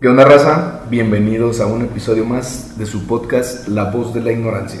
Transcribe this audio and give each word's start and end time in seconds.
¿Qué 0.00 0.08
onda, 0.08 0.24
raza? 0.24 0.80
Bienvenidos 0.88 1.60
a 1.60 1.66
un 1.66 1.82
episodio 1.82 2.24
más 2.24 2.78
de 2.78 2.86
su 2.86 3.06
podcast 3.06 3.68
La 3.68 3.90
Voz 3.90 4.14
de 4.14 4.22
la 4.22 4.32
Ignorancia, 4.32 4.80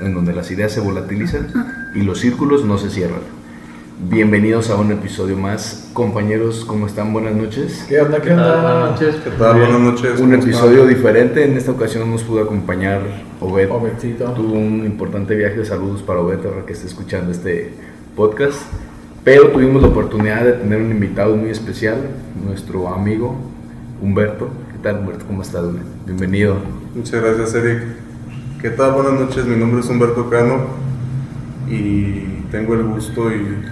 en 0.00 0.14
donde 0.14 0.32
las 0.32 0.50
ideas 0.50 0.72
se 0.72 0.80
volatilizan 0.80 1.48
y 1.94 2.00
los 2.00 2.20
círculos 2.20 2.64
no 2.64 2.78
se 2.78 2.88
cierran. 2.88 3.20
Bienvenidos 4.08 4.70
a 4.70 4.76
un 4.76 4.90
episodio 4.90 5.36
más. 5.36 5.90
Compañeros, 5.92 6.64
¿cómo 6.64 6.86
están? 6.86 7.12
Buenas 7.12 7.34
noches. 7.34 7.84
¿Qué 7.86 8.00
onda? 8.00 8.22
¿Qué 8.22 8.28
¿Qué 8.28 8.32
onda? 8.32 8.62
Buenas 8.62 8.90
noches. 8.92 9.16
¿Qué 9.22 9.30
tal? 9.32 9.58
Buenas 9.58 9.80
noches. 9.80 10.18
Un 10.18 10.30
¿cómo 10.30 10.42
episodio 10.42 10.78
están? 10.84 10.88
diferente. 10.88 11.44
En 11.44 11.58
esta 11.58 11.72
ocasión 11.72 12.10
nos 12.10 12.22
pudo 12.22 12.44
acompañar 12.44 13.02
Obed. 13.40 13.70
Obedcito. 13.70 14.32
Tuvo 14.32 14.54
un 14.54 14.86
importante 14.86 15.34
viaje. 15.34 15.62
Saludos 15.66 16.00
para 16.00 16.20
Obed, 16.20 16.38
ahora 16.46 16.64
que 16.64 16.72
esté 16.72 16.86
escuchando 16.86 17.32
este 17.32 17.74
podcast. 18.16 18.62
Pero 19.24 19.48
tuvimos 19.48 19.82
la 19.82 19.88
oportunidad 19.88 20.42
de 20.42 20.52
tener 20.52 20.80
un 20.80 20.90
invitado 20.90 21.36
muy 21.36 21.50
especial, 21.50 21.98
nuestro 22.46 22.88
amigo 22.88 23.52
Humberto. 24.04 24.50
¿Qué 24.70 24.78
tal, 24.82 24.98
Humberto? 24.98 25.24
¿Cómo 25.24 25.40
estás? 25.40 25.62
güey? 25.62 25.82
Bienvenido. 26.04 26.58
Muchas 26.94 27.22
gracias, 27.22 27.54
Eric. 27.54 27.84
¿Qué 28.60 28.68
tal? 28.68 28.92
Buenas 28.92 29.14
noches. 29.14 29.46
Mi 29.46 29.56
nombre 29.56 29.80
es 29.80 29.88
Humberto 29.88 30.28
Cano 30.28 30.66
y 31.70 32.42
tengo 32.50 32.74
el 32.74 32.82
gusto 32.82 33.32
y, 33.32 33.64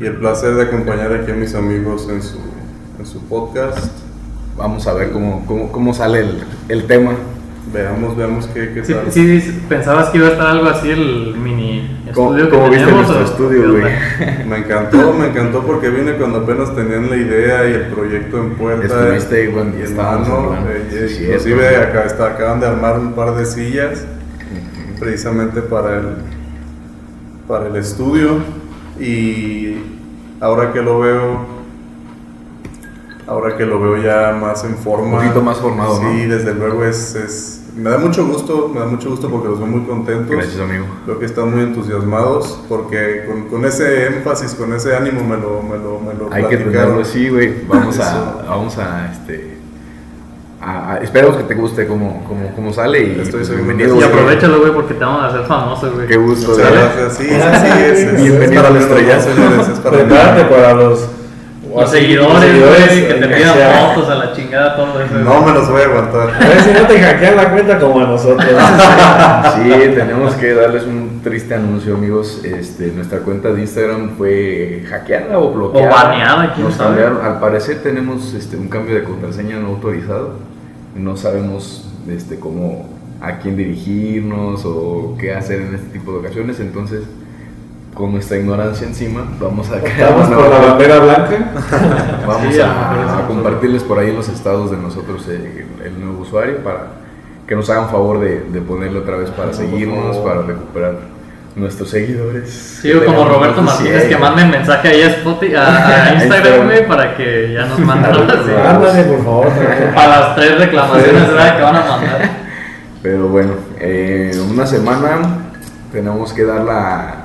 y 0.00 0.04
el 0.04 0.16
placer 0.16 0.56
de 0.56 0.62
acompañar 0.62 1.12
aquí 1.12 1.30
a 1.30 1.34
mis 1.34 1.54
amigos 1.54 2.08
en 2.10 2.24
su, 2.24 2.38
en 2.98 3.06
su 3.06 3.20
podcast. 3.28 3.92
Vamos 4.56 4.84
a 4.88 4.94
ver 4.94 5.12
cómo, 5.12 5.46
cómo, 5.46 5.70
cómo 5.70 5.94
sale 5.94 6.18
el, 6.18 6.42
el 6.68 6.88
tema. 6.88 7.12
Veamos, 7.72 8.16
veamos 8.16 8.46
qué, 8.48 8.72
qué 8.74 8.84
Sí, 8.84 8.92
tal. 8.92 9.10
sí, 9.10 9.40
sí, 9.40 9.60
pensabas 9.68 10.10
que 10.10 10.18
iba 10.18 10.28
a 10.28 10.32
estar 10.32 10.46
algo 10.48 10.66
así 10.68 10.90
el 10.90 11.34
mini 11.36 11.98
¿Cómo, 12.14 12.30
estudio 12.36 12.50
que 12.50 12.56
cómo 12.56 12.68
viste 12.70 12.84
tenemos, 12.84 13.08
nuestro 13.08 13.46
o 13.46 13.50
estudio, 13.50 13.72
güey? 13.72 14.46
Me 14.46 14.58
encantó, 14.58 15.12
me 15.14 15.26
encantó 15.28 15.62
porque 15.62 15.88
vine 15.88 16.12
cuando 16.12 16.38
apenas 16.40 16.74
tenían 16.76 17.08
la 17.10 17.16
idea 17.16 17.68
y 17.68 17.72
el 17.72 17.86
proyecto 17.86 18.38
en 18.38 18.50
puerta. 18.50 18.84
Estuviste 18.84 19.44
y 19.44 19.48
en 19.48 19.96
mano, 19.96 20.56
eh, 20.68 21.08
sí, 21.08 21.24
inclusive 21.24 21.76
acá 21.76 22.04
está, 22.04 22.26
acaban 22.28 22.60
de 22.60 22.66
armar 22.66 22.98
un 22.98 23.12
par 23.14 23.34
de 23.34 23.46
sillas 23.46 24.04
precisamente 25.00 25.60
para 25.62 25.98
el, 25.98 26.08
para 27.48 27.66
el 27.66 27.76
estudio 27.76 28.38
y 29.00 29.76
ahora 30.40 30.72
que 30.72 30.82
lo 30.82 31.00
veo 31.00 31.53
ahora 33.26 33.56
que 33.56 33.64
lo 33.64 33.80
veo 33.80 33.96
ya 34.02 34.36
más 34.38 34.64
en 34.64 34.76
forma 34.76 35.04
Un 35.18 35.22
poquito 35.24 35.42
más 35.42 35.58
formado, 35.58 35.96
sí 35.98 36.26
¿no? 36.26 36.34
desde 36.36 36.54
luego 36.54 36.84
es, 36.84 37.14
es- 37.14 37.60
me 37.76 37.90
da 37.90 37.98
mucho 37.98 38.24
gusto 38.26 38.70
me 38.72 38.78
da 38.78 38.86
mucho 38.86 39.10
gusto 39.10 39.28
porque 39.28 39.48
los 39.48 39.58
veo 39.58 39.66
muy 39.66 39.80
contentos 39.82 40.30
Gracias, 40.30 40.60
amigo. 40.60 40.84
Creo 41.06 41.18
que 41.18 41.24
están 41.26 41.50
muy 41.52 41.62
entusiasmados 41.62 42.60
porque 42.68 43.24
con, 43.26 43.48
con 43.48 43.64
ese 43.64 44.06
énfasis, 44.06 44.54
con 44.54 44.72
ese 44.74 44.94
ánimo 44.94 45.24
me 45.24 45.36
lo, 45.36 45.60
me 45.60 45.76
lo, 45.78 45.98
me 45.98 46.14
lo 46.14 46.32
Hay 46.32 46.44
que 46.44 46.56
platicaron. 46.58 46.72
tenerlo 46.72 47.00
así, 47.02 47.28
güey. 47.30 47.64
Vamos 47.66 47.98
a, 47.98 48.44
vamos 48.48 48.78
a, 48.78 49.10
este, 49.10 49.56
a, 50.60 50.92
a- 50.92 50.98
esperemos 50.98 51.36
que 51.36 51.42
te 51.42 51.54
guste 51.56 51.86
cómo, 51.88 52.24
cómo, 52.28 52.54
cómo 52.54 52.72
sale 52.72 53.00
y 53.02 53.20
Estoy 53.20 53.40
pues, 53.40 53.50
bienvenido. 53.50 53.94
que 53.96 54.00
Y 54.02 54.04
aprovechalo, 54.04 54.60
güey, 54.60 54.72
porque 54.72 54.94
te 54.94 55.04
vamos 55.04 55.22
a 55.22 55.26
hacer 55.30 55.44
famoso, 55.46 55.90
güey. 55.94 56.06
Qué 56.06 56.16
gusto, 56.16 56.52
Muchas 56.52 56.68
güey. 56.70 56.80
gracias. 56.80 57.16
Sí, 57.16 57.24
sí, 57.24 57.30
sí, 57.32 57.82
es, 57.82 57.98
es- 57.98 58.22
Bienvenido 58.22 58.52
es 58.52 58.56
para 58.56 58.68
al 58.68 58.74
mí, 58.74 58.80
estrellato. 58.80 59.22
señores, 59.24 59.68
es 59.68 59.78
para 59.80 59.96
mí. 59.96 60.02
Prepárate 60.04 60.44
para 60.44 60.74
los 60.74 61.08
Los 61.74 61.90
así, 61.90 62.00
seguidores, 62.02 62.40
seguidores, 62.40 62.88
que 62.88 63.14
te 63.14 63.24
eh, 63.24 63.36
pidan 63.36 63.54
sea. 63.54 63.92
fotos 63.94 64.10
a 64.10 64.14
la 64.14 64.32
chingada, 64.32 64.76
todo 64.76 65.00
eso. 65.00 65.14
No 65.14 65.42
me 65.42 65.52
los 65.52 65.68
voy 65.70 65.82
a 65.82 65.84
aguantar. 65.86 66.30
A 66.34 66.48
ver 66.48 66.60
si 66.60 66.70
no 66.72 66.86
te 66.86 67.00
hackean 67.00 67.36
la 67.36 67.50
cuenta 67.50 67.78
como 67.78 68.00
a 68.00 68.04
nosotros. 68.06 68.46
Sí, 69.54 69.70
tenemos 69.94 70.34
que 70.34 70.52
darles 70.54 70.84
un 70.84 71.20
triste 71.22 71.54
anuncio, 71.54 71.94
amigos. 71.94 72.40
Este, 72.44 72.88
nuestra 72.88 73.20
cuenta 73.20 73.52
de 73.52 73.60
Instagram 73.60 74.16
fue 74.16 74.84
hackeada 74.88 75.38
o 75.38 75.52
bloqueada. 75.52 75.88
O 75.88 75.94
baneada, 75.94 76.52
quién 76.54 76.66
Nos 76.66 76.74
sabe. 76.76 77.00
cambiaron. 77.00 77.24
Al 77.24 77.40
parecer 77.40 77.82
tenemos 77.82 78.34
este, 78.34 78.56
un 78.56 78.68
cambio 78.68 78.94
de 78.94 79.04
contraseña 79.04 79.58
no 79.58 79.68
autorizado. 79.68 80.34
No 80.94 81.16
sabemos 81.16 81.88
este, 82.08 82.38
cómo, 82.38 82.88
a 83.20 83.38
quién 83.38 83.56
dirigirnos 83.56 84.62
o 84.64 85.16
qué 85.18 85.34
hacer 85.34 85.60
en 85.60 85.74
este 85.74 85.88
tipo 85.98 86.12
de 86.12 86.18
ocasiones. 86.18 86.60
Entonces, 86.60 87.00
con 87.94 88.12
nuestra 88.12 88.36
ignorancia 88.38 88.86
encima, 88.86 89.24
vamos 89.38 89.70
a 89.70 89.76
una 89.76 90.36
por 90.36 90.50
la 90.50 90.58
bandera 90.58 90.98
blanca. 90.98 91.52
Vamos 92.26 92.54
Sí, 92.54 92.60
a 92.60 93.24
compartirles 93.28 93.84
por 93.84 93.98
ahí 93.98 94.12
los 94.12 94.28
estados 94.28 94.70
de 94.70 94.76
nosotros 94.76 95.26
eh, 95.28 95.64
el, 95.84 96.00
nuevo 96.00 96.22
usuario 96.22 96.58
para 96.64 96.88
que 97.46 97.54
nos 97.54 97.70
hagan 97.70 97.90
favor 97.90 98.18
de, 98.18 98.40
de 98.40 98.60
ponerlo 98.60 99.00
otra 99.00 99.16
vez 99.16 99.30
para 99.30 99.52
seguirnos, 99.52 100.16
para 100.18 100.42
recuperar 100.42 100.94
nuestros 101.54 101.90
seguidores. 101.90 102.50
Sí, 102.82 102.92
o 102.92 103.04
como 103.04 103.28
Roberto 103.28 103.62
Martínez 103.62 104.04
que 104.06 104.16
manden 104.16 104.50
mensaje 104.50 104.88
ahí 104.88 105.02
a, 105.02 105.08
Spotify, 105.08 105.54
a, 105.54 106.04
a 106.06 106.14
Instagram, 106.22 106.66
güey, 106.66 106.88
para 106.88 107.16
que 107.16 107.52
ya 107.52 107.66
nos 107.66 107.78
manden 107.78 108.14
sí. 108.14 108.50
Ándale, 108.66 109.04
por 109.04 109.24
favor. 109.24 109.46
A 109.96 110.06
las 110.08 110.34
tres 110.34 110.58
reclamaciones 110.58 111.28
¿verdad? 111.28 111.56
que 111.56 111.62
van 111.62 111.76
a 111.76 111.80
mandar. 111.80 112.30
Pero 113.02 113.28
bueno, 113.28 113.52
eh, 113.78 114.32
una 114.50 114.66
semana 114.66 115.18
tenemos 115.92 116.32
que 116.32 116.44
dar 116.44 116.62
la, 116.62 117.23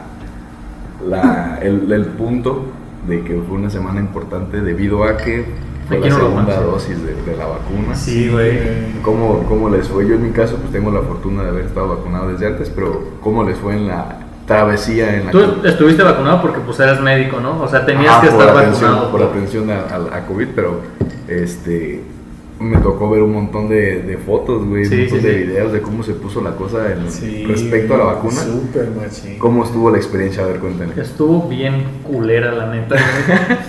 la- 1.07 1.59
el, 1.61 1.91
el 1.91 2.05
punto 2.05 2.65
de 3.07 3.21
que 3.23 3.41
fue 3.47 3.57
una 3.57 3.69
semana 3.69 3.99
importante 3.99 4.61
debido 4.61 5.03
a 5.03 5.17
que 5.17 5.45
fue 5.87 5.97
Aquí 5.97 6.09
la 6.09 6.15
no 6.17 6.21
segunda 6.25 6.61
dosis 6.61 7.03
de, 7.03 7.15
de 7.15 7.35
la 7.37 7.45
vacuna. 7.47 7.95
Sí, 7.95 8.29
güey. 8.29 8.59
¿Cómo, 9.01 9.43
¿Cómo 9.47 9.69
les 9.69 9.87
fue? 9.87 10.07
Yo 10.07 10.15
en 10.15 10.23
mi 10.23 10.31
caso 10.31 10.57
pues 10.57 10.71
tengo 10.71 10.91
la 10.91 11.01
fortuna 11.01 11.43
de 11.43 11.49
haber 11.49 11.65
estado 11.65 11.89
vacunado 11.89 12.27
desde 12.31 12.45
antes, 12.47 12.69
pero 12.69 13.03
¿cómo 13.21 13.43
les 13.43 13.57
fue 13.57 13.73
en 13.75 13.87
la 13.87 14.19
travesía 14.45 15.15
en 15.15 15.25
la 15.27 15.31
Tú 15.31 15.39
que- 15.61 15.69
estuviste 15.69 16.03
vacunado 16.03 16.41
porque 16.41 16.59
pues 16.59 16.79
eres 16.79 16.99
médico, 17.01 17.39
¿no? 17.39 17.59
O 17.61 17.67
sea, 17.67 17.85
tenías 17.85 18.17
que 18.19 18.27
estar 18.27 18.49
atención, 18.49 18.91
vacunado. 18.91 19.11
Por 19.11 19.23
atención 19.23 19.69
a, 19.71 19.79
a- 19.79 20.17
a 20.17 20.25
COVID, 20.27 20.47
pero 20.55 20.81
este 21.27 22.03
me 22.59 22.77
tocó 22.77 23.09
ver 23.09 23.21
un 23.23 23.31
montón 23.33 23.69
de, 23.69 24.01
de 24.01 24.17
fotos, 24.17 24.65
güey, 24.65 24.83
Sí, 24.85 24.93
un 24.95 24.99
montón 25.01 25.19
sí, 25.21 25.25
de 25.27 25.33
sí. 25.33 25.43
videos 25.45 25.71
de 25.71 25.81
cómo 25.81 26.03
se 26.03 26.13
puso 26.13 26.41
la 26.41 26.51
cosa 26.51 26.91
en- 26.91 27.09
Sí, 27.09 27.45
respecto 27.45 27.93
a 27.93 27.97
la 27.97 28.03
vacuna. 28.05 28.35
Súper 28.41 28.89
machín. 28.91 29.37
¿Cómo 29.39 29.63
estuvo 29.63 29.89
la 29.89 29.97
experiencia? 29.97 30.43
A 30.43 30.47
ver, 30.47 30.59
cuéntame. 30.59 30.93
Estuvo 31.01 31.47
bien 31.47 31.83
culera, 32.03 32.51
la 32.51 32.67
neta. 32.67 32.95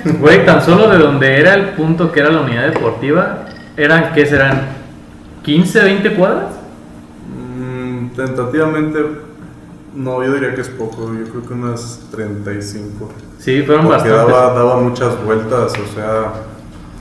Güey, 0.04 0.16
Güey, 0.20 0.46
tan 0.46 0.60
solo 0.62 0.88
de 0.90 0.98
donde 0.98 1.38
era 1.38 1.54
el 1.54 1.70
punto 1.70 2.10
que 2.10 2.20
era 2.20 2.30
la 2.30 2.40
unidad 2.40 2.72
deportiva, 2.72 3.46
eran, 3.76 4.12
¿qué 4.12 4.26
serán? 4.26 4.60
¿15, 5.44 5.82
20 5.84 6.14
cuadras? 6.16 6.54
Mm, 7.58 8.08
tentativamente, 8.16 8.98
no, 9.94 10.22
yo 10.24 10.34
diría 10.34 10.54
que 10.54 10.60
es 10.62 10.68
poco. 10.68 11.12
Yo 11.14 11.30
creo 11.30 11.46
que 11.46 11.54
unas 11.54 12.00
35. 12.10 13.08
Sí, 13.38 13.62
fueron 13.62 13.86
Porque 13.86 14.08
bastantes. 14.08 14.34
daba, 14.34 14.52
daba 14.54 14.80
muchas 14.80 15.24
vueltas, 15.24 15.72
o 15.78 15.94
sea. 15.94 16.32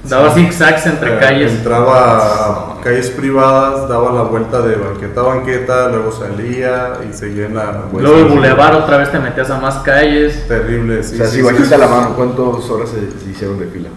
Daba 0.03 0.33
zigzags 0.33 0.85
entre 0.85 1.15
Eh, 1.15 1.19
calles. 1.19 1.51
Entraba 1.51 2.77
a 2.77 2.81
calles 2.81 3.09
privadas, 3.09 3.89
daba 3.89 4.11
la 4.13 4.21
vuelta 4.23 4.61
de 4.61 4.75
banqueta 4.75 5.19
a 5.19 5.23
banqueta, 5.23 5.89
luego 5.89 6.11
salía 6.11 6.93
y 7.09 7.13
seguía 7.13 7.47
en 7.47 7.55
la 7.55 7.71
vuelta. 7.91 8.09
Luego 8.09 8.17
el 8.27 8.33
bulevar 8.33 8.75
otra 8.75 8.97
vez 8.97 9.11
te 9.11 9.19
metías 9.19 9.49
a 9.49 9.59
más 9.59 9.75
calles. 9.79 10.47
Terrible, 10.47 11.03
sí. 11.03 11.15
o 11.15 11.17
sea, 11.17 11.25
sí, 11.27 11.31
si 11.33 11.37
sí. 11.39 11.43
bajita 11.43 11.77
la 11.77 11.87
mano, 11.87 12.13
¿cuántas 12.15 12.69
horas 12.69 12.89
se, 12.89 13.19
se 13.23 13.29
hicieron 13.29 13.59
de 13.59 13.65
fila? 13.67 13.89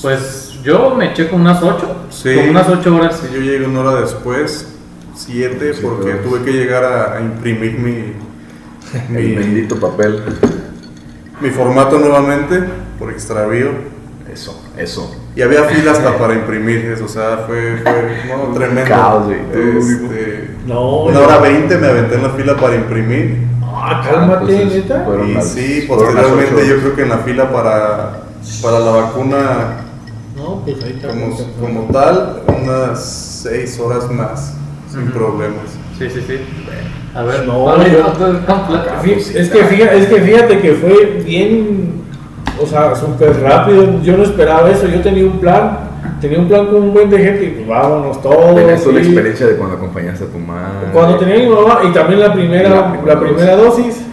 Pues 0.00 0.58
yo 0.64 0.94
me 0.96 1.10
eché 1.10 1.28
con 1.28 1.42
unas 1.42 1.62
8. 1.62 1.96
Sí. 2.10 2.34
Con 2.34 2.48
unas 2.48 2.68
8 2.68 2.96
horas. 2.96 3.20
Sí, 3.20 3.28
yo 3.34 3.40
llegué 3.40 3.66
una 3.66 3.80
hora 3.80 4.00
después, 4.00 4.68
siete, 5.14 5.74
Sí, 5.74 5.80
porque 5.82 6.12
pero- 6.12 6.18
tuve 6.22 6.42
que 6.44 6.52
llegar 6.52 6.82
a, 6.84 7.16
a 7.16 7.20
imprimir 7.20 7.78
mi, 7.78 8.14
mi, 9.10 9.34
bendito 9.34 9.76
papel. 9.78 10.22
mi 11.40 11.50
formato 11.50 11.98
nuevamente 11.98 12.64
por 12.98 13.10
extravío. 13.10 13.68
Eso, 14.32 14.58
eso. 14.78 15.14
Y 15.34 15.40
había 15.40 15.64
fila 15.64 15.92
hasta 15.92 16.18
para 16.18 16.34
imprimir 16.34 16.84
eso, 16.94 17.06
o 17.06 17.08
sea, 17.08 17.44
fue, 17.46 17.78
fue 17.82 18.36
no, 18.36 18.52
tremendo. 18.54 18.88
caos, 18.90 19.24
güey. 19.26 19.38
Este, 19.78 20.50
No, 20.66 21.04
una 21.04 21.20
hora 21.20 21.38
veinte 21.38 21.78
me 21.78 21.86
aventé 21.86 22.16
en 22.16 22.22
la 22.24 22.30
fila 22.30 22.56
para 22.56 22.74
imprimir. 22.76 23.38
Ah, 23.64 24.02
cálmate, 24.08 24.64
neta. 24.66 25.02
fueron 25.06 25.28
Y 25.30 25.34
las- 25.34 25.48
sí, 25.48 25.84
posteriormente 25.88 26.66
yo 26.68 26.76
creo 26.80 26.94
que 26.94 27.02
en 27.02 27.08
la 27.08 27.18
fila 27.18 27.50
para, 27.50 28.22
para 28.62 28.78
la 28.80 28.90
vacuna 28.90 29.38
No, 30.36 30.60
pues 30.64 30.84
ahí 30.84 30.92
está. 30.96 31.08
como, 31.08 31.36
como 31.60 31.92
tal, 31.92 32.42
unas 32.62 33.02
seis 33.42 33.80
horas 33.80 34.10
más, 34.10 34.54
sin 34.92 35.10
problemas. 35.12 35.64
Sí, 35.98 36.10
sí, 36.10 36.22
sí. 36.26 36.40
A 37.14 37.22
ver, 37.22 37.46
No, 37.46 37.74
Es 37.74 39.48
que, 39.50 39.64
fíjate, 39.64 39.98
es 39.98 40.06
que 40.06 40.20
fíjate 40.20 40.60
que 40.60 40.72
fue 40.74 41.22
bien, 41.24 42.01
o 42.62 42.66
sea, 42.66 42.94
súper 42.94 43.40
rápido. 43.40 44.00
Yo 44.02 44.16
no 44.16 44.22
esperaba 44.22 44.70
eso. 44.70 44.86
Yo 44.86 45.00
tenía 45.00 45.24
un 45.24 45.38
plan, 45.38 45.78
tenía 46.20 46.38
un 46.38 46.48
plan 46.48 46.66
con 46.66 46.76
un 46.76 46.92
buen 46.92 47.10
de 47.10 47.18
gente 47.18 47.44
y 47.44 47.48
pues 47.50 47.68
vámonos 47.68 48.20
todos. 48.22 48.54
¿Tenías 48.54 48.86
la 48.86 48.98
experiencia 49.00 49.46
de 49.46 49.56
cuando 49.56 49.76
acompañaste 49.76 50.24
a 50.24 50.28
tu 50.28 50.38
madre? 50.38 50.88
Cuando 50.92 51.16
tenía 51.16 51.38
mi 51.38 51.46
mamá 51.46 51.80
y 51.88 51.92
también 51.92 52.20
la 52.20 52.32
primera, 52.32 52.68
La 52.68 53.14
la 53.14 53.20
primera 53.20 53.56
dosis. 53.56 54.04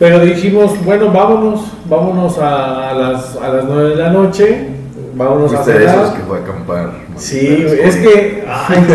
Pero 0.00 0.20
dijimos, 0.20 0.82
bueno, 0.82 1.10
vámonos, 1.12 1.72
vámonos 1.84 2.38
a 2.38 2.94
las, 2.94 3.36
a 3.36 3.48
las 3.48 3.64
9 3.66 3.90
de 3.90 3.96
la 3.96 4.08
noche, 4.08 4.68
vámonos 5.14 5.52
a 5.52 5.60
esos 5.60 5.66
cenar. 5.66 6.14
que 6.14 6.22
fue 6.22 6.38
a 6.38 6.40
acampar. 6.40 6.90
Sí, 7.16 7.66
es 7.68 7.96
que. 7.96 8.44
ay, 8.48 8.86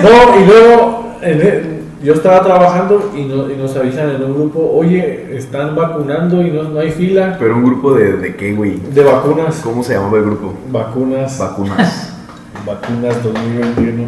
no, 0.00 0.40
y 0.40 0.46
luego, 0.46 1.08
en, 1.22 1.67
yo 2.02 2.14
estaba 2.14 2.42
trabajando 2.42 3.10
y, 3.16 3.22
no- 3.24 3.50
y 3.50 3.56
nos 3.56 3.74
avisan 3.76 4.10
en 4.10 4.22
un 4.22 4.34
grupo, 4.34 4.70
oye, 4.74 5.36
están 5.36 5.74
vacunando 5.74 6.40
y 6.42 6.50
no, 6.50 6.62
no 6.64 6.78
hay 6.80 6.90
fila 6.92 7.36
Pero 7.38 7.56
un 7.56 7.64
grupo 7.64 7.94
de, 7.94 8.12
de 8.18 8.36
qué, 8.36 8.52
güey. 8.54 8.76
de 8.94 9.02
vacunas. 9.02 9.60
¿Cómo 9.64 9.82
se 9.82 9.94
llamaba 9.94 10.18
el 10.18 10.24
grupo? 10.24 10.54
Vacunas, 10.70 11.38
Vacunas. 11.38 12.14
vacunas 12.66 13.22
2021. 13.22 14.04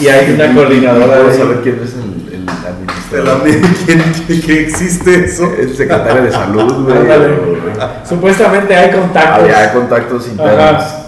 Y 0.00 0.08
hay 0.08 0.32
una 0.34 0.54
coordinadora 0.54 1.06
¿Puedo 1.06 1.28
de 1.28 1.34
saber 1.34 1.60
quién 1.62 1.80
es 1.84 1.94
el, 1.94 2.34
el 2.34 2.48
administrador? 2.48 3.38
la 3.38 3.44
¿quién, 3.86 4.02
quién- 4.40 4.58
existe 4.64 5.24
eso? 5.24 5.44
El 5.58 5.76
secretario 5.76 6.22
de 6.22 6.32
salud, 6.32 6.84
güey. 6.84 6.96
Supuestamente 8.04 8.74
hay 8.74 8.90
contactos. 8.90 9.42
Había 9.44 9.72
contactos 9.72 10.28
internos. 10.28 10.58
Ajá. 10.60 10.98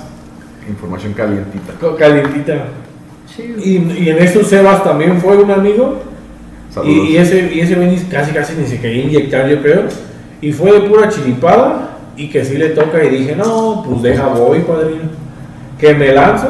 Información 0.69 1.13
calientita. 1.13 1.73
Calientita. 1.99 2.65
Y, 3.39 3.77
y 4.05 4.09
en 4.11 4.19
eso 4.19 4.45
Sebas 4.45 4.85
también 4.85 5.21
fue 5.21 5.37
un 5.37 5.51
amigo. 5.51 6.01
Y, 6.85 6.91
y 7.13 7.17
ese, 7.19 7.53
y 7.55 7.61
ese 7.61 7.77
casi 8.11 8.33
casi 8.33 8.55
ni 8.55 8.67
se 8.67 8.81
quería 8.81 9.05
inyectar, 9.05 9.49
yo 9.49 9.61
creo. 9.63 9.83
Y 10.41 10.53
fue 10.53 10.73
de 10.73 10.81
pura 10.89 11.09
chiripada. 11.09 11.91
Y 12.17 12.29
que 12.31 12.45
sí 12.45 12.57
le 12.57 12.71
toca. 12.71 13.03
Y 13.05 13.09
dije, 13.11 13.35
no, 13.37 13.83
pues 13.89 14.03
deja, 14.03 14.27
voy, 14.29 14.61
padrino. 14.61 15.03
Que 15.79 15.95
me 15.95 16.13
lanzo. 16.15 16.49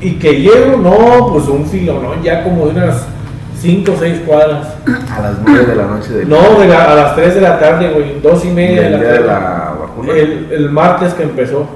Y 0.00 0.12
que 0.12 0.40
llego, 0.40 0.76
no, 0.78 1.28
pues 1.32 1.46
un 1.48 1.66
filo, 1.66 2.00
¿no? 2.02 2.22
Ya 2.22 2.42
como 2.44 2.66
de 2.66 2.70
unas 2.72 3.04
5 3.60 3.92
o 3.92 3.96
6 3.98 4.20
cuadras. 4.26 4.74
A 4.86 5.20
las 5.20 5.36
9 5.46 5.66
de 5.66 5.74
la 5.76 5.86
noche 5.86 6.12
del, 6.14 6.28
No, 6.28 6.58
de 6.58 6.66
la- 6.68 6.92
a 6.92 6.94
las 6.94 7.16
3 7.16 7.34
de 7.34 7.40
la 7.42 7.58
tarde, 7.58 7.90
güey. 7.92 8.20
2 8.22 8.44
y 8.46 8.48
media 8.48 8.82
de 8.82 8.90
la 8.90 8.96
día 8.98 9.06
tarde. 9.08 9.20
de 9.20 9.26
la 9.26 9.74
vacuna. 9.80 10.12
el, 10.14 10.48
el 10.50 10.70
martes 10.70 11.12
que 11.14 11.22
empezó. 11.24 11.66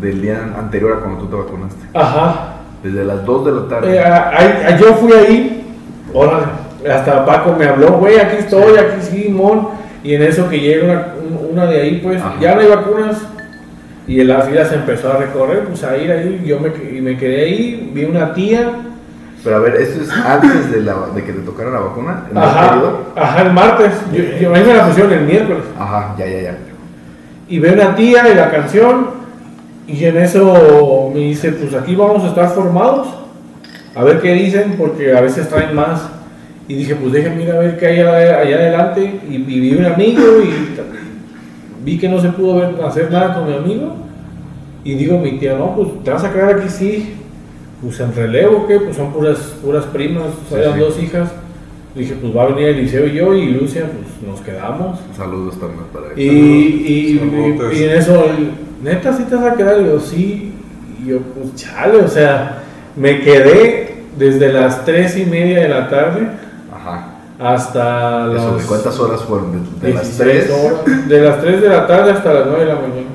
Del 0.00 0.20
día 0.22 0.38
anterior 0.58 0.94
a 0.98 1.00
cuando 1.00 1.20
tú 1.24 1.26
te 1.28 1.36
vacunaste. 1.36 1.86
Ajá. 1.94 2.56
Desde 2.82 3.04
las 3.04 3.24
2 3.24 3.44
de 3.46 3.52
la 3.52 3.68
tarde. 3.68 3.94
Eh, 3.96 4.00
a- 4.00 4.30
a- 4.30 4.66
a- 4.68 4.76
yo 4.78 4.94
fui 4.94 5.12
ahí, 5.12 5.74
órale, 6.14 6.46
hasta 6.90 7.24
Paco 7.26 7.54
me 7.58 7.66
habló, 7.66 7.92
güey, 7.92 8.18
aquí 8.18 8.36
estoy, 8.38 8.76
aquí 8.78 9.02
sí, 9.02 9.28
mon. 9.28 9.68
Y 10.02 10.14
en 10.14 10.22
eso 10.22 10.48
que 10.48 10.58
llega 10.58 10.84
una, 10.84 11.06
un- 11.20 11.52
una 11.52 11.66
de 11.66 11.80
ahí, 11.82 12.00
pues 12.02 12.20
Ajá. 12.22 12.34
ya 12.40 12.54
no 12.54 12.60
hay 12.62 12.68
vacunas. 12.68 13.18
Y 14.06 14.24
la 14.24 14.40
fila 14.40 14.64
se 14.64 14.76
empezó 14.76 15.12
a 15.12 15.18
recorrer, 15.18 15.64
pues 15.64 15.84
a 15.84 15.96
ir 15.96 16.10
ahí. 16.10 16.42
Yo 16.44 16.58
me, 16.58 16.68
y 16.68 17.00
me 17.02 17.16
quedé 17.18 17.42
ahí, 17.44 17.90
vi 17.94 18.04
una 18.04 18.32
tía. 18.32 18.72
Pero 19.44 19.56
a 19.56 19.58
ver, 19.60 19.76
¿esto 19.76 20.02
es 20.02 20.10
antes 20.10 20.70
de, 20.72 20.80
la, 20.82 20.94
de 21.14 21.22
que 21.22 21.32
te 21.32 21.40
tocara 21.40 21.70
la 21.70 21.80
vacuna? 21.80 22.24
¿En 22.30 22.36
el 22.36 22.42
Ajá, 22.42 22.70
periodo? 22.70 22.98
ajá, 23.14 23.42
el 23.42 23.52
martes. 23.52 23.92
Yo, 24.12 24.22
yo- 24.40 24.50
me 24.50 24.64
la 24.64 24.86
pusieron 24.86 25.12
el 25.12 25.20
miércoles. 25.20 25.62
Ajá, 25.78 26.14
ya, 26.18 26.26
ya, 26.26 26.40
ya. 26.42 26.58
Y 27.48 27.58
ve 27.58 27.72
una 27.72 27.94
tía 27.94 28.28
y 28.28 28.34
la 28.34 28.50
canción. 28.50 29.19
Y 29.92 30.04
en 30.04 30.16
eso 30.18 31.10
me 31.12 31.20
dice, 31.20 31.52
pues 31.52 31.74
aquí 31.74 31.94
vamos 31.94 32.22
a 32.24 32.28
estar 32.28 32.48
formados. 32.50 33.08
A 33.94 34.04
ver 34.04 34.20
qué 34.20 34.32
dicen, 34.34 34.74
porque 34.78 35.14
a 35.16 35.20
veces 35.20 35.48
traen 35.48 35.74
más. 35.74 36.08
Y 36.68 36.74
dije, 36.74 36.94
pues 36.94 37.12
déjenme 37.12 37.42
ir 37.42 37.50
a 37.50 37.58
ver 37.58 37.76
qué 37.78 37.86
hay 37.86 38.00
allá, 38.00 38.38
allá 38.40 38.56
adelante. 38.56 39.20
Y, 39.28 39.34
y 39.34 39.38
vi 39.60 39.74
un 39.74 39.84
amigo 39.86 40.22
y 40.44 41.84
vi 41.84 41.98
que 41.98 42.08
no 42.08 42.20
se 42.20 42.28
pudo 42.28 42.56
ver, 42.56 42.84
hacer 42.84 43.10
nada 43.10 43.34
con 43.34 43.48
mi 43.48 43.56
amigo. 43.56 43.94
Y 44.84 44.94
digo, 44.94 45.18
mi 45.18 45.38
tía, 45.38 45.54
no, 45.56 45.74
pues 45.74 45.88
te 46.04 46.10
vas 46.10 46.24
a 46.24 46.32
quedar 46.32 46.54
aquí, 46.58 46.68
sí. 46.68 47.14
Pues 47.82 47.98
en 48.00 48.14
relevo, 48.14 48.66
¿qué? 48.68 48.78
Pues 48.78 48.96
son 48.96 49.12
puras, 49.12 49.38
puras 49.62 49.84
primas, 49.86 50.26
Sí, 50.48 50.54
eran 50.54 50.74
sí. 50.74 50.80
dos 50.80 51.02
hijas. 51.02 51.30
Dije, 51.94 52.14
pues 52.20 52.36
va 52.36 52.44
a 52.44 52.46
venir 52.46 52.68
Eliseo 52.68 53.06
y 53.08 53.14
yo, 53.14 53.34
y 53.34 53.46
Lucia, 53.46 53.82
pues 53.90 54.30
nos 54.30 54.40
quedamos. 54.42 55.00
Saludos 55.16 55.58
también 55.58 55.84
para 55.92 56.06
Y, 56.16 56.22
y, 56.22 57.20
y- 57.20 57.78
y 57.80 57.84
en 57.84 57.90
eso, 57.90 58.24
el, 58.26 58.50
neta, 58.82 59.12
si 59.16 59.24
te 59.24 59.34
vas 59.36 59.52
a 59.52 59.56
quedar, 59.56 59.80
y 59.80 59.86
yo, 59.86 60.00
sí. 60.00 60.54
Y 61.02 61.06
yo, 61.08 61.18
pues 61.20 61.54
chale, 61.54 61.98
o 61.98 62.08
sea, 62.08 62.62
me 62.96 63.20
quedé 63.20 64.04
desde 64.18 64.52
las 64.52 64.84
tres 64.84 65.16
y 65.16 65.24
media 65.24 65.60
de 65.60 65.68
la 65.68 65.88
tarde 65.88 66.28
Ajá. 66.74 67.14
hasta 67.38 68.26
las 68.26 68.58
¿de 68.60 68.66
cuántas 68.66 68.98
horas 68.98 69.22
fueron? 69.22 69.52
¿De, 69.80 69.88
de 69.88 69.94
las 69.94 70.18
16 70.18 70.44
3? 70.46 70.50
horas. 70.64 71.08
De 71.08 71.20
las 71.22 71.40
3 71.40 71.62
de 71.62 71.68
la 71.68 71.86
tarde 71.86 72.10
hasta 72.12 72.34
las 72.34 72.46
9 72.46 72.60
de 72.60 72.66
la 72.66 72.74
mañana. 72.74 73.06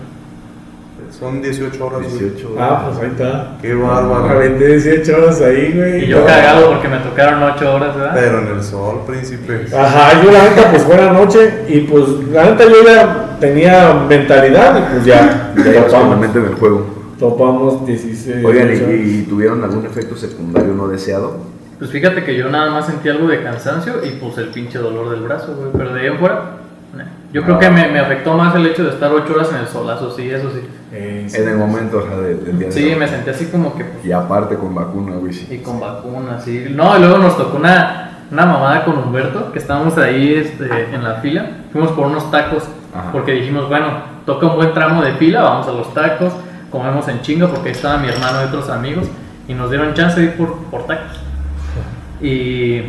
Son 1.19 1.41
18 1.41 1.85
horas. 1.85 1.99
güey. 2.01 2.19
18 2.19 2.53
horas. 2.53 2.67
Ah, 2.71 2.85
pues 2.87 2.99
ahí 3.03 3.11
está. 3.11 3.57
Qué 3.61 3.73
bárbaro. 3.73 4.29
Aventé 4.29 4.67
18 4.77 5.15
horas 5.17 5.41
ahí, 5.41 5.71
güey. 5.73 6.03
Y 6.03 6.07
yo 6.07 6.19
No. 6.19 6.25
cagado 6.25 6.69
porque 6.71 6.87
me 6.87 6.97
tocaron 6.97 7.43
8 7.43 7.75
horas, 7.75 7.95
¿verdad? 7.95 8.11
Pero 8.15 8.39
en 8.39 8.47
el 8.57 8.63
sol, 8.63 9.01
príncipe. 9.07 9.65
Ajá, 9.75 10.21
yo 10.23 10.31
la 10.31 10.43
neta, 10.43 10.71
pues 10.71 10.83
fue 10.83 10.97
la 10.97 11.11
noche 11.13 11.63
y 11.69 11.79
pues 11.81 12.03
la 12.31 12.45
neta 12.45 12.63
yo 12.65 12.83
ya 12.85 13.37
tenía 13.39 13.93
mentalidad 14.07 14.77
y 14.77 14.93
pues 14.93 15.05
ya, 15.05 15.53
Ya 15.57 15.61
ibas 15.61 15.75
con 15.75 15.75
la 15.75 15.87
topamos, 15.87 16.19
mente 16.19 16.39
en 16.39 16.45
el 16.45 16.55
juego. 16.55 16.85
topamos 17.19 17.85
16. 17.85 18.43
Oigan, 18.45 18.67
18 18.67 18.91
¿y, 18.93 19.19
y 19.19 19.21
tuvieron 19.23 19.63
algún 19.63 19.85
efecto 19.85 20.15
secundario 20.17 20.73
no 20.73 20.87
deseado? 20.87 21.37
Pues 21.79 21.91
fíjate 21.91 22.23
que 22.23 22.35
yo 22.35 22.49
nada 22.49 22.71
más 22.71 22.85
sentí 22.87 23.09
algo 23.09 23.27
de 23.27 23.41
cansancio 23.43 23.95
y 24.03 24.11
pues 24.19 24.37
el 24.37 24.47
pinche 24.49 24.79
dolor 24.79 25.09
del 25.11 25.21
brazo, 25.21 25.55
güey. 25.57 25.69
Pero 25.77 25.93
de 25.93 26.01
ahí 26.01 26.07
en 26.07 26.17
fuera, 26.19 26.57
nah. 26.95 27.03
yo 27.33 27.43
creo 27.43 27.59
que 27.59 27.69
me, 27.69 27.89
me 27.89 27.99
afectó 27.99 28.33
más 28.35 28.55
el 28.55 28.65
hecho 28.65 28.83
de 28.83 28.91
estar 28.91 29.11
8 29.11 29.33
horas 29.33 29.49
en 29.51 29.57
el 29.57 29.67
solazo, 29.67 30.09
sí, 30.15 30.29
eso 30.29 30.49
sí. 30.51 30.61
Eh, 30.97 31.25
sí. 31.27 31.41
En 31.41 31.49
el 31.49 31.57
momento 31.57 31.99
ajá, 32.07 32.21
del, 32.21 32.45
del 32.45 32.57
día 32.59 32.67
de 32.67 32.73
Sí, 32.73 32.95
me 32.97 33.07
sentí 33.07 33.29
así 33.29 33.47
como 33.47 33.75
que 33.75 33.83
pues, 33.83 34.05
Y 34.05 34.11
aparte 34.13 34.55
con 34.55 34.73
vacuna, 34.73 35.15
güey. 35.17 35.33
sí. 35.33 35.47
Y 35.51 35.57
con 35.57 35.79
vacunas, 35.79 36.43
sí. 36.43 36.67
No, 36.73 36.95
y 36.95 36.99
luego 37.01 37.17
nos 37.17 37.37
tocó 37.37 37.57
una, 37.57 38.19
una 38.31 38.45
mamada 38.45 38.85
con 38.85 38.97
Humberto, 38.97 39.51
que 39.51 39.59
estábamos 39.59 39.97
ahí 39.97 40.33
este, 40.35 40.65
en 40.93 41.03
la 41.03 41.15
fila. 41.15 41.47
Fuimos 41.73 41.91
por 41.91 42.07
unos 42.07 42.31
tacos, 42.31 42.63
Ajá. 42.93 43.11
porque 43.11 43.33
dijimos, 43.33 43.67
bueno, 43.67 43.87
toca 44.25 44.47
un 44.47 44.55
buen 44.55 44.73
tramo 44.73 45.01
de 45.03 45.13
fila, 45.15 45.41
vamos 45.43 45.67
a 45.67 45.71
los 45.73 45.93
tacos, 45.93 46.31
comemos 46.71 47.07
en 47.09 47.21
chinga, 47.21 47.47
porque 47.47 47.69
ahí 47.69 47.75
estaba 47.75 47.97
mi 47.97 48.07
hermano 48.07 48.41
y 48.41 48.45
otros 48.45 48.69
amigos, 48.69 49.05
y 49.47 49.53
nos 49.53 49.69
dieron 49.69 49.93
chance 49.93 50.19
de 50.19 50.27
ir 50.27 50.37
por, 50.37 50.55
por 50.71 50.85
tacos. 50.87 51.19
Y 52.21 52.79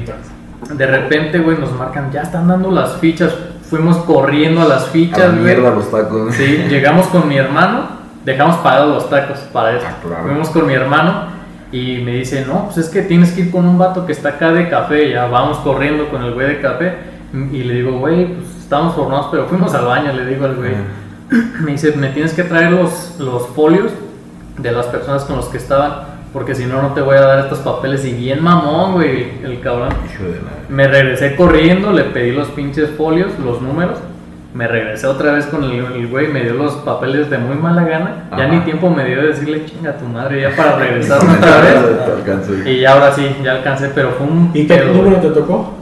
de 0.73 0.87
repente, 0.87 1.41
güey, 1.41 1.59
nos 1.59 1.73
marcan, 1.73 2.11
ya 2.13 2.23
están 2.23 2.47
dando 2.49 2.71
las 2.71 2.97
fichas. 2.99 3.35
Fuimos 3.69 3.97
corriendo 3.99 4.63
a 4.63 4.65
las 4.67 4.83
A 4.85 4.87
la 4.87 4.93
fichas, 4.93 5.33
güey. 5.33 5.45
mierda 5.45 5.71
los 5.71 5.91
tacos. 5.91 6.35
Sí, 6.35 6.67
llegamos 6.69 7.09
con 7.09 7.27
mi 7.29 7.37
hermano, 7.37 7.96
dejamos 8.27 8.57
pagados 8.57 8.93
los 8.93 9.09
tacos 9.09 9.39
para 9.53 9.77
eso. 9.77 9.87
Ah, 9.89 9.95
claro. 10.05 10.25
Fuimos 10.25 10.51
con 10.51 10.67
mi 10.67 10.75
hermano 10.75 11.29
y 11.71 11.99
me 11.99 12.13
dice, 12.13 12.45
no, 12.45 12.65
pues 12.65 12.79
es 12.79 12.89
que 12.89 13.03
tienes 13.03 13.33
que 13.33 13.43
ir 13.43 13.51
con 13.53 13.67
un 13.67 13.79
vato 13.79 14.05
que 14.05 14.13
está 14.13 14.31
acá 14.31 14.53
de 14.53 14.69
café. 14.69 15.11
Ya 15.11 15.27
vamos 15.27 15.59
corriendo 15.59 16.09
con 16.11 16.23
el 16.25 16.35
güey 16.35 16.49
de 16.49 16.61
café. 16.61 16.97
Y 17.33 17.63
le 17.63 17.75
digo, 17.75 17.99
güey, 17.99 18.35
pues 18.35 18.49
estamos 18.59 18.95
formados, 18.95 19.29
pero 19.31 19.47
fuimos 19.47 19.73
al 19.75 19.87
baño, 19.87 20.13
le 20.13 20.27
digo 20.27 20.45
al 20.45 20.57
güey. 20.57 20.75
Me 21.61 21.73
dice, 21.73 21.93
me 21.97 22.09
tienes 22.11 22.35
que 22.35 22.45
traer 22.45 22.71
los, 22.71 23.17
los 23.19 23.49
folios 23.49 23.91
de 24.59 24.71
las 24.71 24.87
personas 24.87 25.25
con 25.25 25.37
los 25.37 25.47
que 25.47 25.57
estaban, 25.57 25.93
porque 26.33 26.55
si 26.55 26.67
no, 26.67 26.81
no 26.81 26.95
te 26.95 27.01
voy 27.01 27.17
a 27.17 27.23
dar 27.23 27.39
estos 27.41 27.59
papeles. 27.59 28.05
Y 28.05 28.13
bien 28.13 28.43
mamón, 28.43 28.93
güey, 28.93 29.43
el 29.43 29.61
cabrón. 29.61 29.89
Me 30.69 30.87
regresé 30.87 31.35
corriendo, 31.35 31.93
le 31.93 32.05
pedí 32.05 32.31
los 32.33 32.49
pinches 32.49 32.91
folios, 32.91 33.33
los 33.45 33.61
números. 33.61 33.99
Me 34.55 34.67
regresé 34.67 35.07
otra 35.07 35.33
vez 35.33 35.47
con 35.47 35.65
el, 35.65 35.85
el 35.85 36.07
güey, 36.09 36.29
me 36.29 36.43
dio 36.43 36.55
los 36.55 36.73
papeles 36.77 37.29
de 37.29 37.37
muy 37.39 37.57
mala 37.57 37.85
gana. 37.85 38.25
Ya 38.37 38.49
ni 38.49 38.61
tiempo 38.61 38.89
me 38.89 39.05
dio 39.05 39.21
de 39.21 39.29
decirle 39.29 39.67
chinga 39.67 39.91
a 39.91 39.97
tu 39.99 40.07
madre, 40.07 40.41
ya 40.41 40.51
para 40.57 40.77
regresarme 40.79 41.35
otra 41.35 41.61
vez. 41.61 42.67
Y 42.67 42.81
ya 42.81 42.93
ahora 42.95 43.13
sí, 43.13 43.29
ya 43.43 43.53
alcancé, 43.53 43.91
pero 43.95 44.11
fue 44.13 44.27
un 44.27 44.51
¿Y 44.55 44.67
qué 44.67 44.83
número 44.85 45.17
te 45.17 45.29
tocó? 45.29 45.75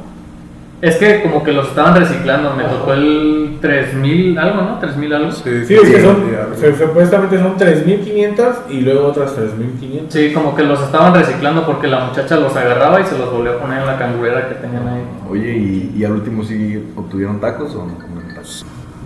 Es 0.82 0.96
que 0.96 1.22
como 1.22 1.42
que 1.42 1.52
los 1.52 1.68
estaban 1.68 1.94
reciclando, 1.96 2.52
me 2.54 2.64
Ajá. 2.64 2.74
tocó 2.74 2.92
el 2.92 3.56
3000 3.62 4.38
algo, 4.38 4.60
¿no? 4.62 4.78
3000 4.80 5.14
algo. 5.14 5.30
Sí, 5.30 5.64
Sí, 5.64 5.74
es 5.76 5.80
que 5.80 6.02
son, 6.02 6.16
sí, 6.56 6.66
supuestamente 6.78 7.38
son 7.38 7.56
3.500 7.56 8.54
y 8.68 8.80
luego 8.80 9.06
otras 9.06 9.34
3.500. 9.38 10.06
Sí, 10.10 10.32
como 10.34 10.54
que 10.54 10.62
los 10.64 10.82
estaban 10.82 11.14
reciclando 11.14 11.64
porque 11.64 11.86
la 11.86 12.04
muchacha 12.04 12.36
los 12.36 12.54
agarraba 12.54 13.00
y 13.00 13.04
se 13.04 13.16
los 13.16 13.32
volvió 13.32 13.52
a 13.52 13.58
poner 13.60 13.78
en 13.80 13.86
la 13.86 13.96
cangurera 13.96 14.48
que 14.48 14.56
tenían 14.56 14.86
ahí. 14.86 15.02
Oye, 15.30 15.56
¿y, 15.56 15.94
y 15.96 16.04
al 16.04 16.12
último 16.12 16.42
sí 16.44 16.84
obtuvieron 16.96 17.40
tacos 17.40 17.74
o 17.76 17.86
no 17.86 17.94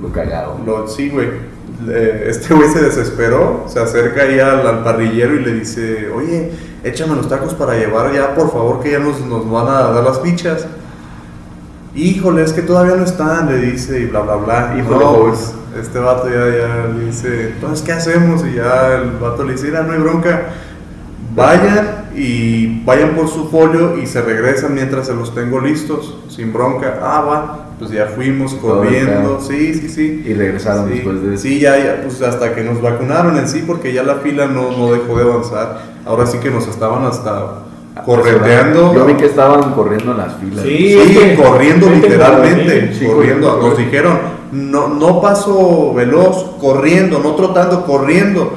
Lo 0.03 0.13
cagado. 0.13 0.59
Lo, 0.65 0.87
sí, 0.89 1.09
güey. 1.11 1.29
Este 2.27 2.55
güey 2.55 2.69
se 2.71 2.81
desesperó, 2.81 3.65
se 3.69 3.79
acerca 3.79 4.23
ahí 4.23 4.41
al, 4.41 4.67
al 4.67 4.83
parrillero 4.83 5.35
y 5.37 5.45
le 5.45 5.55
dice, 5.55 6.11
oye, 6.11 6.51
échame 6.83 7.15
los 7.15 7.29
tacos 7.29 7.55
para 7.55 7.75
llevar 7.75 8.13
ya, 8.13 8.35
por 8.35 8.51
favor, 8.51 8.81
que 8.81 8.93
ya 8.93 8.99
nos, 8.99 9.21
nos 9.21 9.49
van 9.49 9.69
a 9.69 9.83
dar 9.91 10.03
las 10.05 10.21
fichas. 10.21 10.67
Híjole, 11.95 12.43
es 12.43 12.53
que 12.53 12.63
todavía 12.63 12.97
no 12.97 13.05
están, 13.05 13.49
le 13.49 13.59
dice, 13.59 14.01
y 14.01 14.07
bla, 14.07 14.21
bla, 14.21 14.37
bla. 14.37 14.73
Y 14.77 14.81
Híjole, 14.81 14.99
no, 14.99 15.05
joven. 15.07 15.31
pues, 15.33 15.55
este 15.81 15.99
vato 15.99 16.29
ya, 16.29 16.35
ya 16.57 16.87
le 16.93 17.07
dice, 17.07 17.49
entonces, 17.55 17.85
¿qué 17.85 17.93
hacemos? 17.93 18.45
Y 18.45 18.55
ya 18.57 18.95
el 18.95 19.13
vato 19.13 19.45
le 19.45 19.53
dice, 19.53 19.67
"Mira, 19.67 19.83
no 19.83 19.93
hay 19.93 19.99
bronca. 19.99 20.43
Vayan 21.35 22.09
y 22.17 22.83
vayan 22.85 23.11
por 23.11 23.29
su 23.29 23.49
folio 23.49 23.97
y 23.99 24.07
se 24.07 24.21
regresan 24.23 24.75
mientras 24.75 25.07
se 25.07 25.15
los 25.15 25.35
tengo 25.35 25.61
listos, 25.61 26.19
sin 26.29 26.53
bronca. 26.53 26.99
Ah, 27.03 27.21
va, 27.21 27.68
pues 27.79 27.91
ya 27.91 28.07
fuimos 28.07 28.55
corriendo, 28.55 29.41
sí, 29.41 29.75
sí, 29.75 29.89
sí. 29.89 30.23
Y 30.27 30.35
regresaron 30.35 30.89
Sí, 30.89 30.95
después 30.95 31.23
de 31.23 31.35
eso. 31.35 31.43
Sí, 31.43 31.61
ya, 31.61 31.77
ya, 31.79 32.03
pues 32.03 32.21
hasta 32.23 32.55
que 32.55 32.65
nos 32.65 32.83
vacunaron 32.83 33.37
en 33.39 33.49
sí, 33.49 33.63
porque 33.67 33.93
ya 33.93 34.03
la 34.03 34.17
fila 34.17 34.47
no, 34.47 34.71
no 34.77 34.93
dejó 34.93 35.17
de 35.17 35.23
avanzar. 35.23 35.81
Ahora 36.05 36.27
sí 36.27 36.39
que 36.39 36.51
nos 36.51 36.67
estaban 36.67 37.05
hasta 37.05 37.65
correteando. 38.05 38.95
Yo 38.95 39.05
vi 39.07 39.15
que 39.15 39.27
estaban 39.27 39.73
corriendo 39.75 40.13
en 40.13 40.19
las 40.19 40.35
filas. 40.37 40.65
Sí. 40.65 40.97
Corriendo 41.37 41.89
literalmente, 41.91 42.95
Sí, 42.99 43.07
corriendo. 43.07 43.61
Nos 43.63 43.79
dijeron, 43.79 44.19
no, 44.53 44.89
no 44.89 45.21
paso 45.21 45.93
veloz, 45.95 46.57
corriendo, 46.61 47.21
no 47.21 47.35
trotando, 47.35 47.85
corriendo. 47.85 48.53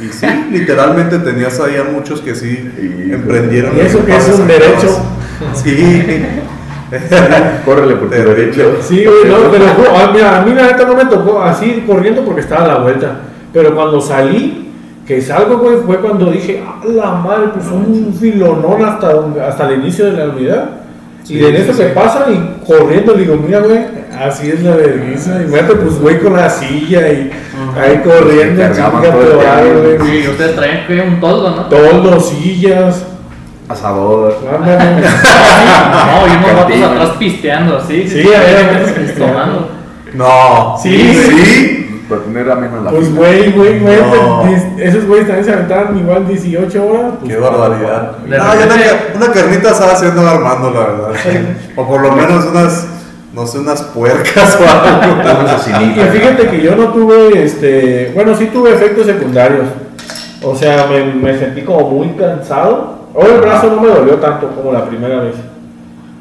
Y 0.00 0.08
sí, 0.12 0.26
literalmente 0.50 1.18
tenías 1.18 1.58
ahí 1.60 1.76
a 1.76 1.84
muchos 1.84 2.20
que 2.20 2.34
sí 2.34 2.70
Híjole. 2.78 3.14
emprendieron. 3.14 3.76
Y 3.76 3.80
eso 3.80 4.04
que 4.04 4.16
es 4.16 4.28
un 4.28 4.46
derecho. 4.46 4.98
Sí, 5.54 6.04
Córrele 7.64 7.96
por 7.96 8.08
tu 8.08 8.14
De 8.14 8.24
derecho. 8.24 8.76
Sí, 8.80 9.04
güey, 9.04 9.24
no, 9.30 9.36
pero 9.50 9.64
ah, 9.94 10.10
mira, 10.12 10.40
a 10.40 10.44
mí 10.44 10.54
la 10.54 10.66
neta 10.68 10.84
no 10.84 10.94
me 10.94 11.06
tocó 11.06 11.42
así 11.42 11.84
corriendo 11.86 12.22
porque 12.22 12.42
estaba 12.42 12.64
a 12.64 12.68
la 12.68 12.78
vuelta. 12.78 13.20
Pero 13.52 13.74
cuando 13.74 14.00
salí, 14.00 14.70
que 15.06 15.20
salgo, 15.20 15.58
güey, 15.58 15.76
fue 15.84 15.96
cuando 15.98 16.30
dije, 16.30 16.62
a 16.62 16.84
la 16.86 17.12
madre, 17.12 17.48
pues 17.54 17.66
un 17.66 18.14
filonón 18.18 18.84
hasta, 18.84 19.12
donde- 19.12 19.40
hasta 19.40 19.68
el 19.68 19.80
inicio 19.80 20.06
de 20.06 20.12
la 20.12 20.32
unidad. 20.32 20.70
y 21.28 21.38
de 21.38 21.60
eso 21.60 21.72
se 21.72 21.86
pasan 21.86 22.32
y 22.32 22.64
corriendo, 22.64 23.12
digo, 23.14 23.34
mira, 23.36 23.58
güey, 23.58 23.80
así 24.16 24.48
es 24.48 24.62
la 24.62 24.76
vergüenza. 24.76 25.42
Y 25.42 25.48
fíjate, 25.48 25.74
pues, 25.74 26.00
güey, 26.00 26.20
con 26.20 26.34
la 26.34 26.48
silla 26.48 27.08
y 27.08 27.30
ahí 27.76 28.00
corriendo, 28.04 28.62
chinga, 28.72 29.02
pero, 29.02 29.98
güey, 29.98 30.22
Sí, 30.22 30.28
ustedes 30.28 30.84
que 30.86 31.00
un 31.00 31.18
toldo, 31.18 31.50
¿no? 31.50 31.66
Toldos, 31.66 32.28
sillas, 32.28 33.04
Asador. 33.68 34.36
No, 34.46 36.26
y 36.26 36.36
unos 36.36 36.54
vatos 36.56 36.82
atrás 36.82 37.10
pisteando, 37.18 37.80
¿sí? 37.80 38.08
Sí, 38.08 38.22
sí, 38.22 38.28
pisteando. 39.00 39.26
tomando. 39.34 39.68
No. 40.14 40.76
Sí, 40.80 41.14
sí. 41.14 41.82
Para 42.08 42.20
tener 42.22 42.48
ameno 42.50 42.82
la 42.82 42.90
Pues, 42.90 43.12
güey, 43.14 43.50
güey, 43.52 43.80
güey, 43.80 43.96
No. 44.00 44.42
te- 44.76 44.84
esos 44.86 45.04
güeyes 45.06 45.26
también 45.26 45.44
se 45.44 45.52
aventaron 45.52 45.98
igual 45.98 46.26
18 46.28 46.86
horas. 46.86 47.12
pues, 47.20 47.32
Qué 47.32 47.38
barbaridad. 47.40 48.12
No, 48.24 48.36
una, 48.36 48.52
repente- 48.54 48.84
ca- 48.84 49.16
una 49.16 49.32
carnita 49.32 49.70
estaba 49.72 49.92
haciendo 49.92 50.28
Armando, 50.28 50.70
la 50.70 50.80
verdad. 50.80 51.10
O 51.74 51.86
por 51.88 52.00
lo 52.00 52.12
menos 52.12 52.44
unas, 52.46 52.86
no 53.34 53.46
sé, 53.46 53.58
unas 53.58 53.82
puercas 53.82 54.56
o 54.60 54.64
algo. 54.64 55.22
Y 55.96 56.18
fíjate 56.18 56.48
que 56.48 56.62
yo 56.62 56.76
no 56.76 56.84
tuve, 56.92 57.42
este, 57.44 58.12
bueno, 58.14 58.36
sí 58.36 58.46
tuve 58.52 58.74
efectos 58.74 59.06
secundarios. 59.06 59.66
O 60.42 60.54
sea, 60.54 60.86
me, 60.88 61.02
me 61.12 61.36
sentí 61.36 61.62
como 61.62 61.90
muy 61.90 62.10
cansado. 62.10 62.95
Hoy 63.16 63.30
el 63.34 63.40
brazo 63.40 63.70
no 63.70 63.80
me 63.80 63.88
dolió 63.88 64.16
tanto 64.16 64.48
como 64.48 64.72
la 64.72 64.86
primera 64.86 65.22
vez. 65.22 65.36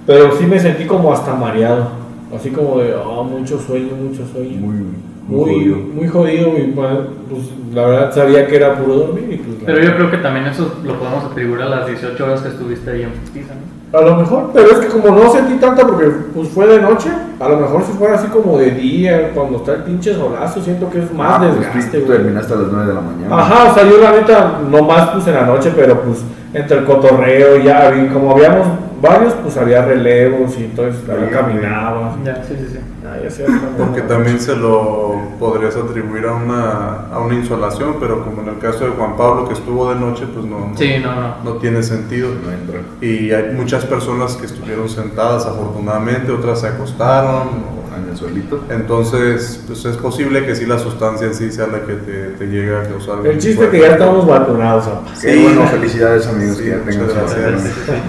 Pero 0.07 0.31
sí 0.37 0.45
me 0.45 0.57
sentí 0.57 0.85
como 0.85 1.11
hasta 1.11 1.33
mareado. 1.33 1.89
Así 2.33 2.51
como 2.51 2.79
de, 2.79 2.93
oh, 2.95 3.23
mucho 3.23 3.59
sueño, 3.59 3.95
mucho 3.95 4.25
sueño. 4.25 4.61
Muy, 4.61 4.85
muy, 5.27 5.53
jodido. 5.53 5.77
muy 5.77 6.07
jodido. 6.07 6.57
Y 6.57 6.71
pues, 6.71 6.89
pues, 7.29 7.41
la 7.73 7.85
verdad 7.85 8.13
sabía 8.13 8.47
que 8.47 8.55
era 8.55 8.77
puro 8.77 8.95
dormir. 8.95 9.27
Y 9.29 9.37
pues, 9.37 9.57
Pero 9.65 9.83
yo 9.83 9.95
creo 9.95 10.09
que 10.09 10.17
también 10.17 10.45
eso 10.45 10.73
lo 10.85 10.97
podemos 10.97 11.25
atribuir 11.25 11.63
a 11.63 11.69
las 11.69 11.87
18 11.87 12.23
horas 12.23 12.41
que 12.41 12.49
estuviste 12.49 12.91
ahí 12.91 13.03
en 13.03 13.11
Putiza, 13.11 13.55
¿no? 13.55 13.74
A 13.95 14.01
lo 14.01 14.15
mejor, 14.17 14.49
pero 14.53 14.71
es 14.71 14.77
que 14.79 14.87
como 14.87 15.15
no 15.15 15.31
sentí 15.31 15.53
tanta 15.55 15.85
porque 15.87 16.07
pues 16.33 16.49
fue 16.49 16.67
de 16.67 16.81
noche, 16.81 17.09
a 17.39 17.47
lo 17.49 17.57
mejor 17.57 17.83
si 17.83 17.93
fuera 17.93 18.15
así 18.15 18.27
como 18.27 18.57
de 18.57 18.71
día, 18.71 19.31
cuando 19.33 19.57
está 19.57 19.73
el 19.75 19.83
pinche 19.83 20.13
solazo, 20.13 20.61
siento 20.61 20.89
que 20.89 20.99
es 20.99 21.13
más 21.13 21.35
Ah, 21.35 21.37
pues, 21.39 21.59
desgaste, 21.59 21.99
güey. 22.01 22.17
terminaste 22.17 22.53
a 22.53 22.57
las 22.57 22.67
9 22.71 22.87
de 22.87 22.93
la 22.93 23.01
mañana. 23.01 23.37
Ajá, 23.41 23.71
o 23.71 23.73
sea, 23.73 23.83
yo 23.89 23.97
la 24.01 24.11
neta, 24.11 24.59
no 24.69 24.81
más 24.83 25.09
pues 25.11 25.27
en 25.27 25.35
la 25.35 25.45
noche, 25.45 25.71
pero 25.75 26.01
pues 26.01 26.19
entre 26.53 26.79
el 26.79 26.85
cotorreo 26.85 27.57
ya, 27.57 27.89
vi- 27.91 28.07
como 28.07 28.31
habíamos 28.31 28.67
varios, 29.01 29.33
pues 29.35 29.57
había 29.57 29.83
relevos 29.85 30.57
y 30.57 30.65
entonces 30.65 31.05
bien, 31.05 31.29
caminaba. 31.29 32.15
Ya, 32.23 32.43
sí, 32.43 32.55
sí, 32.57 32.67
sí. 32.73 32.79
Ah, 33.05 33.17
ya 33.21 33.45
Porque 33.77 34.01
también 34.01 34.39
se 34.39 34.55
lo 34.55 35.13
podrías 35.39 35.75
atribuir 35.75 36.25
a 36.25 36.33
una, 36.33 37.07
a 37.13 37.19
una 37.19 37.35
insolación, 37.35 37.97
pero 37.99 38.23
como 38.23 38.41
en 38.41 38.49
el 38.49 38.57
caso 38.57 38.85
de 38.85 38.91
Juan 38.91 39.15
Pablo 39.15 39.47
que 39.47 39.53
estuvo 39.53 39.89
de 39.93 39.99
noche, 39.99 40.25
pues 40.33 40.45
no, 40.45 40.59
no, 40.59 40.77
Sí, 40.77 40.95
no, 41.03 41.13
no. 41.15 41.35
no 41.43 41.51
tiene 41.57 41.83
sentido. 41.83 42.29
No 42.29 42.51
entra. 42.51 42.79
Y 43.01 43.31
hay 43.31 43.53
muchas 43.53 43.85
personas 43.85 44.35
que 44.35 44.47
estuvieron 44.47 44.89
sentadas 44.89 45.45
afortunadamente, 45.45 46.31
otras 46.31 46.61
se 46.61 46.67
acostaron. 46.67 47.75
En 47.97 48.09
el 48.09 48.17
suelito. 48.17 48.63
Entonces, 48.69 49.61
pues 49.67 49.85
es 49.85 49.97
posible 49.97 50.45
que 50.45 50.55
sí 50.55 50.65
la 50.65 50.77
sustancia 50.79 51.27
en 51.27 51.33
sí 51.35 51.51
sea 51.51 51.67
la 51.67 51.81
que 51.81 51.93
te, 51.93 52.13
te 52.37 52.45
llegue 52.47 52.75
a 52.75 52.83
causar. 52.83 53.25
El 53.25 53.37
chiste 53.39 53.61
tipo 53.65 53.71
que 53.71 53.79
ya 53.79 53.87
estamos 53.93 54.27
vacunados. 54.27 54.85
Qué 55.21 55.33
Sí. 55.33 55.43
bueno, 55.43 55.67
felicidades 55.67 56.27
amigos 56.27 56.57
Sí, 56.57 56.63
que 56.63 56.69
ya 56.69 56.77
tengan. 56.79 57.07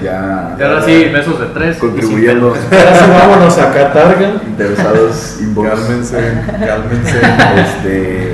Ya. 0.03 0.57
Y 0.59 0.63
ahora 0.63 0.83
sí, 0.85 1.05
besos 1.13 1.41
de 1.41 1.47
tres. 1.47 1.77
Contribuyendo. 1.79 2.49
Ahora 2.49 2.99
sí 2.99 3.11
vámonos 3.11 3.59
a 3.59 3.73
Catarga. 3.73 4.43
Interesados, 4.47 5.39
inbox. 5.41 5.69
Cálmense, 5.71 6.17
cálmense. 6.67 7.17
Este, 7.57 8.26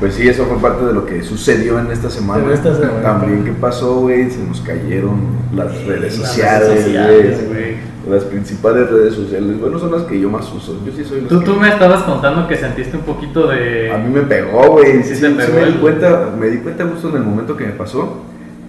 pues 0.00 0.14
sí, 0.14 0.28
eso 0.28 0.44
fue 0.46 0.58
parte 0.58 0.84
de 0.84 0.92
lo 0.92 1.04
que 1.06 1.22
sucedió 1.22 1.78
en 1.78 1.90
esta 1.90 2.08
semana. 2.10 2.44
En 2.44 2.52
esta 2.52 2.74
semana. 2.74 3.02
También, 3.02 3.44
¿qué 3.44 3.52
pasó, 3.52 3.96
güey? 4.00 4.30
Se 4.30 4.38
nos 4.44 4.60
cayeron 4.60 5.20
las 5.54 5.84
redes 5.86 6.14
sociales, 6.14 6.68
redes 6.68 6.84
sociales, 6.84 7.48
güey. 7.48 7.88
Las 8.08 8.24
principales 8.24 8.90
redes 8.90 9.14
sociales. 9.14 9.60
Bueno, 9.60 9.78
son 9.78 9.92
las 9.92 10.02
que 10.02 10.18
yo 10.18 10.30
más 10.30 10.50
uso. 10.52 10.78
Yo 10.86 10.92
sí 10.92 11.04
soy 11.04 11.20
Tú, 11.22 11.40
que- 11.40 11.44
tú 11.44 11.54
me 11.56 11.68
estabas 11.68 12.02
contando 12.04 12.46
que 12.48 12.56
sentiste 12.56 12.96
un 12.96 13.02
poquito 13.02 13.46
de... 13.48 13.92
A 13.92 13.98
mí 13.98 14.08
me 14.14 14.22
pegó, 14.22 14.70
güey. 14.72 15.02
Sí, 15.02 15.14
Sí 15.14 15.26
sí, 15.26 15.34
pegó 15.36 15.52
me 15.60 15.66
di 15.66 15.72
cuenta, 15.74 16.28
me 16.38 16.46
di 16.46 16.58
cuenta 16.58 16.84
justo 16.86 17.08
en 17.10 17.16
el 17.16 17.22
momento 17.22 17.56
que 17.56 17.66
me 17.66 17.72
pasó. 17.72 18.22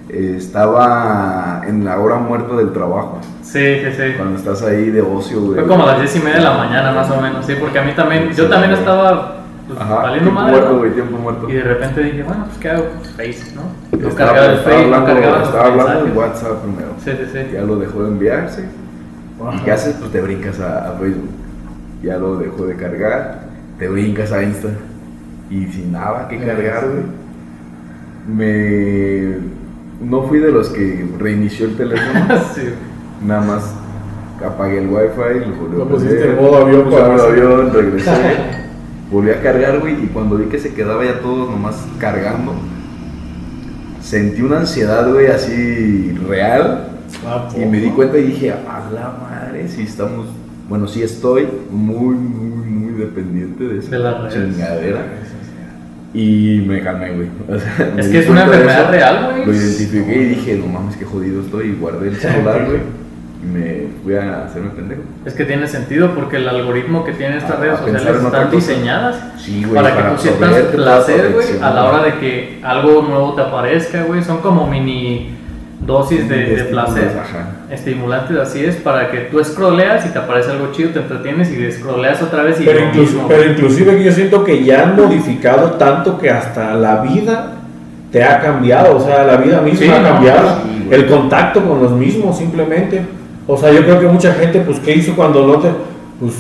Eh, 0.10 0.34
estaba 0.38 1.62
en 1.68 1.86
la 1.86 2.00
hora 2.00 2.16
muerta 2.16 2.56
del 2.56 2.74
trabajo. 2.74 3.20
Sí, 3.44 3.60
sí, 3.84 3.92
sí. 3.96 4.04
Cuando 4.18 4.38
estás 4.38 4.62
ahí 4.64 4.90
de 4.90 5.02
ocio, 5.02 5.40
güey. 5.42 5.60
Fue 5.60 5.68
como 5.68 5.84
a 5.84 5.88
las 5.94 6.00
10 6.00 6.16
y 6.16 6.20
media 6.20 6.38
de 6.38 6.44
la 6.44 6.58
mañana 6.58 6.92
más 6.92 7.10
o 7.12 7.22
menos, 7.22 7.46
sí, 7.46 7.54
porque 7.60 7.80
a 7.80 7.84
mí 7.84 7.92
también, 7.96 8.32
yo 8.34 8.48
también 8.50 8.74
estaba 8.74 9.39
Ajá, 9.78 9.96
valiendo 9.96 10.24
tiempo 10.32 10.40
madre, 10.42 10.52
muerto, 10.54 10.72
¿no? 10.72 10.78
güey, 10.80 10.92
tiempo 10.92 11.18
muerto. 11.18 11.50
Y 11.50 11.54
de 11.54 11.62
repente 11.64 12.04
dije, 12.04 12.24
bueno, 12.24 12.46
pues 12.46 12.58
qué 12.58 12.70
hago, 12.70 12.86
pues 12.98 13.10
Face, 13.12 13.56
¿no? 13.56 13.62
No 14.00 14.08
Estaba- 14.08 14.32
cargaba 14.34 14.54
el 14.54 14.60
Face, 14.60 14.70
no 14.70 14.84
hablando, 14.96 15.06
cargaba 15.06 15.38
los 15.40 15.48
estaba 15.48 15.66
hablando 15.68 15.94
de 15.94 16.04
mensajes. 16.06 16.18
WhatsApp 16.18 16.62
primero. 16.64 16.90
Sí, 17.04 17.12
sí, 17.12 17.30
sí. 17.32 17.54
Ya 17.54 17.62
lo 17.62 17.76
dejó 17.78 18.04
de 18.04 18.08
enviarse. 18.10 18.66
Ajá. 19.46 19.58
¿Y 19.58 19.60
qué 19.66 19.72
haces? 19.72 19.96
Pues 20.00 20.12
te 20.12 20.22
brincas 20.22 20.60
a, 20.60 20.90
a 20.90 20.92
Facebook. 20.94 21.30
Ya 22.04 22.18
lo 22.18 22.38
dejó 22.38 22.66
de 22.66 22.76
cargar. 22.76 23.40
Te 23.78 23.88
brincas 23.88 24.32
a 24.32 24.44
Insta. 24.44 24.70
Y 25.50 25.66
sin 25.68 25.92
nada 25.92 26.28
que 26.28 26.38
cargar, 26.40 26.86
güey. 26.88 27.04
Me. 28.28 29.38
No 30.02 30.24
fui 30.24 30.40
de 30.40 30.52
los 30.52 30.70
que 30.70 31.08
reinició 31.18 31.66
el 31.66 31.76
teléfono. 31.76 32.20
sí. 32.56 32.70
Nada 33.26 33.42
más 33.42 33.74
apagué 34.46 34.78
el 34.78 34.88
wifi, 34.88 35.46
lo 35.50 35.56
volví 35.56 35.76
a 35.76 35.78
Lo 35.80 35.88
pusiste 35.90 36.30
en 36.30 36.36
modo 36.38 36.58
avión 36.66 36.84
puse 36.86 36.96
para 36.96 37.08
en 37.10 37.16
modo 37.18 37.28
avión, 37.28 37.72
regresé, 37.74 38.12
volví 39.12 39.32
a 39.32 39.42
cargar, 39.42 39.80
güey, 39.80 40.04
y 40.04 40.08
cuando 40.08 40.38
vi 40.38 40.46
que 40.46 40.60
se 40.60 40.74
quedaba 40.74 41.04
ya 41.06 41.20
todo 41.20 41.50
nomás 41.50 41.86
cargando, 42.00 42.54
sentí 44.02 44.42
una 44.42 44.60
ansiedad, 44.60 45.12
güey, 45.12 45.28
así 45.28 46.18
real, 46.28 46.90
Ah, 47.26 47.50
y 47.56 47.66
me 47.66 47.80
di 47.80 47.90
cuenta 47.90 48.18
y 48.18 48.24
dije, 48.24 48.52
a 48.52 48.90
la 48.94 49.18
madre, 49.22 49.68
si 49.68 49.84
estamos, 49.84 50.28
bueno, 50.68 50.88
sí 50.88 51.02
estoy 51.02 51.48
muy, 51.70 52.16
muy, 52.16 52.70
muy 52.70 52.94
dependiente 52.94 53.64
de 53.66 53.80
esa 53.80 53.98
De 53.98 54.30
chingadera. 54.30 55.06
Y 56.14 56.64
me 56.68 56.82
calmé, 56.82 57.12
güey. 57.14 57.30
O 57.48 57.60
sea, 57.60 57.92
me 57.96 58.02
Es 58.02 58.08
que 58.08 58.20
es 58.20 58.30
una 58.30 58.44
enfermedad 58.44 58.92
real, 58.92 59.32
güey. 59.34 59.46
Lo 59.46 59.54
identifiqué 59.54 60.22
y 60.22 60.26
dije, 60.26 60.56
no 60.58 60.68
mames, 60.68 60.96
qué 60.98 61.06
jodido 61.06 61.42
estoy. 61.42 61.68
Y 61.68 61.76
guardé 61.76 62.10
el 62.10 62.16
celular, 62.20 62.66
güey. 62.66 62.80
Me 63.42 63.88
fui 64.04 64.16
a 64.16 64.44
hacerme 64.46 64.72
pendejo. 64.72 65.02
Es 65.26 65.34
que 65.34 65.46
tiene 65.46 65.66
sentido 65.68 66.14
porque 66.14 66.36
el 66.38 66.50
algoritmo 66.50 67.06
que 67.06 67.14
tienen 67.14 67.38
estas 67.38 67.52
A- 67.52 67.60
redes 67.62 67.76
a 67.76 67.84
sociales 67.84 68.24
están 68.24 68.52
diseñadas 68.52 69.16
Sí, 69.38 69.64
güey. 69.64 69.82
para 69.82 69.96
que 69.96 70.04
tú 70.16 70.22
sientas 70.22 70.52
placer, 70.76 71.32
güey, 71.34 71.48
a 71.62 71.70
la 71.70 71.86
hora 71.86 72.04
de 72.04 72.14
que 72.16 72.60
algo 72.64 73.02
nuevo 73.02 73.34
te 73.36 73.42
aparezca, 73.42 74.04
güey. 74.04 74.22
Son 74.24 74.40
como 74.40 74.68
mini 74.68 75.36
dosis 75.80 76.28
de, 76.28 76.68
placer. 76.70 77.18
ajá. 77.18 77.52
Estimulantes, 77.72 78.38
así 78.38 78.66
es, 78.66 78.76
para 78.76 79.10
que 79.10 79.20
tú 79.22 79.42
scrolleas 79.42 80.06
y 80.06 80.10
te 80.10 80.20
aparece 80.20 80.52
algo 80.52 80.72
chido, 80.74 80.90
te 80.90 81.00
entretienes 81.00 81.50
y 81.52 81.72
scrolleas 81.72 82.22
otra 82.22 82.44
vez 82.44 82.60
y 82.60 82.66
Pero, 82.66 82.82
incluso, 82.82 83.14
mismo, 83.14 83.28
pero 83.30 83.50
inclusive 83.50 83.96
que 83.96 84.04
yo 84.04 84.12
siento 84.12 84.44
que 84.44 84.64
ya 84.66 84.84
han 84.84 84.98
modificado 84.98 85.72
tanto 85.72 86.18
que 86.20 86.30
hasta 86.30 86.76
la 86.76 86.98
vida 87.04 87.54
te 88.12 88.22
ha 88.24 88.42
cambiado, 88.42 88.98
o 88.98 89.00
sea, 89.00 89.24
la 89.24 89.38
vida 89.38 89.62
misma 89.62 89.80
Sí, 89.80 89.90
ha 89.90 90.00
no, 90.02 90.10
cambiado, 90.10 90.50
sí, 90.64 90.88
el 90.92 91.08
contacto 91.08 91.64
con 91.64 91.82
los 91.82 91.92
mismos 91.94 92.38
simplemente. 92.38 93.02
O 93.52 93.58
sea, 93.58 93.72
yo 93.74 93.82
creo 93.82 94.00
que 94.00 94.06
mucha 94.08 94.32
gente, 94.34 94.60
pues, 94.62 94.80
¿qué 94.80 94.96
hizo 94.96 95.16
cuando 95.16 95.46
no 95.48 95.58
te, 95.60 95.70
pues, 96.20 96.36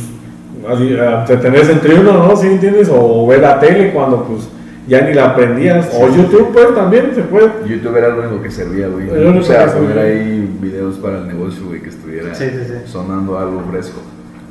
así, 0.69 0.95
ah, 1.01 1.25
te 1.25 1.37
tenés 1.37 1.67
entre 1.69 1.99
uno, 1.99 2.13
¿no? 2.13 2.35
¿Sí 2.35 2.45
entiendes? 2.47 2.87
O 2.93 3.25
ver 3.25 3.39
la 3.41 3.59
tele 3.59 3.91
cuando, 3.91 4.23
pues, 4.25 4.47
ya 4.87 5.01
ni 5.01 5.13
la 5.15 5.29
aprendías. 5.31 5.87
Sí, 5.91 5.97
o 5.99 6.07
sí, 6.11 6.17
YouTube, 6.17 6.39
sí. 6.47 6.49
pues, 6.53 6.75
también 6.75 7.11
se 7.15 7.21
puede. 7.23 7.49
YouTube 7.67 7.95
era 7.97 8.09
lo 8.09 8.21
único 8.21 8.43
que 8.43 8.51
servía, 8.51 8.87
güey. 8.89 9.09
O 9.09 9.43
sea, 9.43 9.73
poner 9.73 9.97
ahí 9.97 10.55
videos 10.61 10.97
para 10.97 11.17
el 11.19 11.27
negocio, 11.27 11.63
güey, 11.67 11.81
que 11.81 11.89
estuviera 11.89 12.33
Sí, 12.35 12.45
sí, 12.51 12.59
sí. 12.67 12.73
sonando 12.91 13.39
algo 13.39 13.63
fresco. 13.71 14.01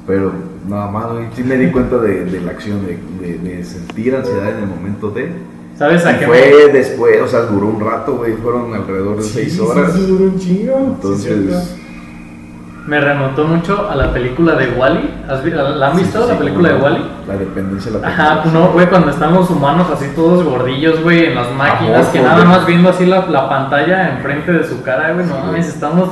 Pero 0.07 0.33
nada 0.69 0.91
más, 0.91 1.13
güey, 1.13 1.27
sí 1.37 1.45
me 1.45 1.57
di 1.57 1.71
cuenta 1.71 1.99
de, 1.99 2.25
de 2.25 2.41
la 2.41 2.51
acción, 2.53 2.79
de, 2.87 2.99
de- 3.25 3.39
de 3.39 3.63
sentir 3.65 4.17
ansiedad 4.17 4.51
en 4.57 4.63
el 4.65 4.67
momento 4.69 5.11
de. 5.11 5.29
¿Sabes 5.79 6.05
a 6.07 6.13
Y 6.13 6.19
qué? 6.19 6.27
fue 6.27 6.71
después, 6.73 7.21
o 7.23 7.29
sea, 7.29 7.43
duró 7.43 7.69
un 7.69 7.79
rato, 7.81 8.17
güey, 8.17 8.33
fueron 8.33 8.75
alrededor 8.75 9.19
de 9.19 9.23
Sí, 9.23 9.31
seis 9.35 9.53
sí, 9.53 9.61
horas. 9.61 9.93
sí, 9.93 10.07
duró 10.07 10.25
un 10.25 10.39
chingo. 10.39 10.77
Entonces, 10.97 11.79
Me 12.89 12.99
remontó 13.03 13.45
mucho 13.45 13.87
a 13.91 13.95
la 13.95 14.15
película 14.15 14.55
de 14.55 14.69
Wally. 14.71 15.23
¿Has 15.29 15.45
vi- 15.45 15.51
¿La 15.51 15.89
han 15.91 15.97
visto, 15.99 16.21
sí, 16.21 16.25
sí, 16.25 16.33
la 16.33 16.39
película 16.39 16.69
de 16.71 16.75
Wally? 16.77 17.05
La 17.29 17.37
dependencia, 17.37 17.93
la 17.93 18.09
Ajá, 18.09 18.41
pues 18.43 18.55
no, 18.55 18.69
güey, 18.73 18.87
cuando 18.89 19.11
están 19.11 19.35
los 19.35 19.51
humanos 19.51 19.89
así 19.93 20.07
todos 20.17 20.43
gordillos, 20.43 21.03
güey, 21.03 21.27
en 21.27 21.35
las 21.35 21.53
máquinas, 21.55 22.07
que 22.07 22.21
nada 22.23 22.43
más 22.47 22.65
viendo 22.65 22.89
así 22.89 23.05
la, 23.05 23.27
la 23.27 23.47
pantalla 23.47 24.17
enfrente 24.17 24.53
de 24.53 24.65
su 24.67 24.81
cara, 24.83 25.13
güey, 25.13 25.27
no 25.27 25.35
Sí, 25.35 25.41
mames, 25.45 25.69
estamos, 25.69 26.09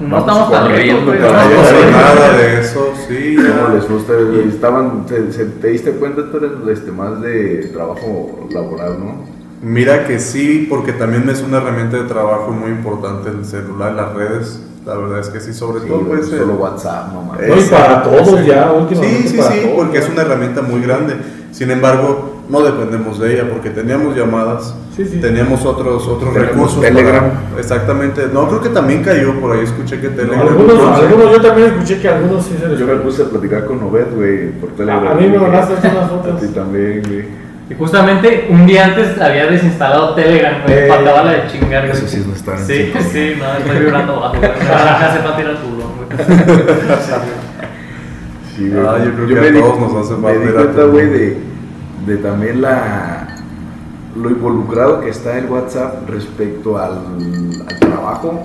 no 0.00 0.18
estamos 0.18 0.50
tan 0.50 0.68
ricos, 0.68 1.04
güey. 1.04 1.20
No 1.20 1.30
nada 1.30 2.32
de 2.36 2.60
eso, 2.60 2.92
sí. 3.06 3.36
¿Cómo 3.36 3.68
ya. 3.68 3.74
les 3.74 3.88
gusta? 3.88 4.12
güey? 4.14 4.48
Estaban, 4.48 5.04
se- 5.08 5.32
se- 5.32 5.44
¿Te 5.44 5.68
diste 5.68 5.92
cuenta? 5.92 6.22
Tú 6.32 6.38
eres 6.38 6.50
este, 6.78 6.90
más 6.90 7.20
de 7.22 7.70
trabajo 7.72 8.48
laboral, 8.50 8.96
¿no? 8.98 9.24
Mira 9.62 10.06
que 10.06 10.18
sí, 10.18 10.66
porque 10.68 10.92
también 10.92 11.28
es 11.30 11.40
una 11.42 11.58
herramienta 11.58 11.98
de 11.98 12.02
trabajo 12.04 12.50
muy 12.50 12.70
importante 12.72 13.28
el 13.30 13.44
celular, 13.44 13.92
las 13.92 14.12
redes. 14.12 14.60
La 14.86 14.94
verdad 14.96 15.18
es 15.18 15.28
que 15.30 15.40
sí, 15.40 15.52
sobre 15.52 15.80
Sí, 15.80 15.88
todo 15.88 15.98
güey, 15.98 16.18
pues... 16.20 16.28
solo 16.30 16.44
el- 16.44 16.58
WhatsApp, 16.58 17.12
no 17.12 17.22
mames. 17.22 17.48
No, 17.48 17.56
y 17.56 17.64
para 17.64 18.02
todos 18.04 18.28
sí. 18.40 18.46
ya, 18.46 18.70
últimamente 18.72 19.22
Sí, 19.22 19.28
sí, 19.30 19.36
para 19.36 19.50
sí, 19.52 19.60
todos, 19.62 19.74
porque 19.76 19.98
ya. 19.98 20.04
es 20.04 20.08
una 20.10 20.22
herramienta 20.22 20.62
muy 20.62 20.80
grande. 20.80 21.14
Sin 21.50 21.70
embargo, 21.72 22.42
no 22.48 22.60
dependemos 22.62 23.18
de 23.18 23.32
ella 23.34 23.48
porque 23.50 23.70
teníamos 23.70 24.14
llamadas, 24.14 24.74
Sí, 24.94 25.04
sí. 25.04 25.18
teníamos 25.20 25.64
otros 25.66 26.06
otros 26.06 26.32
recursos. 26.34 26.80
Telegram. 26.80 27.24
para- 27.50 27.58
exactamente. 27.60 28.28
No, 28.32 28.46
creo 28.48 28.60
que 28.62 28.68
también 28.68 29.02
cayó 29.02 29.40
por 29.40 29.56
ahí, 29.56 29.64
escuché 29.64 30.00
que 30.00 30.10
Telegram. 30.10 30.46
Algunos, 30.46 30.78
algunos, 31.00 31.32
yo 31.32 31.40
también 31.40 31.68
escuché 31.72 32.00
que 32.00 32.08
algunos 32.08 32.44
sí 32.44 32.54
se 32.60 32.68
les 32.68 32.78
Yo 32.78 32.86
me 32.86 32.94
puse 32.96 33.22
a 33.22 33.24
platicar 33.26 33.64
con 33.64 33.82
Obed, 33.82 34.14
güey, 34.14 34.50
por 34.52 34.70
Telegram. 34.70 35.04
A- 35.08 35.10
a 35.10 35.14
mí 35.14 35.26
me 35.28 35.38
mandaste 35.38 35.74
unas 35.80 35.96
A 36.04 36.08
fotos. 36.08 36.40
ti 36.40 36.46
también, 36.48 37.02
güey. 37.08 37.45
Y 37.68 37.74
justamente 37.74 38.46
un 38.48 38.64
día 38.66 38.84
antes 38.86 39.20
había 39.20 39.46
desinstalado 39.46 40.14
Telegram, 40.14 40.62
güey. 40.62 40.78
Eh, 40.78 40.86
Faltaba 40.88 41.24
la 41.24 41.32
de 41.32 41.46
chingar, 41.48 41.86
güey. 41.88 41.96
Eso 41.98 42.06
sí 42.06 42.18
es 42.18 42.26
no 42.26 42.34
estar 42.34 42.56
en 42.58 42.64
Sí, 42.66 42.74
sintonía. 42.92 43.08
sí, 43.08 43.34
no, 43.38 43.52
estoy 43.58 43.78
vibrando 43.80 44.20
bajo, 44.20 44.36
güey. 44.38 44.50
Me 44.50 44.70
hace 44.70 45.18
falta 45.18 45.40
ir 45.40 45.46
al 45.48 45.56
culo, 45.58 45.84
güey. 45.96 46.06
Sí, 48.56 48.70
güey. 48.70 48.86
Ah, 48.86 48.98
yo 49.04 49.12
creo 49.14 49.26
que 49.28 49.38
a 49.38 49.40
me 49.42 49.50
di- 49.50 49.60
todos 49.60 49.80
nos 49.80 49.94
hace 50.04 50.14
Me 50.14 50.22
falta 50.22 50.38
di 50.38 50.44
ir 50.44 50.50
a 50.50 50.54
cuenta, 50.62 50.82
güey, 50.84 51.06
de, 51.06 51.38
de 52.06 52.16
también 52.18 52.62
la 52.62 53.22
lo 54.14 54.30
involucrado 54.30 55.00
que 55.00 55.10
está 55.10 55.36
el 55.36 55.44
WhatsApp 55.46 56.08
respecto 56.08 56.78
al, 56.78 56.92
al 57.68 57.78
trabajo 57.80 58.44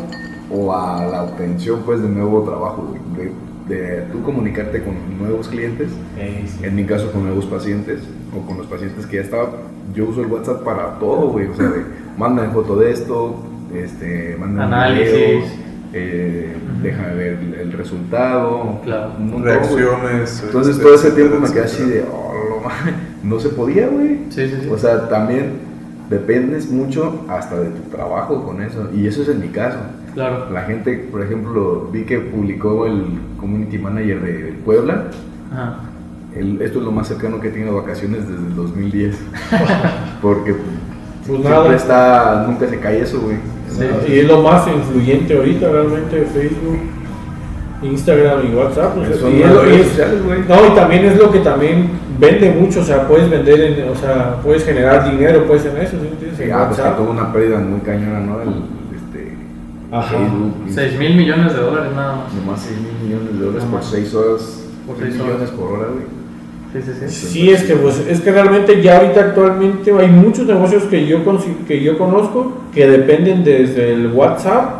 o 0.54 0.76
a 0.76 1.06
la 1.06 1.24
obtención, 1.24 1.84
pues, 1.86 2.02
de 2.02 2.10
nuevo 2.10 2.42
trabajo, 2.44 2.94
güey. 3.16 3.32
De, 3.72 4.04
tú 4.12 4.22
comunicarte 4.22 4.84
con 4.84 4.96
nuevos 5.18 5.48
clientes, 5.48 5.90
sí. 6.16 6.66
en 6.66 6.76
mi 6.76 6.84
caso 6.84 7.10
con 7.12 7.24
nuevos 7.24 7.46
pacientes 7.46 8.02
o 8.36 8.46
con 8.46 8.58
los 8.58 8.68
pacientes 8.68 9.06
que 9.06 9.16
ya 9.18 9.22
estaban, 9.24 9.48
yo 9.94 10.10
uso 10.10 10.22
el 10.22 10.28
WhatsApp 10.28 10.64
para 10.64 11.00
todo, 11.00 11.30
güey. 11.30 11.48
O 11.48 11.56
sea, 11.56 11.70
de, 11.70 11.84
mándame 12.18 12.54
foto 12.54 12.76
de 12.76 12.92
esto, 12.92 13.36
este, 13.74 14.36
mándame 14.38 14.76
Análisis. 14.76 15.14
videos, 15.14 15.44
eh, 15.94 16.56
déjame 16.84 17.16
ver 17.16 17.34
el, 17.34 17.54
el 17.54 17.72
resultado, 17.74 18.80
Claro. 18.84 19.14
Reacciones. 19.42 20.44
Entonces 20.46 20.74
este, 20.74 20.84
todo 20.84 20.96
ese 20.96 21.08
etcétera, 21.08 21.30
tiempo 21.30 21.48
me 21.48 21.54
quedé 21.54 21.64
así 21.64 21.84
de, 21.84 22.04
oh, 22.12 22.34
lo 22.50 23.30
no 23.30 23.40
se 23.40 23.50
podía, 23.50 23.88
güey. 23.88 24.20
Sí, 24.30 24.50
sí, 24.50 24.58
sí. 24.64 24.70
O 24.70 24.78
sea, 24.78 25.08
también 25.08 25.71
dependes 26.12 26.70
mucho 26.70 27.26
hasta 27.28 27.60
de 27.60 27.70
tu 27.70 27.90
trabajo 27.90 28.44
con 28.44 28.62
eso. 28.62 28.90
Y 28.94 29.08
eso 29.08 29.24
es 29.24 29.30
en 29.30 29.40
mi 29.42 29.48
caso. 29.48 29.80
Claro. 30.14 30.50
La 30.52 30.62
gente, 30.64 31.08
por 31.12 31.24
ejemplo, 31.24 31.90
vi 31.92 32.04
que 32.04 32.20
publicó 32.20 32.86
el 32.86 33.06
community 33.40 33.78
manager 33.80 34.22
de, 34.22 34.34
de 34.44 34.52
Puebla. 34.52 35.06
Ajá. 35.52 35.80
El- 36.36 36.62
esto 36.62 36.80
es 36.80 36.86
lo 36.86 36.92
más 36.92 37.08
cercano 37.08 37.40
que 37.40 37.48
he 37.48 37.52
tenido 37.52 37.76
vacaciones 37.76 38.28
desde 38.28 38.46
el 38.48 38.56
2010. 38.56 39.18
Porque 40.22 40.54
Pues 40.54 41.40
siempre 41.40 41.50
nada. 41.50 41.76
está, 41.76 42.46
nunca 42.48 42.68
se 42.68 42.78
cae 42.80 43.02
eso, 43.02 43.20
güey. 43.22 43.38
Sí. 43.70 43.86
Y 44.14 44.20
es 44.20 44.28
lo 44.28 44.42
más 44.42 44.68
influyente 44.68 45.36
ahorita 45.36 45.70
realmente 45.72 46.26
Facebook, 46.26 46.78
Instagram 47.84 48.52
y 48.52 48.56
WhatsApp. 48.56 48.96
pues, 48.96 49.10
y 49.10 49.42
es 49.42 50.48
no, 50.48 50.68
y 50.68 50.76
también 50.76 51.06
es 51.06 51.18
lo 51.18 51.32
que 51.32 51.40
también 51.40 51.90
vende 52.22 52.52
mucho, 52.52 52.82
o 52.82 52.84
sea, 52.84 53.08
puedes 53.08 53.30
vender, 53.30 53.60
en, 53.62 53.90
o 53.90 53.96
sea, 53.96 54.40
puedes 54.44 54.64
generar 54.64 55.10
dinero 55.10 55.46
pues 55.48 55.66
en 55.66 55.76
eso, 55.78 55.98
¿sí 55.98 56.04
me 56.04 56.10
entiendes? 56.10 56.38
Sí, 56.38 56.52
ah, 56.54 56.68
pues 56.68 56.80
que 56.80 56.90
tuvo 56.92 57.12
una 57.12 57.34
pérdida 57.34 57.58
muy 57.58 57.80
cañona, 57.80 58.20
¿no? 58.20 58.42
El, 58.44 58.50
este, 58.96 59.36
Ajá. 59.92 60.18
Facebook. 60.18 60.54
6 60.70 61.00
mil 61.00 61.16
millones 61.16 61.54
de 61.54 61.60
dólares 61.60 61.92
nada 61.96 62.16
más. 62.18 62.34
Nomás 62.34 62.62
6 62.62 62.78
mil 62.80 63.10
millones 63.10 63.34
de 63.34 63.46
dólares 63.46 63.64
por 63.64 63.74
más. 63.74 63.86
6 63.90 64.14
horas. 64.14 64.64
Por 64.86 64.96
Por 64.96 65.04
6 65.04 65.14
seis 65.14 65.24
millones 65.26 65.50
por 65.50 65.72
hora, 65.72 65.88
güey. 65.88 66.22
Sí, 66.74 66.80
sí, 66.86 67.10
sí. 67.10 67.28
Sí, 67.28 67.50
es 67.50 67.64
que 67.64 67.76
pues 67.76 68.00
es 68.08 68.22
que 68.22 68.32
realmente 68.32 68.82
ya 68.82 69.00
ahorita 69.00 69.20
actualmente 69.20 69.92
hay 69.92 70.08
muchos 70.08 70.48
negocios 70.48 70.84
que 70.84 71.06
yo 71.06 71.20
que 71.68 71.84
yo 71.84 71.98
conozco 71.98 72.62
que 72.74 72.88
dependen 72.88 73.44
desde 73.44 73.94
el 73.94 74.08
WhatsApp, 74.14 74.76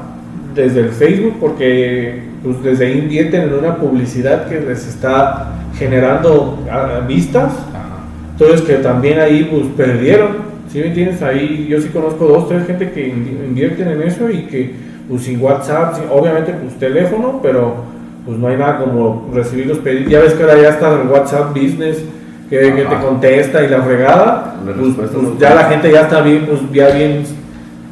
desde 0.56 0.80
el 0.82 0.90
Facebook, 0.90 1.36
porque 1.42 2.24
pues 2.44 2.64
desde 2.64 2.86
ahí 2.86 3.00
invierten 3.00 3.42
en 3.42 3.54
una 3.56 3.76
publicidad 3.76 4.48
que 4.48 4.62
les 4.62 4.88
está 4.88 5.61
generando 5.82 6.60
ah, 6.72 7.02
vistas. 7.08 7.52
Ajá. 7.74 8.04
Entonces 8.34 8.62
que 8.62 8.76
también 8.76 9.20
ahí 9.20 9.48
pues 9.52 9.64
perdieron, 9.76 10.30
¿sí 10.72 10.80
me 10.80 10.88
entiendes? 10.88 11.22
Ahí 11.24 11.66
yo 11.70 11.82
sí 11.82 11.90
conozco 11.90 12.26
dos, 12.26 12.48
tres 12.48 12.68
gente 12.68 12.92
que 12.92 13.08
invi- 13.12 13.44
invierten 13.48 13.88
en 13.90 14.02
eso 14.04 14.30
y 14.30 14.44
que 14.44 14.74
pues 15.10 15.24
sin 15.24 15.42
WhatsApp, 15.42 15.96
sin- 15.96 16.06
obviamente 16.12 16.54
pues 16.54 16.78
teléfono, 16.78 17.40
pero 17.42 17.76
pues 18.26 18.38
no 18.38 18.48
hay 18.48 18.58
nada 18.58 18.78
como 18.78 19.30
recibir 19.34 19.66
los 19.66 19.80
pedidos. 19.80 20.12
Ya 20.12 20.20
ves 20.22 20.34
que 20.34 20.44
ahora 20.44 20.62
ya 20.62 20.70
está 20.70 21.02
el 21.02 21.08
WhatsApp 21.08 21.50
Business 21.56 21.98
que, 22.50 22.60
que 22.60 22.84
te 22.84 22.96
contesta 23.04 23.64
y 23.64 23.70
la 23.70 23.82
fregada. 23.82 24.56
La 24.66 24.74
Pues, 24.74 24.94
pues, 24.96 25.40
ya 25.40 25.56
la 25.56 25.64
gente 25.66 25.92
ya 25.92 26.02
está 26.02 26.22
bien, 26.22 26.46
pues 26.48 26.60
ya 26.72 26.90
bien 26.96 27.24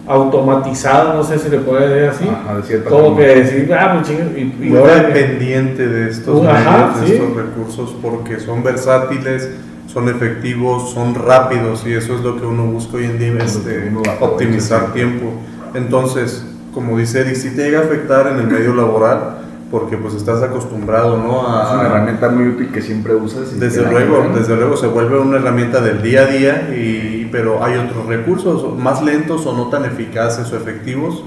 automatizada, 0.10 1.14
no 1.14 1.24
sé 1.24 1.38
si 1.38 1.50
le 1.50 1.60
puede 1.60 1.88
decir 1.88 2.30
así. 2.30 2.30
Ajá, 2.30 2.58
de 2.58 2.64
cierta 2.64 2.90
como 2.90 3.04
forma. 3.04 3.18
que 3.20 3.26
decir, 3.28 3.74
ah, 3.74 3.94
pues 3.94 4.08
chingas, 4.08 4.28
y, 4.36 4.42
y 4.60 4.70
dependiente 4.72 5.88
de 5.88 6.10
estos 6.10 6.42
Uh, 6.42 6.48
ajá, 6.50 6.72
medios, 6.96 7.02
de 7.02 7.08
sí. 7.08 7.14
estos 7.14 7.36
recursos, 7.36 7.96
porque 8.02 8.40
son 8.40 8.64
versátiles, 8.64 9.50
son 9.88 10.10
efectivos, 10.10 10.92
son 10.92 11.16
rápidos 11.16 11.86
y 11.86 11.94
eso 11.94 12.16
es 12.16 12.22
lo 12.22 12.40
que 12.40 12.46
uno 12.46 12.66
busca 12.66 12.98
hoy 12.98 13.06
en 13.06 13.20
día, 13.20 13.34
este, 13.44 13.92
optimizar 14.20 14.94
tiempo. 14.94 15.32
Entonces, 15.76 16.46
como 16.74 16.98
dice 16.98 17.22
Eric, 17.22 17.36
sí 17.36 17.56
te 17.56 17.64
llega 17.64 17.80
a 17.80 17.84
afectar 17.84 18.28
en 18.28 18.40
el 18.40 18.48
medio 18.48 18.74
laboral 18.74 19.38
porque 19.72 19.98
pues 19.98 20.16
estás 20.16 20.42
acostumbrado, 20.42 21.18
¿no? 21.18 21.42
Es 21.42 21.72
una 21.72 21.84
A, 21.84 21.86
herramienta 21.86 22.30
muy 22.30 22.48
útil 22.48 22.72
que 22.72 22.82
siempre 22.82 23.14
usas. 23.14 23.54
y 23.56 23.60
desde 23.60 23.84
luego, 23.84 24.26
desde 24.36 24.56
luego 24.56 24.76
se 24.76 24.88
vuelve 24.88 25.20
una 25.20 25.38
herramienta 25.38 25.80
del 25.80 26.02
día 26.02 26.22
a 26.22 26.26
día, 26.26 26.70
y, 26.76 27.19
pero 27.32 27.64
hay 27.64 27.78
otros 27.78 28.06
recursos 28.06 28.78
más 28.78 29.02
lentos 29.02 29.46
o 29.46 29.54
no 29.56 29.68
tan 29.68 29.86
eficaces 29.86 30.52
o 30.52 30.58
efectivos. 30.58 31.24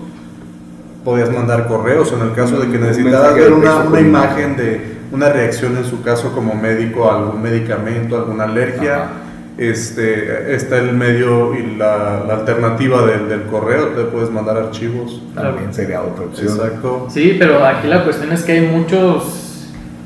Podías 1.04 1.30
mandar 1.32 1.66
correos 1.66 2.12
en 2.12 2.20
el 2.20 2.32
caso 2.32 2.60
de 2.60 2.70
que 2.70 2.78
mensaje 2.78 3.40
ver 3.40 3.52
una, 3.52 3.76
una 3.78 4.00
imagen 4.00 4.56
de 4.56 4.92
una 5.10 5.28
reacción 5.30 5.76
en 5.76 5.84
su 5.84 6.02
caso 6.02 6.32
como 6.32 6.54
médico 6.54 7.10
a 7.10 7.18
algún 7.18 7.42
medicamento, 7.42 8.16
alguna 8.16 8.44
alergia. 8.44 8.96
Ajá. 8.96 9.10
Este, 9.58 10.54
está 10.54 10.78
el 10.78 10.94
medio 10.94 11.54
y 11.54 11.76
la, 11.76 12.24
la 12.26 12.34
alternativa 12.36 13.04
del, 13.04 13.28
del 13.28 13.42
correo, 13.42 13.88
te 13.88 14.04
puedes 14.04 14.30
mandar 14.30 14.56
archivos. 14.56 15.22
También 15.34 15.74
sería 15.74 16.00
otra 16.00 16.24
opción. 16.24 16.48
Exacto. 16.56 17.06
Sí, 17.10 17.36
pero 17.38 17.64
aquí 17.64 17.86
la 17.86 18.02
cuestión 18.02 18.32
es 18.32 18.42
que 18.44 18.52
hay 18.52 18.66
muchos 18.66 19.41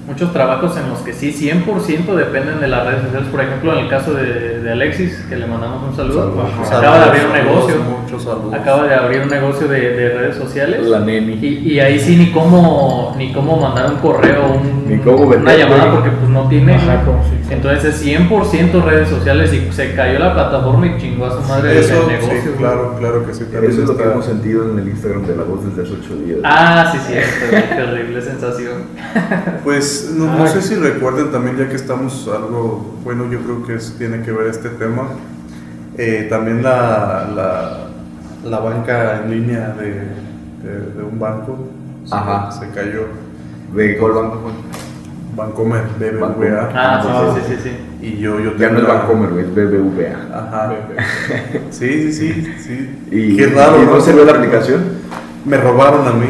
muchos 0.07 0.33
trabajos 0.33 0.77
en 0.77 0.89
los 0.89 1.01
que 1.01 1.13
sí 1.13 1.33
100% 1.33 2.15
dependen 2.15 2.61
de 2.61 2.69
las 2.69 2.87
redes 2.87 3.03
sociales. 3.03 3.29
Por 3.31 3.41
ejemplo, 3.41 3.73
en 3.73 3.79
el 3.81 3.89
caso 3.89 4.15
de, 4.15 4.61
de 4.61 4.73
Alexis, 4.73 5.25
que 5.29 5.37
le 5.37 5.47
mandamos 5.47 5.83
un 5.91 5.97
saludo, 5.97 6.21
Saludos. 6.31 6.51
pues, 6.57 6.69
Saludos, 6.69 6.73
acaba 6.89 6.99
de 6.99 7.05
abrir 7.11 7.23
un 7.27 7.33
negocio. 7.33 7.77
Muchos 8.03 8.23
saludos. 8.23 8.55
Acaba 8.55 8.87
de 8.87 8.95
abrir 8.95 9.21
un 9.23 9.29
negocio 9.29 9.69
de, 9.69 9.81
de 9.81 10.09
redes 10.19 10.37
sociales. 10.37 10.87
La 10.87 11.01
neni. 11.01 11.35
Y, 11.43 11.73
y 11.73 11.81
ahí 11.81 11.99
sí 11.99 12.17
ni 12.17 12.31
cómo 12.31 13.15
ni 13.19 13.33
cómo 13.33 13.57
mandar 13.57 13.91
un 13.91 13.97
correo, 13.99 14.47
un- 14.55 14.89
Ni 14.89 14.99
cómo 14.99 15.25
una 15.25 15.55
llamada 15.57 15.91
porque 15.93 16.11
pues 16.11 16.31
no 16.31 16.49
tiene. 16.49 16.75
Ajá, 16.77 17.03
sí. 17.29 17.53
Entonces 17.53 17.85
es 17.85 18.07
100% 18.07 18.83
redes 18.85 19.09
sociales 19.09 19.53
y 19.53 19.73
se 19.73 19.95
cayó 19.95 20.19
la 20.19 20.33
plataforma 20.35 20.87
y 20.87 20.99
chingó 21.01 21.27
a 21.27 21.31
su 21.33 21.49
madre 21.49 21.79
Eso, 21.81 22.03
el 22.03 22.09
negocio. 22.09 22.41
sí, 22.43 22.49
claro, 22.59 22.95
claro 22.99 23.27
que 23.27 23.35
sí. 23.35 23.45
Eso 23.53 23.83
es 23.83 23.89
lo 23.89 23.97
que 23.97 24.03
hemos 24.05 24.25
sentido 24.25 24.71
en 24.71 24.79
el 24.79 24.89
Instagram 24.89 25.27
de 25.27 25.37
la 25.37 25.43
voz 25.45 25.65
desde 25.65 25.83
hace 25.83 26.01
8 26.05 26.15
días. 26.25 26.39
Ah, 26.45 26.91
sí, 26.93 26.99
cierto, 27.07 27.31
güey, 27.51 27.69
qué 27.69 27.83
horrible 27.83 28.23
sensación. 28.23 28.73
Pues 29.65 29.96
no, 30.17 30.37
no 30.39 30.47
sé 30.47 30.63
si 30.63 30.75
recuerden 30.75 31.31
también, 31.31 31.57
ya 31.57 31.69
que 31.69 31.77
estamos 31.77 32.29
algo, 32.35 32.97
bueno, 33.05 33.31
yo 33.31 33.41
creo 33.41 33.65
que 33.67 33.75
es- 33.75 33.97
tiene 33.99 34.23
que 34.23 34.33
ver 34.33 34.47
este 34.49 34.69
tema, 34.71 35.03
eh, 35.99 36.27
también 36.31 36.63
la, 36.63 37.29
la, 37.35 37.89
la 38.49 38.59
banca 38.61 39.23
en 39.25 39.31
línea 39.31 39.75
de, 39.79 39.87
de- 40.69 40.91
de 40.97 41.03
un 41.03 41.19
banco 41.19 41.59
se, 42.05 42.15
Ajá. 42.15 42.51
se 42.53 42.69
cayó. 42.71 43.05
¿De 43.75 43.97
cuál 43.99 44.13
banco 44.13 44.41
fue? 44.43 44.53
Bancomer, 45.37 45.83
Bancomer. 46.01 46.51
BBVA. 46.53 46.71
Ah, 46.75 47.01
sí, 47.03 47.09
Ah. 47.11 47.35
sí, 47.35 47.41
sí, 47.47 47.57
sí, 47.63 47.69
sí. 48.01 48.07
Y 48.07 48.17
yo, 48.19 48.41
yo 48.41 48.57
Ya 48.57 48.71
no 48.71 48.79
es 48.79 48.87
Bancomer, 48.87 49.31
es 49.39 49.55
BBVA. 49.55 50.39
Ajá. 50.39 50.73
Sí, 51.71 52.11
sí, 52.13 52.43
sí, 52.43 52.55
sí. 52.59 52.91
Y, 53.11 53.37
Qué 53.37 53.47
raro, 53.49 53.83
¿y 53.83 53.87
no 53.87 54.01
se 54.01 54.13
ve 54.15 54.25
la 54.25 54.33
aplicación? 54.33 54.83
Me 55.45 55.57
robaron 55.59 56.07
a 56.09 56.13
mí. 56.13 56.27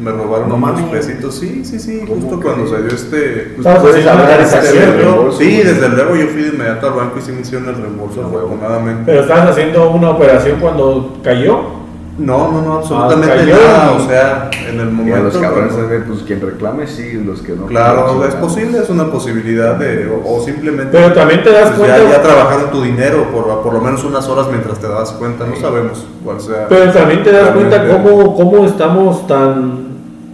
Me 0.00 0.10
robaron 0.10 0.48
No 0.48 0.54
unos 0.56 0.80
pesitos. 0.82 1.34
Sí, 1.34 1.64
sí, 1.64 1.78
sí. 1.78 2.00
¿Cómo 2.06 2.20
Justo 2.22 2.40
que? 2.40 2.46
cuando 2.46 2.66
se 2.68 2.82
dio 2.82 2.88
este. 2.94 3.54
Pues 3.62 3.78
puedes 3.80 4.06
hablar 4.06 4.40
Yo- 4.40 4.96
reembolso, 4.96 5.38
sí, 5.38 5.44
güey. 5.50 5.64
desde 5.64 5.88
luego 5.90 6.16
yo 6.16 6.26
fui 6.28 6.42
de 6.42 6.48
inmediato 6.48 6.86
al 6.88 6.92
banco 6.94 7.18
y 7.18 7.22
sí 7.22 7.32
me 7.32 7.40
hicieron 7.42 7.68
el 7.68 7.76
reembolso, 7.76 8.22
Ah, 8.22 8.26
afortunadamente. 8.28 9.02
Pero 9.06 9.20
estabas 9.22 9.50
haciendo 9.50 9.90
una 9.90 10.10
operación 10.10 10.58
cuando 10.60 11.16
cayó. 11.22 11.80
No, 12.18 12.52
no, 12.52 12.60
no, 12.60 12.74
absolutamente 12.80 13.28
cayó 13.34 13.54
nada. 13.54 13.92
y- 13.94 14.02
O 14.02 14.06
sea, 14.06 14.50
en 14.68 14.78
el 14.80 14.88
Y 14.88 14.92
momento. 14.92 15.16
a 15.16 15.22
los 15.22 15.36
cabrones 15.38 15.74
también, 15.74 16.04
pues 16.06 16.20
quien 16.20 16.40
reclame, 16.42 16.86
sí, 16.86 17.12
los 17.24 17.40
que 17.40 17.52
no. 17.52 17.64
Claro, 17.64 18.22
es 18.28 18.34
posible, 18.34 18.78
es 18.78 18.90
una 18.90 19.10
posibilidad 19.10 19.76
de. 19.76 20.06
O, 20.22 20.36
o 20.36 20.44
simplemente. 20.44 20.90
Pero 20.98 21.14
también 21.14 21.42
te 21.42 21.50
das 21.50 21.70
pues, 21.70 21.88
ya, 21.88 21.96
cuenta. 21.96 22.16
ya 22.18 22.22
trabajaron 22.22 22.70
tu 22.72 22.82
dinero 22.82 23.26
por, 23.32 23.62
por 23.62 23.72
lo 23.72 23.80
menos 23.80 24.04
unas 24.04 24.28
horas 24.28 24.48
mientras 24.50 24.78
te 24.78 24.88
das 24.88 25.12
cuenta. 25.12 25.46
No 25.46 25.56
sabemos 25.56 26.06
cuál 26.22 26.40
sea. 26.42 26.66
Pero 26.68 26.92
también 26.92 27.22
te 27.22 27.32
das 27.32 27.50
cuenta 27.50 27.88
cómo, 27.88 28.34
cómo 28.36 28.66
estamos 28.66 29.26
tan, 29.26 29.89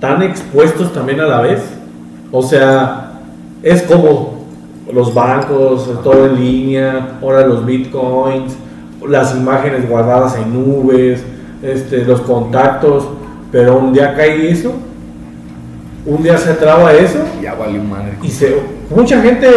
tan 0.07 0.23
expuestos 0.23 0.93
también 0.93 1.21
a 1.21 1.27
la 1.27 1.41
vez. 1.41 1.61
O 2.31 2.43
sea, 2.43 3.13
es 3.63 3.83
como 3.83 4.47
los 4.93 5.13
bancos, 5.13 5.91
todo 6.05 6.27
en 6.27 6.37
línea, 6.37 7.19
ahora 7.21 7.45
los 7.47 7.67
bitcoins, 7.67 8.57
las 9.07 9.35
imágenes 9.35 9.89
guardadas 9.89 10.37
en 10.37 10.53
nubes, 10.55 11.25
este, 11.63 12.05
los 12.05 12.21
contactos. 12.21 13.09
Pero 13.51 13.79
un 13.79 13.93
día 13.93 14.15
cae 14.15 14.51
eso 14.51 14.73
un 16.07 16.23
día 16.23 16.39
se 16.39 16.55
traba 16.55 16.93
eso 16.93 17.19
Ya 17.43 17.55
valió 17.55 17.83
madre. 17.83 18.13
y 18.23 18.29
se, 18.29 18.57
mucha 18.95 19.21
gente, 19.21 19.49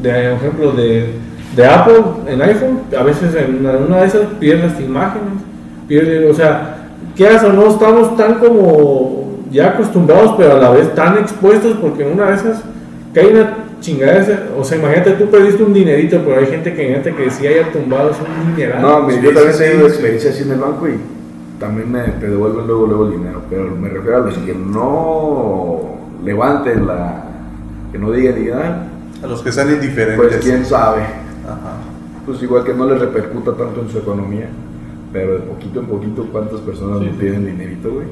de 0.00 0.34
ejemplo, 0.34 0.70
de, 0.70 1.14
de 1.56 1.66
Apple 1.66 2.02
en 2.28 2.40
iPhone, 2.40 2.82
a 2.96 3.02
veces 3.02 3.34
en 3.34 3.56
una, 3.60 3.72
una 3.72 3.96
de 3.98 4.06
esas 4.06 4.22
pierde 4.38 4.68
las 4.68 4.80
imágenes, 4.80 5.42
pierde, 5.88 6.30
o 6.30 6.34
sea, 6.34 6.76
quieras 7.16 7.42
o 7.42 7.52
no, 7.52 7.66
estamos 7.66 8.16
tan 8.16 8.34
como 8.34 9.15
ya 9.50 9.70
acostumbrados, 9.70 10.34
pero 10.36 10.52
a 10.56 10.58
la 10.58 10.70
vez 10.70 10.94
tan 10.94 11.18
expuestos, 11.18 11.76
porque 11.80 12.06
en 12.06 12.14
una 12.14 12.30
de 12.30 12.34
esas 12.36 12.62
que 13.14 13.20
hay 13.20 13.26
una 13.32 13.54
chingada, 13.80 14.18
esa- 14.18 14.40
o 14.58 14.64
sea, 14.64 14.78
imagínate, 14.78 15.12
tú 15.12 15.26
perdiste 15.30 15.62
un 15.62 15.72
dinerito, 15.72 16.20
pero 16.24 16.40
hay 16.40 16.46
gente 16.46 16.74
que, 16.74 16.84
gente 16.88 17.14
que 17.14 17.30
sí 17.30 17.46
haya 17.46 17.70
tumbado, 17.72 18.10
es 18.10 18.16
un 18.18 18.54
dineral. 18.56 18.82
No, 18.82 19.02
mi- 19.02 19.14
Sí, 19.14 19.20
yo 19.22 19.32
también 19.32 19.54
he 19.54 19.58
tenido 19.58 19.86
experiencia 19.86 20.30
así 20.30 20.42
en 20.42 20.52
el 20.52 20.58
banco 20.58 20.88
y 20.88 20.94
también 21.60 21.90
me 21.92 22.00
te 22.00 22.28
devuelven 22.28 22.66
luego, 22.66 22.86
luego 22.86 23.04
el 23.06 23.12
dinero. 23.12 23.42
Pero 23.48 23.70
me 23.70 23.88
refiero 23.88 24.16
a 24.18 24.20
los 24.20 24.36
que 24.38 24.54
no 24.54 25.96
levanten 26.24 26.86
la. 26.86 27.22
que 27.92 27.98
no 27.98 28.10
digan 28.10 28.34
ni 28.42 28.50
nada, 28.50 28.88
A 29.22 29.26
los 29.26 29.40
que 29.42 29.52
sean 29.52 29.70
indiferentes. 29.70 30.16
pues 30.28 30.36
quién 30.44 30.64
sabe. 30.64 31.02
Ajá. 31.46 31.76
Pues 32.26 32.42
igual 32.42 32.64
que 32.64 32.74
no 32.74 32.86
les 32.86 32.98
repercuta 33.00 33.52
tanto 33.52 33.80
en 33.80 33.88
su 33.88 33.98
economía, 33.98 34.48
pero 35.12 35.34
de 35.34 35.38
poquito 35.40 35.80
en 35.80 35.86
poquito, 35.86 36.26
¿cuántas 36.32 36.60
personas 36.60 36.98
Sí, 36.98 37.04
no 37.06 37.12
sí. 37.12 37.18
tienen 37.20 37.46
dinerito, 37.46 37.90
güey? 37.92 38.06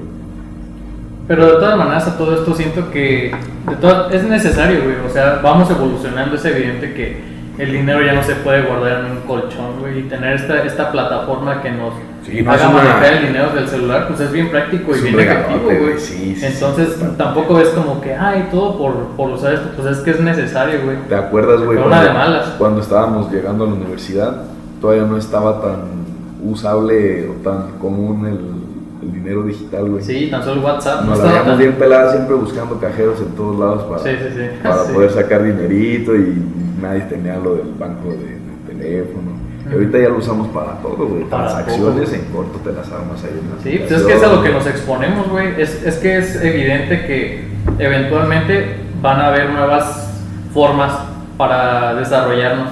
Pero 1.26 1.46
de 1.46 1.52
todas 1.54 1.76
maneras 1.78 2.06
a 2.06 2.18
todo 2.18 2.34
esto 2.34 2.54
siento 2.54 2.90
que 2.90 3.34
de 3.66 4.16
es 4.16 4.22
necesario, 4.24 4.82
güey. 4.84 4.96
O 5.06 5.10
sea, 5.10 5.40
vamos 5.42 5.70
evolucionando. 5.70 6.36
Es 6.36 6.44
evidente 6.44 6.92
que 6.92 7.34
el 7.56 7.72
dinero 7.72 8.02
ya 8.04 8.12
no 8.14 8.22
se 8.22 8.34
puede 8.36 8.62
guardar 8.62 9.04
en 9.04 9.12
un 9.12 9.20
colchón, 9.20 9.80
güey. 9.80 10.00
Y 10.00 10.02
tener 10.02 10.34
esta, 10.34 10.62
esta 10.64 10.90
plataforma 10.92 11.62
que 11.62 11.70
nos 11.70 11.94
Sí, 12.26 12.42
no 12.42 12.52
haga 12.52 12.68
una- 12.68 12.78
manejar 12.84 13.12
el 13.18 13.26
dinero 13.26 13.50
del 13.54 13.68
celular, 13.68 14.08
pues 14.08 14.20
es 14.20 14.32
bien 14.32 14.50
práctico 14.50 14.92
y 14.92 14.94
Es 14.94 15.02
bien 15.02 15.20
efectivo, 15.20 15.60
güey. 15.64 15.98
Sí, 15.98 16.34
sí, 16.36 16.46
Entonces 16.46 16.96
tampoco 17.16 17.60
es 17.60 17.68
como 17.68 18.00
que, 18.00 18.14
ay, 18.14 18.48
todo 18.50 18.76
por, 18.78 18.94
por 19.16 19.30
usar 19.30 19.54
esto. 19.54 19.68
Pues 19.76 19.96
es 19.98 20.02
que 20.02 20.10
es 20.10 20.20
necesario, 20.20 20.80
güey. 20.84 20.96
¿Te 21.08 21.14
acuerdas, 21.14 21.60
güey? 21.62 21.78
Una 21.78 22.02
de 22.02 22.10
malas. 22.10 22.48
cuando 22.58 22.80
estábamos 22.80 23.30
llegando 23.32 23.64
a 23.64 23.66
la 23.68 23.74
universidad, 23.74 24.42
todavía 24.80 25.04
no 25.04 25.16
estaba 25.16 25.60
tan 25.62 26.04
usable 26.42 27.28
o 27.28 27.32
tan 27.42 27.78
común 27.78 28.26
el, 28.26 28.73
el 29.04 29.12
dinero 29.12 29.42
digital, 29.44 29.90
güey. 29.90 30.02
Sí, 30.02 30.28
tan 30.30 30.42
solo 30.42 30.62
WhatsApp. 30.62 31.02
no 31.04 31.10
Nos 31.10 31.18
la 31.20 31.44
tan- 31.44 31.58
bien 31.58 31.72
pelada 31.74 32.10
siempre 32.12 32.34
buscando 32.34 32.78
cajeros 32.78 33.20
en 33.20 33.28
todos 33.36 33.58
lados 33.58 33.82
para, 33.84 34.02
Sí, 34.02 34.10
sí, 34.22 34.34
sí. 34.34 34.46
para 34.62 34.84
Sí. 34.86 34.92
poder 34.92 35.10
sacar 35.10 35.42
dinerito 35.44 36.14
y 36.16 36.34
nadie 36.80 37.00
tenía 37.02 37.36
lo 37.36 37.54
del 37.56 37.72
banco 37.78 38.08
de, 38.10 38.16
de 38.16 38.74
teléfono. 38.74 39.34
Y 39.70 39.72
ahorita 39.72 39.98
ya 39.98 40.08
lo 40.10 40.18
usamos 40.18 40.48
para 40.48 40.72
todo, 40.82 41.06
güey. 41.06 41.24
Para 41.24 41.46
Transacciones 41.48 42.04
todo. 42.10 42.14
en 42.14 42.24
corto 42.32 42.58
te 42.58 42.72
las 42.72 42.86
armas 42.92 43.24
ahí 43.24 43.30
en 43.32 43.62
Sí, 43.62 43.78
pues 43.78 43.90
es 43.92 44.02
que 44.06 44.12
es 44.14 44.22
a 44.22 44.26
lo 44.32 44.42
que 44.42 44.50
nos 44.50 44.66
exponemos, 44.66 45.28
güey. 45.30 45.58
Es, 45.60 45.82
es 45.84 45.96
que 45.96 46.18
es 46.18 46.36
evidente 46.42 47.06
que 47.06 47.44
eventualmente 47.78 48.76
van 49.00 49.20
a 49.20 49.28
haber 49.28 49.50
nuevas 49.50 50.10
formas 50.52 50.92
para 51.38 51.94
desarrollarnos. 51.94 52.68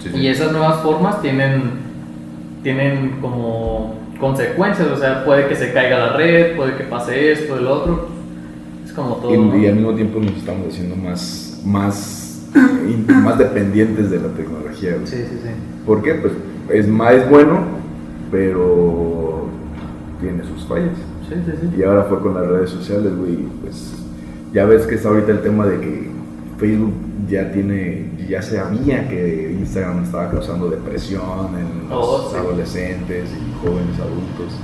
Sí, 0.00 0.10
sí. 0.12 0.18
Y 0.18 0.26
esas 0.28 0.50
nuevas 0.50 0.80
formas 0.82 1.22
tienen, 1.22 1.70
tienen 2.64 3.18
como 3.20 3.94
consecuencias, 4.22 4.86
o 4.88 4.96
sea, 4.96 5.24
puede 5.24 5.48
que 5.48 5.56
se 5.56 5.72
caiga 5.72 5.98
la 5.98 6.16
red, 6.16 6.54
puede 6.56 6.76
que 6.76 6.84
pase 6.84 7.32
esto, 7.32 7.58
el 7.58 7.66
otro. 7.66 8.06
Es 8.84 8.92
como 8.92 9.16
todo. 9.16 9.36
¿no? 9.36 9.58
Y, 9.58 9.66
al 9.66 9.74
mismo 9.74 9.94
tiempo 9.94 10.20
nos 10.20 10.36
estamos 10.36 10.68
haciendo 10.68 10.94
más, 10.94 11.60
más, 11.66 12.46
in- 12.88 13.04
más 13.24 13.36
dependientes 13.36 14.10
de 14.12 14.20
la 14.20 14.28
tecnología, 14.28 14.92
güey. 14.92 15.06
Sí, 15.08 15.16
sí, 15.16 15.38
sí. 15.42 15.48
¿Por 15.84 16.02
qué? 16.02 16.14
Pues 16.14 16.34
es 16.70 16.86
más 16.86 17.14
es 17.14 17.28
bueno, 17.28 17.62
pero 18.30 19.46
tiene 20.20 20.44
sus 20.44 20.64
fallas. 20.66 20.96
Sí, 21.28 21.34
sí, 21.44 21.52
sí. 21.60 21.80
Y 21.80 21.82
ahora 21.82 22.04
fue 22.04 22.20
con 22.20 22.34
las 22.34 22.46
redes 22.46 22.70
sociales, 22.70 23.16
güey. 23.16 23.38
Pues 23.60 23.92
ya 24.52 24.66
ves 24.66 24.86
que 24.86 24.94
está 24.94 25.08
ahorita 25.08 25.32
el 25.32 25.40
tema 25.42 25.66
de 25.66 25.80
que 25.80 26.10
Facebook 26.58 26.92
ya 27.32 27.50
tiene, 27.50 28.04
ya 28.28 28.42
sabía 28.42 29.08
que 29.08 29.56
Instagram 29.58 30.04
estaba 30.04 30.30
causando 30.30 30.68
depresión 30.68 31.48
en 31.58 31.88
los 31.88 31.98
Oh, 31.98 32.30
sí. 32.30 32.36
adolescentes 32.36 33.30
y 33.30 33.66
jóvenes 33.66 33.98
adultos. 33.98 34.58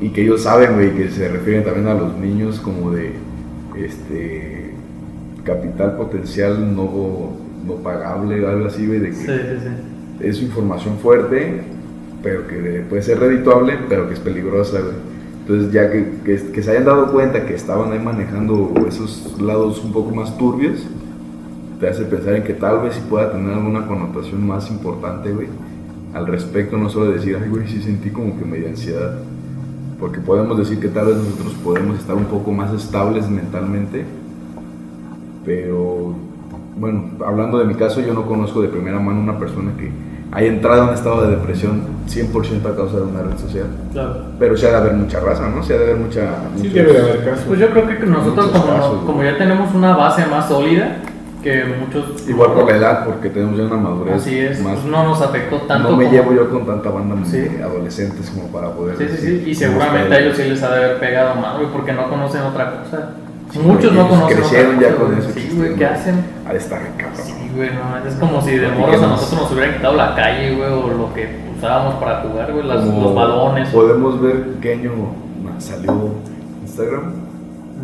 Y 0.00 0.08
que 0.10 0.22
ellos 0.22 0.42
saben, 0.42 0.74
güey, 0.74 0.94
que 0.96 1.10
se 1.10 1.28
refieren 1.28 1.62
también 1.64 1.86
a 1.88 1.94
los 1.94 2.16
niños 2.16 2.58
como 2.58 2.90
de 2.90 3.12
este 3.76 4.72
capital 5.44 5.96
potencial 5.96 6.74
no, 6.74 7.32
no 7.66 7.74
pagable, 7.82 8.46
algo 8.46 8.66
así, 8.66 8.86
güey, 8.86 9.00
de 9.00 9.08
que 9.10 9.14
Sí, 9.14 9.26
sí, 9.26 9.56
sí. 9.62 10.26
es 10.26 10.42
información 10.42 10.96
fuerte, 10.98 11.60
pero 12.22 12.46
que 12.46 12.84
puede 12.88 13.02
ser 13.02 13.18
redituable, 13.20 13.74
pero 13.90 14.08
que 14.08 14.14
es 14.14 14.20
peligrosa, 14.20 14.80
güey. 14.80 14.94
Entonces 15.42 15.72
ya 15.72 15.90
que, 15.90 16.06
que, 16.24 16.36
que 16.52 16.62
se 16.62 16.70
hayan 16.70 16.84
dado 16.84 17.10
cuenta 17.12 17.44
que 17.44 17.54
estaban 17.54 17.92
ahí 17.92 17.98
manejando 17.98 18.72
esos 18.88 19.36
lados 19.40 19.82
un 19.84 19.92
poco 19.92 20.14
más 20.14 20.36
turbios, 20.38 20.86
te 21.80 21.88
hace 21.88 22.04
pensar 22.04 22.34
en 22.34 22.44
que 22.44 22.52
tal 22.54 22.80
vez 22.80 22.94
sí 22.94 23.00
pueda 23.08 23.32
tener 23.32 23.54
alguna 23.54 23.86
connotación 23.86 24.46
más 24.46 24.70
importante, 24.70 25.32
güey, 25.32 25.48
al 26.12 26.26
respecto, 26.26 26.76
no 26.76 26.90
solo 26.90 27.10
decir, 27.10 27.38
ay, 27.42 27.48
güey, 27.48 27.66
sí 27.68 27.80
sentí 27.82 28.10
como 28.10 28.38
que 28.38 28.44
media 28.44 28.68
ansiedad, 28.68 29.14
porque 29.98 30.20
podemos 30.20 30.58
decir 30.58 30.78
que 30.78 30.88
tal 30.88 31.06
vez 31.06 31.16
nosotros 31.16 31.54
podemos 31.64 31.98
estar 31.98 32.16
un 32.16 32.24
poco 32.26 32.52
más 32.52 32.72
estables 32.74 33.28
mentalmente, 33.30 34.04
pero 35.44 36.14
bueno, 36.76 37.10
hablando 37.24 37.58
de 37.58 37.64
mi 37.64 37.74
caso, 37.74 38.00
yo 38.00 38.12
no 38.12 38.26
conozco 38.26 38.60
de 38.60 38.68
primera 38.68 38.98
mano 38.98 39.20
una 39.20 39.38
persona 39.38 39.72
que 39.78 39.90
haya 40.32 40.48
entrado 40.48 40.82
en 40.82 40.88
un 40.90 40.94
estado 40.94 41.22
de 41.22 41.36
depresión 41.36 41.80
100% 42.08 42.64
a 42.72 42.76
causa 42.76 42.96
de 42.98 43.02
una 43.02 43.22
red 43.22 43.36
social. 43.38 43.66
Claro. 43.92 44.16
Pero 44.38 44.56
sí 44.56 44.66
ha 44.66 44.70
de 44.70 44.76
haber 44.76 44.92
mucha 44.94 45.18
raza, 45.20 45.48
¿no? 45.48 45.62
Sí 45.62 45.72
ha 45.72 45.76
de 45.78 45.84
haber 45.84 45.96
mucha... 45.96 46.34
Sí 46.56 46.58
muchos- 46.68 46.74
debe 46.74 46.92
de 46.92 46.98
haber 47.00 47.24
casos. 47.24 47.44
Pues 47.46 47.58
yo 47.58 47.70
creo 47.70 47.86
que 47.88 48.06
nosotros 48.06 48.46
como, 48.50 48.66
casos, 48.66 48.98
como 49.04 49.22
ya 49.24 49.36
tenemos 49.38 49.74
una 49.74 49.96
base 49.96 50.24
más 50.26 50.46
sólida 50.48 50.98
que 51.42 51.64
muchos... 51.64 52.28
Igual 52.28 52.52
por 52.52 52.70
la 52.70 52.76
edad, 52.76 53.04
porque 53.06 53.30
tenemos 53.30 53.56
ya 53.58 53.64
una 53.64 53.76
madurez 53.76 54.14
Así 54.16 54.38
es, 54.38 54.60
más... 54.60 54.74
pues 54.74 54.84
no 54.86 55.04
nos 55.04 55.20
afectó 55.22 55.56
tanto 55.62 55.90
no 55.90 55.96
me 55.96 56.04
como- 56.04 56.16
llevo 56.16 56.32
yo 56.34 56.50
con 56.50 56.66
tanta 56.66 56.90
banda 56.90 57.16
Sí. 57.24 57.48
adolescentes 57.62 58.30
como 58.30 58.48
para 58.48 58.70
poder... 58.72 58.96
Sí, 58.98 59.04
sí, 59.08 59.16
sí, 59.26 59.50
y 59.50 59.54
seguramente 59.54 60.14
a 60.14 60.18
ellos 60.20 60.36
sí 60.36 60.44
les 60.44 60.62
ha 60.62 60.70
de 60.74 60.84
haber 60.84 61.00
pegado 61.00 61.34
más, 61.40 61.56
güey, 61.56 61.70
porque 61.72 61.92
no 61.92 62.08
conocen 62.08 62.42
otra 62.42 62.82
cosa. 62.82 63.10
Sí, 63.50 63.58
Muchos 63.58 63.92
no 63.92 64.08
conocen 64.08 64.36
crecieron 64.38 64.76
otra 64.76 64.88
ya 64.90 64.94
cosa, 64.96 65.06
con 65.10 65.18
eso 65.18 65.30
Sí, 65.34 65.52
güey, 65.56 65.74
¿qué 65.74 65.84
hacen? 65.86 66.24
Ha 66.46 66.52
de 66.52 66.58
estar 66.58 66.80
bien 66.80 66.92
cabrón. 66.96 67.20
Sí, 67.26 67.50
güey, 67.56 67.70
no, 67.70 68.08
es 68.08 68.14
como 68.16 68.40
si 68.42 68.56
de 68.56 68.68
morros 68.68 69.02
a 69.02 69.06
nosotros 69.08 69.42
nos 69.42 69.52
hubieran 69.52 69.74
quitado 69.76 69.94
la 69.96 70.14
calle, 70.14 70.54
güey, 70.54 70.70
o 70.72 70.86
lo 70.88 71.12
que 71.14 71.40
usábamos 71.58 71.94
para 71.96 72.20
jugar, 72.22 72.52
güey, 72.52 72.64
las- 72.66 72.84
los 72.86 73.14
balones. 73.14 73.68
Podemos 73.70 74.20
ver 74.20 74.44
qué 74.62 74.74
año 74.74 74.92
salió 75.58 76.10
Instagram. 76.62 77.12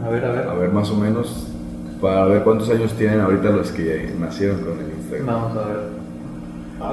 A 0.06 0.08
ver, 0.10 0.24
a 0.24 0.30
ver. 0.30 0.48
A 0.48 0.54
ver, 0.54 0.70
más 0.70 0.88
o 0.90 0.94
menos, 0.96 1.48
para 2.00 2.24
ver 2.26 2.42
cuántos 2.42 2.68
años 2.70 2.92
tienen 2.94 3.20
ahorita 3.20 3.50
los 3.50 3.70
que 3.72 4.12
nacieron 4.18 4.60
con 4.60 4.78
el 4.78 4.92
Instagram. 4.98 5.26
Vamos 5.26 5.56
a 5.56 5.66
ver. 5.68 5.96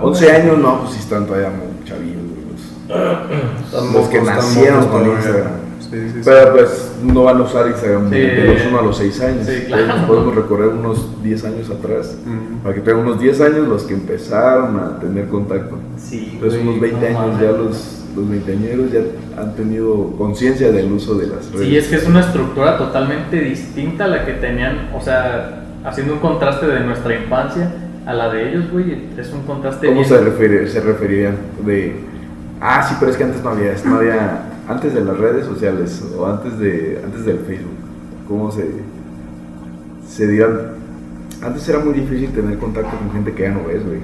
11 0.01 0.31
años, 0.31 0.57
no, 0.59 0.79
pues 0.81 0.93
sí 0.93 0.99
están 0.99 1.25
todavía 1.25 1.49
muy 1.49 1.85
chavillos, 1.85 2.21
güey, 2.23 2.43
los- 2.51 3.93
Los 3.93 4.07
que 4.07 4.21
nacieron 4.21 4.79
mocos 4.81 5.01
con. 5.01 5.11
Instagram. 5.11 5.51
Sí, 5.79 5.89
sí, 5.91 6.09
sí. 6.15 6.21
Pero 6.25 6.51
pues 6.53 6.91
no 7.03 7.23
van 7.25 7.37
a 7.37 7.41
usar 7.43 7.67
Instagram 7.67 8.09
Sí. 8.09 8.15
de 8.15 8.53
los 8.53 8.65
1 8.65 8.79
a 8.79 8.81
los 8.81 8.97
6 8.97 9.21
años. 9.21 9.45
Sí, 9.45 9.51
Entonces, 9.51 9.65
claro. 9.67 9.87
nos 9.87 10.05
podemos 10.07 10.35
recorrer 10.35 10.67
unos 10.69 11.23
10 11.23 11.45
años 11.45 11.69
atrás. 11.69 12.15
Ujú. 12.25 12.63
Para 12.63 12.75
que 12.75 12.81
tengan 12.81 13.01
unos 13.05 13.19
10 13.19 13.41
años 13.41 13.67
los 13.67 13.83
que 13.83 13.93
empezaron 13.93 14.79
a 14.79 14.99
tener 14.99 15.27
contacto. 15.27 15.77
Sí, 15.97 16.31
Entonces 16.33 16.61
unos 16.61 16.79
20 16.79 17.11
no 17.11 17.19
años 17.19 17.33
mames. 17.33 17.41
ya 17.41 17.51
los, 17.57 18.02
los 18.15 18.29
veinteañeros 18.29 18.91
ya 18.91 18.99
han 19.41 19.55
tenido 19.55 20.11
conciencia 20.17 20.71
del 20.71 20.91
uso 20.91 21.15
de 21.15 21.27
las 21.27 21.51
redes. 21.51 21.67
Sí, 21.67 21.77
es 21.77 21.87
que 21.87 21.95
es 21.95 22.07
una 22.07 22.19
estructura 22.21 22.77
totalmente 22.77 23.39
distinta 23.39 24.05
a 24.05 24.07
la 24.07 24.25
que 24.25 24.33
tenían, 24.33 24.89
o 24.95 25.01
sea, 25.01 25.63
haciendo 25.83 26.13
un 26.13 26.19
contraste 26.19 26.67
de 26.67 26.79
nuestra 26.81 27.15
infancia 27.15 27.71
a 28.05 28.13
la 28.13 28.29
de 28.33 28.49
ellos, 28.49 28.69
güey, 28.71 29.07
es 29.17 29.31
un 29.33 29.41
contraste 29.43 29.87
¿Cómo 29.87 29.99
bien- 30.01 30.09
se, 30.09 30.21
refiere- 30.21 30.67
se 30.67 30.81
referirían? 30.81 31.35
De, 31.65 31.95
ah, 32.61 32.85
sí, 32.87 32.95
pero 32.99 33.11
es 33.11 33.17
que 33.17 33.23
antes 33.23 33.43
no 33.43 33.49
había, 33.49 33.73
no 33.85 33.95
había, 33.97 34.43
antes 34.67 34.93
de 34.93 35.01
las 35.03 35.17
redes 35.17 35.45
sociales 35.45 36.03
o 36.17 36.25
antes, 36.27 36.59
de, 36.59 37.01
antes 37.03 37.25
del 37.25 37.39
Facebook, 37.39 37.75
¿cómo 38.27 38.51
se, 38.51 38.67
se 40.07 40.27
dirán? 40.27 40.73
Antes 41.41 41.67
era 41.67 41.79
muy 41.79 41.93
difícil 41.93 42.29
tener 42.29 42.57
contacto 42.57 42.95
con 42.97 43.11
gente 43.11 43.33
que 43.33 43.43
ya 43.43 43.49
no 43.51 43.65
ves, 43.65 43.83
güey. 43.85 43.99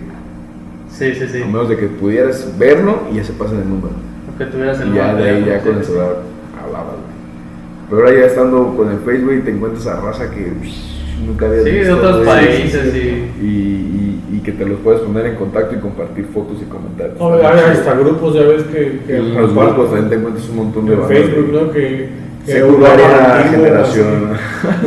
Sí, 0.92 1.14
sí, 1.16 1.28
sí. 1.32 1.42
A 1.42 1.46
menos 1.46 1.70
de 1.70 1.78
que 1.78 1.88
pudieras 1.88 2.48
verlo 2.58 3.00
y 3.12 3.16
ya 3.18 3.24
se 3.24 3.34
pasa 3.34 3.54
el 3.54 3.68
número. 3.70 3.94
Que 4.38 4.46
tuvieras 4.46 4.80
el 4.82 4.90
Y 4.90 4.96
ya 4.96 5.14
de 5.16 5.30
ahí 5.30 5.46
ya 5.46 5.60
sí, 5.60 5.68
con 5.68 5.78
el 5.78 5.84
sí. 5.84 5.88
celular 5.92 6.16
hablabas, 6.64 6.88
güey. 6.96 7.90
Pero 7.90 8.02
ahora 8.08 8.20
ya 8.20 8.26
estando 8.26 8.74
con 8.76 8.90
el 8.92 9.00
Facebook 9.00 9.44
te 9.46 9.52
encuentras 9.52 9.88
a 9.88 10.00
raza 10.02 10.30
que 10.32 10.52
ush, 10.62 11.26
nunca 11.26 11.46
habías 11.48 11.64
Sí, 11.64 11.72
de 11.72 11.80
visto, 11.80 11.96
otros 11.98 12.16
güey. 12.18 12.26
países 12.28 12.96
y... 12.96 13.00
Y, 13.42 13.46
y- 13.46 14.16
y 14.32 14.40
que 14.42 14.52
te 14.52 14.64
los 14.66 14.80
puedes 14.80 15.02
poner 15.02 15.26
en 15.26 15.36
contacto 15.36 15.76
y 15.76 15.80
compartir 15.80 16.26
fotos 16.34 16.58
y 16.62 16.66
comentarios. 16.66 17.18
No, 17.20 17.34
hay 17.34 17.42
hasta 17.72 17.94
grupos, 17.96 18.36
ya 18.36 18.42
ves 18.44 18.64
que, 18.64 19.00
que 19.08 19.18
En 19.18 19.34
los 19.36 19.54
grupos 19.54 19.86
también 19.88 20.10
te 20.10 20.16
encuentras 20.16 20.48
un 20.50 20.56
montón 20.56 20.86
de 20.86 20.94
en 20.94 21.04
Facebook. 21.08 21.52
¿no? 21.52 21.72
Que, 21.72 22.10
que 22.46 22.52
Secundaria 22.52 23.06
Europa 23.06 23.38
antiguo, 23.42 23.66
generación. 23.66 24.30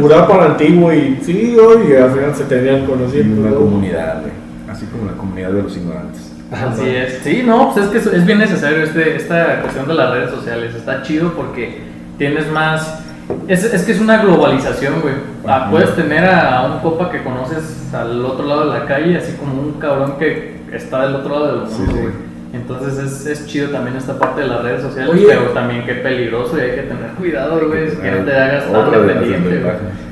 Europa 0.00 0.28
para 0.28 0.44
antiguo 0.46 0.92
y 0.92 1.18
sí, 1.22 1.56
y 1.56 1.94
al 1.96 2.10
final 2.12 2.34
se 2.34 2.44
tenían 2.44 2.84
Y 2.84 2.86
conocidos. 2.86 3.26
una 3.38 3.50
¿no? 3.50 3.56
comunidad, 3.56 4.20
güey. 4.20 4.32
Así 4.72 4.86
como 4.86 5.04
la 5.10 5.16
comunidad 5.16 5.50
de 5.50 5.62
los 5.62 5.76
ignorantes. 5.76 6.32
Así 6.50 6.88
es. 6.88 7.20
Sí, 7.22 7.42
no, 7.46 7.72
pues 7.72 7.86
es 7.86 7.90
que 7.92 8.16
es- 8.16 8.26
bien 8.26 8.38
necesario 8.38 8.82
este, 8.82 9.16
esta 9.16 9.60
cuestión 9.60 9.86
de 9.86 9.94
las 9.94 10.10
redes 10.10 10.30
sociales. 10.30 10.74
Está 10.74 11.02
chido 11.02 11.32
porque 11.34 11.82
tienes 12.18 12.50
más 12.50 13.00
Es, 13.48 13.62
es 13.64 13.82
que 13.84 13.92
es 13.92 14.00
una 14.00 14.18
globalización, 14.22 15.00
güey. 15.00 15.14
Ah, 15.46 15.68
puedes 15.70 15.94
tener 15.94 16.24
a 16.28 16.62
un 16.66 16.80
copa 16.80 17.10
que 17.10 17.22
conoces 17.22 17.62
al 17.94 18.22
otro 18.24 18.46
lado 18.46 18.70
de 18.72 18.78
la 18.80 18.86
calle, 18.86 19.16
así 19.16 19.32
como 19.36 19.60
un 19.62 19.72
cabrón 19.74 20.14
que 20.18 20.56
está 20.72 21.06
del 21.06 21.14
otro 21.16 21.30
lado 21.30 21.46
del 21.46 21.56
mundo, 21.62 21.76
Sí, 21.76 21.84
sí. 21.86 21.92
güey. 21.92 22.12
Entonces 22.52 22.98
es, 22.98 23.26
es 23.26 23.46
chido 23.46 23.70
también 23.70 23.96
esta 23.96 24.18
parte 24.18 24.42
de 24.42 24.48
las 24.48 24.62
redes 24.62 24.82
sociales, 24.82 25.14
Oye. 25.14 25.24
pero 25.26 25.42
también 25.52 25.86
qué 25.86 25.94
peligroso 25.94 26.58
y 26.58 26.60
hay 26.62 26.70
que 26.72 26.82
tener 26.82 27.10
cuidado, 27.16 27.60
güey, 27.68 27.90
que 27.96 28.10
no 28.10 28.24
te 28.24 28.36
hagas 28.36 28.70
tan 28.70 28.90
dependiente. 28.90 29.62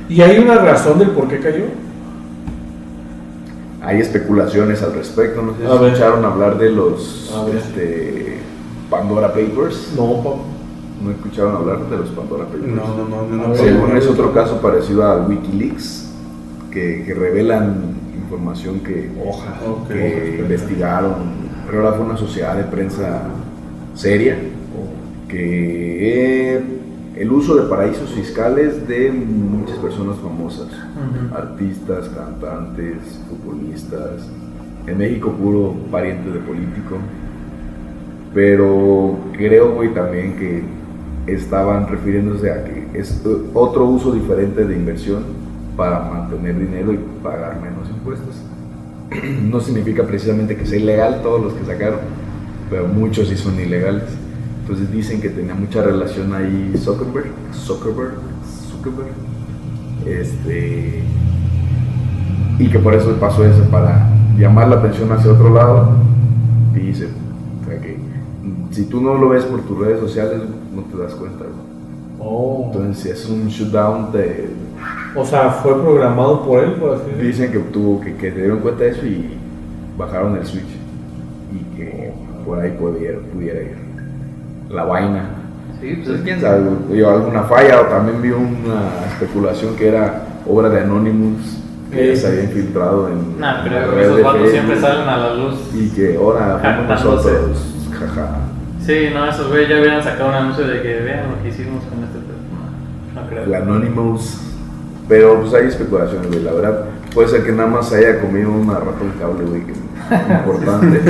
¿Y 0.09 0.21
hay 0.21 0.39
una 0.39 0.55
razón 0.55 0.97
del 0.97 1.09
por 1.09 1.27
qué 1.27 1.39
cayó? 1.39 1.65
Hay 3.81 3.99
especulaciones 3.99 4.83
al 4.83 4.93
respecto, 4.93 5.41
no 5.41 5.53
sé 5.53 5.59
si 5.59 5.85
escucharon 5.85 6.23
hablar 6.23 6.57
de 6.59 6.69
los 6.69 7.33
este, 7.55 8.37
Pandora 8.89 9.29
Papers. 9.29 9.93
No. 9.95 10.51
¿No 11.03 11.09
escucharon 11.09 11.55
hablar 11.55 11.89
de 11.89 11.97
los 11.97 12.09
Pandora 12.09 12.45
Papers? 12.45 12.67
No, 12.67 12.95
no, 12.95 13.25
no, 13.27 13.47
no. 13.47 13.55
Según 13.55 13.97
es 13.97 14.07
otro 14.07 14.33
caso 14.33 14.61
parecido 14.61 15.03
a 15.03 15.25
Wikileaks, 15.25 16.11
que, 16.71 17.03
que 17.05 17.13
revelan 17.15 17.95
información 18.15 18.81
que, 18.81 19.09
Hoja. 19.25 19.59
Ok. 19.67 19.87
que 19.89 20.37
investigaron, 20.39 21.15
pero 21.65 21.83
ahora 21.83 21.97
fue 21.97 22.05
una 22.05 22.17
sociedad 22.17 22.55
de 22.55 22.63
prensa 22.65 23.23
seria, 23.95 24.37
que 25.27 26.55
eh, 26.55 26.63
el 27.21 27.31
uso 27.31 27.55
de 27.55 27.69
paraísos 27.69 28.09
fiscales 28.09 28.87
de 28.87 29.11
muchas 29.11 29.77
personas 29.77 30.17
famosas, 30.17 30.69
artistas, 31.31 32.09
cantantes, 32.09 32.97
futbolistas, 33.29 34.27
en 34.87 34.97
México 34.97 35.31
puro 35.31 35.75
pariente 35.91 36.31
de 36.31 36.39
político, 36.39 36.97
pero 38.33 39.19
creo, 39.33 39.75
güey, 39.75 39.93
también 39.93 40.35
que 40.35 40.63
estaban 41.31 41.87
refiriéndose 41.87 42.49
a 42.49 42.63
que 42.63 42.87
es 42.95 43.21
eh, 43.23 43.37
otro 43.53 43.85
uso 43.85 44.11
diferente 44.11 44.65
de 44.65 44.75
inversión 44.75 45.23
para 45.77 45.99
mantener 45.99 46.57
dinero 46.57 46.91
y 46.91 46.99
pagar 47.21 47.61
menos 47.61 47.87
impuestos. 47.89 48.35
No 49.43 49.59
significa 49.59 50.07
precisamente 50.07 50.57
que 50.57 50.65
sea 50.65 50.79
ilegal 50.79 51.21
todos 51.21 51.39
los 51.39 51.53
que 51.53 51.65
sacaron, 51.65 51.99
pero 52.67 52.87
muchos 52.87 53.27
sí 53.27 53.37
son 53.37 53.59
ilegales. 53.59 54.05
Entonces 54.71 54.95
dicen 54.95 55.19
que 55.19 55.27
tenía 55.27 55.53
mucha 55.53 55.81
relación 55.81 56.33
ahí 56.33 56.71
Zuckerberg, 56.77 57.27
Zuckerberg, 57.53 58.13
Zuckerberg, 58.69 59.11
este, 60.05 61.03
y 62.57 62.69
que 62.69 62.79
por 62.79 62.93
eso 62.93 63.13
pasó 63.19 63.43
eso, 63.43 63.65
para 63.65 64.07
llamar 64.37 64.69
la 64.69 64.77
atención 64.77 65.11
hacia 65.11 65.33
otro 65.33 65.53
lado. 65.53 65.89
Y 66.73 66.79
dice, 66.79 67.09
o 67.61 67.65
sea, 67.65 67.81
que 67.81 67.97
si 68.71 68.85
tú 68.85 69.01
no 69.01 69.15
lo 69.15 69.27
ves 69.27 69.43
por 69.43 69.59
tus 69.63 69.77
redes 69.77 69.99
sociales, 69.99 70.39
no 70.73 70.83
te 70.83 71.03
das 71.03 71.15
cuenta. 71.15 71.43
Oh. 72.17 72.71
Entonces 72.71 73.19
es 73.19 73.29
un 73.29 73.49
shutdown 73.49 74.13
de... 74.13 74.51
O 75.17 75.25
sea, 75.25 75.51
fue 75.51 75.73
programado 75.81 76.45
por 76.45 76.63
él, 76.63 76.75
por 76.75 76.93
así 76.93 77.07
decirlo. 77.07 77.27
Dicen 77.27 77.51
que 77.51 77.59
tuvo 77.59 77.99
que, 77.99 78.15
que 78.15 78.31
se 78.31 78.37
dieron 78.37 78.59
cuenta 78.59 78.85
de 78.85 78.91
eso 78.91 79.05
y 79.05 79.31
bajaron 79.97 80.37
el 80.37 80.45
switch. 80.45 80.77
Y 81.51 81.75
que 81.75 82.13
por 82.45 82.57
ahí 82.57 82.71
pudiera, 82.79 83.19
pudiera 83.33 83.61
ir 83.61 83.90
la 84.73 84.83
vaina. 84.83 85.25
Sí, 85.79 85.95
pues 86.03 86.17
es 86.17 86.21
¿Quién 86.23 86.35
que 86.37 86.41
sabe? 86.45 86.61
Digo, 86.89 87.09
alguna 87.09 87.43
falla 87.43 87.81
o 87.81 87.85
también 87.85 88.21
vi 88.21 88.29
una 88.31 89.05
especulación 89.11 89.75
que 89.75 89.87
era 89.89 90.23
obra 90.47 90.69
de 90.69 90.81
Anonymous 90.81 91.57
que 91.91 92.15
Sí. 92.15 92.21
se 92.21 92.27
había 92.27 92.43
infiltrado 92.43 93.09
en 93.09 93.39
Nah, 93.39 93.57
la 93.57 93.63
pero 93.63 93.91
red 93.91 94.01
esos 94.03 94.17
de 94.17 94.23
vatos 94.23 94.49
siempre 94.49 94.79
salen 94.79 95.09
a 95.09 95.17
la 95.17 95.33
luz. 95.35 95.55
y 95.73 95.89
que 95.89 96.15
ahora 96.17 96.59
fuimos 96.61 96.87
nosotros, 97.03 97.75
jaja. 97.99 98.27
Sí, 98.85 99.09
no, 99.13 99.25
esos 99.27 99.47
güeyes 99.49 99.69
ya 99.69 99.75
hubieran 99.79 100.03
sacado 100.03 100.29
un 100.29 100.35
anuncio 100.35 100.67
de 100.67 100.81
que 100.81 100.99
vean 101.01 101.31
lo 101.31 101.41
que 101.43 101.49
hicimos 101.49 101.83
con 101.85 102.03
este 102.03 102.19
teléfono. 102.19 102.61
No 103.15 103.29
creo. 103.29 103.43
El 103.43 103.53
Anonymous. 103.55 104.41
Pero 105.09 105.41
pues 105.41 105.53
hay 105.53 105.67
especulaciones, 105.67 106.27
güey. 106.27 106.41
La 106.43 106.53
verdad, 106.53 106.85
puede 107.13 107.27
ser 107.29 107.43
que 107.43 107.51
nada 107.51 107.69
más 107.69 107.91
haya 107.93 108.19
comido 108.21 108.51
una 108.51 108.75
rata 108.75 108.97
un 109.01 109.11
cable, 109.19 109.45
güey, 109.45 109.65
que 109.65 109.71
importante. 110.11 111.01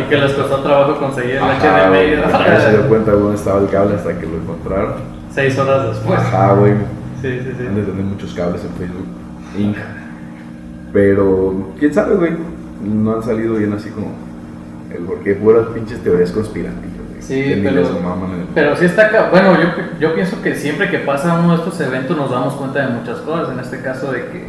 Y 0.00 0.02
que 0.08 0.16
les 0.16 0.32
costó 0.32 0.60
trabajo 0.62 0.98
conseguir 0.98 1.32
el 1.36 1.42
Ajá, 1.42 1.88
HDMI. 1.88 2.16
nadie 2.32 2.60
se 2.60 2.70
dio 2.70 2.88
cuenta 2.88 3.10
de 3.12 3.18
dónde 3.18 3.36
estaba 3.36 3.60
el 3.60 3.68
cable 3.68 3.94
hasta 3.96 4.18
que 4.18 4.26
lo 4.26 4.36
encontraron. 4.36 4.94
Seis 5.32 5.58
horas 5.58 5.88
después. 5.88 6.18
Ajá, 6.18 6.54
güey. 6.54 6.72
Sí, 7.22 7.38
sí, 7.44 7.52
sí. 7.58 7.66
Han 7.66 7.74
de 7.76 7.82
tener 7.82 8.02
muchos 8.04 8.32
cables 8.34 8.62
en 8.64 8.70
Facebook 8.72 9.06
Inc. 9.58 9.76
Pero, 10.92 11.70
quién 11.78 11.92
sabe, 11.94 12.16
güey. 12.16 12.32
No 12.82 13.14
han 13.16 13.22
salido 13.22 13.54
bien 13.56 13.72
así 13.74 13.90
como 13.90 14.12
el 14.90 15.04
porque 15.04 15.34
puras 15.34 15.66
pinches 15.74 16.00
teorías 16.02 16.32
conspirativas, 16.32 16.82
güey. 17.10 17.20
Sí, 17.22 17.60
pero- 17.62 17.82
Pero 18.54 18.76
sí 18.76 18.86
está 18.86 19.06
acá. 19.06 19.28
Bueno, 19.30 19.52
yo, 19.60 19.68
yo 20.00 20.14
pienso 20.14 20.40
que 20.42 20.54
siempre 20.54 20.90
que 20.90 20.98
pasa 21.00 21.38
uno 21.38 21.50
de 21.52 21.56
estos 21.62 21.78
eventos 21.80 22.16
nos 22.16 22.30
damos 22.30 22.54
cuenta 22.54 22.80
de 22.86 22.94
muchas 22.94 23.18
cosas. 23.18 23.52
En 23.52 23.60
este 23.60 23.80
caso, 23.82 24.10
de 24.10 24.22
que 24.26 24.48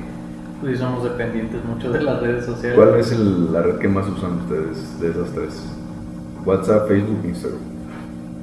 pues, 0.62 0.80
somos 0.80 1.04
dependientes 1.04 1.64
mucho 1.66 1.92
de 1.92 2.02
las 2.04 2.22
redes 2.22 2.46
sociales. 2.46 2.78
¿Cuál 2.78 3.00
es 3.00 3.12
el- 3.12 3.52
la 3.52 3.62
red 3.64 3.76
que 3.80 3.88
más 3.88 4.08
usan 4.08 4.34
ustedes 4.44 5.00
de 5.02 5.10
esas 5.10 5.30
tres? 5.32 5.64
WhatsApp, 6.46 6.88
Facebook, 6.88 7.20
Instagram. 7.26 7.60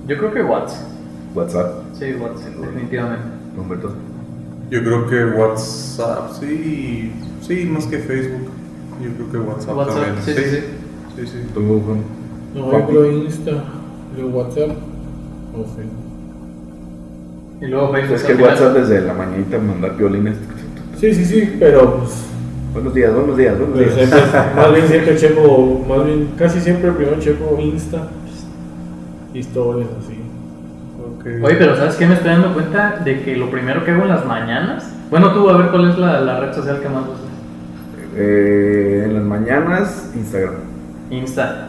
Yo 0.07 0.19
creo 0.19 0.33
que 0.35 0.43
WhatsApp. 0.43 0.87
WhatsApp, 1.35 1.73
Sí, 1.93 2.15
WhatsApp, 2.21 2.55
definitivamente. 2.61 3.25
Humberto. 3.57 3.93
Yo 4.71 4.81
creo 4.83 5.07
que 5.09 5.25
WhatsApp, 5.39 6.31
sí, 6.41 7.13
sí, 7.41 7.65
más 7.67 7.87
que 7.87 7.99
Facebook. 7.99 8.49
Yo 9.03 9.11
creo 9.15 9.31
que 9.33 9.39
WhatsApp, 9.49 9.77
WhatsApp, 9.77 10.05
también. 10.05 10.23
sí, 10.25 10.33
sí, 10.35 10.43
sí. 10.51 10.63
sí, 11.17 11.27
sí. 11.27 11.39
¿Tú, 11.55 11.61
Juan? 11.85 12.03
No, 12.55 12.73
yo 12.73 12.87
creo 12.87 13.13
Insta, 13.13 13.53
luego 14.17 14.39
WhatsApp 14.39 14.71
o 15.55 15.65
Facebook. 15.65 16.05
Y 17.61 17.67
luego 17.67 17.93
Facebook. 17.93 18.15
Es 18.17 18.23
que 18.25 18.35
WhatsApp 18.35 18.75
desde 18.77 19.01
la 19.03 19.15
mañanita 19.15 19.59
mandar 19.59 19.97
violines. 19.97 20.37
Sí, 20.99 21.15
sí, 21.15 21.25
sí, 21.25 21.57
pero 21.59 21.99
pues, 21.99 22.25
Buenos 22.73 22.95
días, 22.95 23.15
buenos 23.15 23.37
días, 23.37 23.59
buenos 23.59 23.77
pues, 23.77 23.95
días. 23.97 24.09
siempre- 24.11 24.55
más 24.57 24.73
bien 24.75 24.89
siempre 24.89 25.17
checo, 25.17 25.85
más 25.89 26.05
bien 26.05 26.29
casi 26.37 26.61
siempre 26.61 26.91
primero 26.93 27.19
checo 27.19 27.59
Insta, 27.61 28.09
historias 29.35 29.89
así. 30.05 30.15
Oye, 31.43 31.57
pero 31.57 31.77
¿sabes 31.77 31.97
qué? 31.97 32.07
Me 32.07 32.15
estoy 32.15 32.31
dando 32.31 32.55
cuenta 32.55 33.01
de 33.05 33.23
que 33.23 33.37
lo 33.37 33.51
primero 33.51 33.85
que 33.85 33.91
hago 33.91 34.03
en 34.03 34.09
las 34.09 34.25
mañanas. 34.25 34.89
Bueno, 35.11 35.33
tú, 35.33 35.49
a 35.51 35.57
ver 35.59 35.69
cuál 35.71 35.91
es 35.91 35.99
la, 35.99 36.21
la 36.21 36.41
red 36.41 36.53
social 36.55 36.81
que 36.81 36.89
más 36.89 37.03
usas. 37.05 37.27
Eh, 38.17 39.03
en 39.07 39.15
las 39.15 39.25
mañanas, 39.25 40.11
Instagram. 40.15 40.55
Insta, 41.11 41.69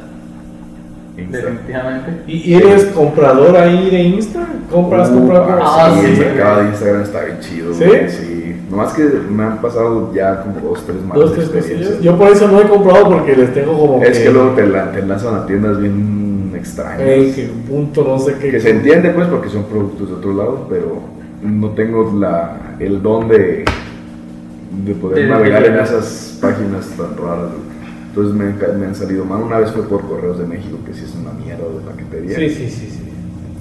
Instagram. 1.18 1.54
definitivamente. 1.56 2.24
¿Y 2.28 2.54
eres 2.54 2.86
comprador 2.86 3.58
ahí 3.58 3.90
de 3.90 4.02
Insta? 4.04 4.48
¿Compras, 4.72 5.10
Uh, 5.10 5.16
compras? 5.16 5.42
ah, 5.62 5.88
Ah, 5.88 5.92
sí, 5.96 6.06
sí, 6.08 6.12
el 6.14 6.20
mercado 6.20 6.62
de 6.64 6.70
Instagram 6.70 7.02
está 7.02 7.24
bien 7.26 7.40
chido. 7.40 7.74
¿Sí? 7.74 7.84
güey, 7.86 8.10
sí. 8.10 8.39
Nomás 8.70 8.94
que 8.94 9.04
me 9.04 9.44
han 9.44 9.62
pasado 9.62 10.14
ya 10.14 10.44
como 10.44 10.60
dos, 10.70 10.84
tres 10.86 11.02
malas 11.04 11.16
Dos, 11.16 11.34
tres 11.34 11.46
experiencias. 11.46 11.80
cosillas. 11.90 12.04
Yo 12.04 12.18
por 12.18 12.28
eso 12.30 12.48
no 12.48 12.62
he 12.62 12.68
comprado 12.68 13.10
porque 13.10 13.36
les 13.36 13.54
tengo 13.54 13.78
como 13.78 14.04
Es 14.04 14.20
que 14.20 14.30
luego 14.32 14.50
te, 14.52 14.68
la- 14.68 14.92
te 14.92 15.00
enlazan 15.00 15.36
a 15.36 15.46
tiendas 15.48 15.80
bien 15.80 16.52
extrañas. 16.56 17.02
Ey, 17.02 17.32
que 17.32 17.50
punto 17.68 18.04
no 18.04 18.20
sé 18.20 18.36
qué. 18.40 18.52
Que 18.52 18.60
se 18.60 18.70
entiende 18.70 19.10
pues 19.10 19.28
porque 19.28 19.50
son 19.50 19.64
productos 19.64 20.10
de 20.10 20.16
otro 20.16 20.34
lado, 20.34 20.68
pero 20.70 21.00
no 21.42 21.70
tengo 21.72 22.14
la, 22.20 22.76
el 22.80 23.02
don 23.02 23.28
de, 23.28 23.66
de 24.86 24.94
poder 24.96 25.24
De 25.24 25.28
navegar 25.30 25.66
en 25.66 25.80
esas 25.80 26.38
páginas 26.42 26.86
tan 26.98 27.18
raras. 27.18 27.50
Entonces 28.10 28.34
me, 28.36 28.46
me 28.78 28.86
han 28.88 28.96
salido 28.96 29.26
mal. 29.26 29.42
Una 29.42 29.60
vez 29.60 29.72
fue 29.72 29.84
por 29.84 30.02
Correos 30.08 30.38
de 30.40 30.46
México, 30.46 30.78
que 30.86 30.94
sí 30.94 31.06
es 31.06 31.16
una 31.16 31.32
mierda 31.32 31.64
de 31.64 31.80
paquetería. 31.90 32.36
Sí, 32.38 32.50
sí, 32.50 32.70
sí, 32.70 32.88
sí. 32.92 33.09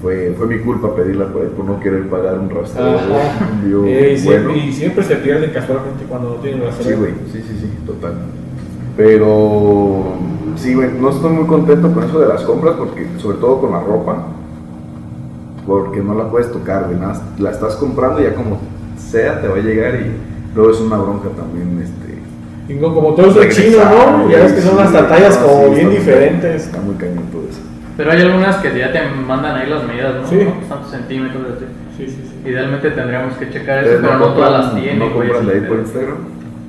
Fue, 0.01 0.33
fue 0.37 0.47
mi 0.47 0.59
culpa 0.59 0.95
pedirla 0.95 1.27
por 1.27 1.45
por 1.49 1.65
no 1.65 1.79
querer 1.79 2.07
pagar 2.07 2.39
un 2.39 2.49
rastreo. 2.49 2.99
Siempre, 4.17 4.39
bueno. 4.39 4.55
y 4.55 4.71
siempre 4.71 5.03
se 5.03 5.15
pierden 5.17 5.51
casualmente 5.51 6.05
cuando 6.07 6.29
no 6.29 6.35
tienen 6.35 6.63
la 6.63 6.71
Sí, 6.71 6.93
güey, 6.93 7.11
sí, 7.31 7.43
sí, 7.45 7.57
sí, 7.59 7.69
total. 7.85 8.13
Pero 8.95 10.03
sí, 10.55 10.73
güey, 10.73 10.89
no 10.99 11.09
estoy 11.09 11.31
muy 11.31 11.45
contento 11.45 11.91
con 11.93 12.03
eso 12.03 12.19
de 12.19 12.27
las 12.27 12.43
compras, 12.43 12.75
porque 12.77 13.07
sobre 13.17 13.37
todo 13.37 13.59
con 13.61 13.71
la 13.71 13.81
ropa, 13.81 14.27
porque 15.67 16.01
no 16.01 16.15
la 16.15 16.29
puedes 16.29 16.51
tocar, 16.51 16.85
güey, 16.85 16.97
nada, 16.97 17.21
la 17.37 17.51
estás 17.51 17.75
comprando 17.75 18.21
y 18.21 18.23
ya 18.23 18.35
como 18.35 18.59
sea 18.97 19.41
te 19.41 19.47
va 19.47 19.55
a 19.55 19.59
llegar 19.59 19.95
y 19.95 20.55
luego 20.55 20.71
es 20.71 20.79
una 20.79 20.97
bronca 20.97 21.29
también, 21.29 21.81
este. 21.81 22.73
Y 22.73 22.77
no, 22.77 22.93
como 22.93 23.15
todo 23.15 23.41
es 23.41 23.55
chino, 23.55 23.77
¿no? 23.83 24.29
Ya 24.29 24.43
ves 24.43 24.53
que 24.53 24.61
son 24.61 24.79
hasta 24.79 25.07
tallas 25.07 25.37
como 25.37 25.69
sí, 25.69 25.75
bien 25.75 25.89
diferentes. 25.89 26.65
Está 26.65 26.79
muy 26.79 26.95
cañón 26.95 27.23
todo 27.31 27.43
eso. 27.49 27.68
Pero 27.99 28.13
hay 28.13 28.21
algunas 28.21 28.55
que 28.61 28.79
ya 28.79 28.93
te 28.93 29.09
mandan 29.09 29.57
ahí 29.57 29.69
las 29.69 29.83
medidas, 29.83 30.21
¿no? 30.21 30.25
Sí. 30.29 30.37
¿No? 30.37 30.53
Tantos 30.69 30.89
centímetros, 30.89 31.43
así. 31.57 31.65
Sí, 31.97 32.07
sí, 32.07 32.29
sí. 32.31 32.49
Idealmente 32.49 32.91
tendríamos 32.91 33.35
que 33.35 33.49
checar 33.51 33.79
eso, 33.79 33.95
¿Ustedes 33.95 34.07
pero 34.07 34.19
no 34.19 34.33
todas 34.35 34.51
las 34.53 34.75
tienen. 34.75 34.99
¿No 34.99 35.21
ese 35.21 35.51
ahí 35.51 35.59
por. 35.67 35.79
Instagram? 35.79 36.17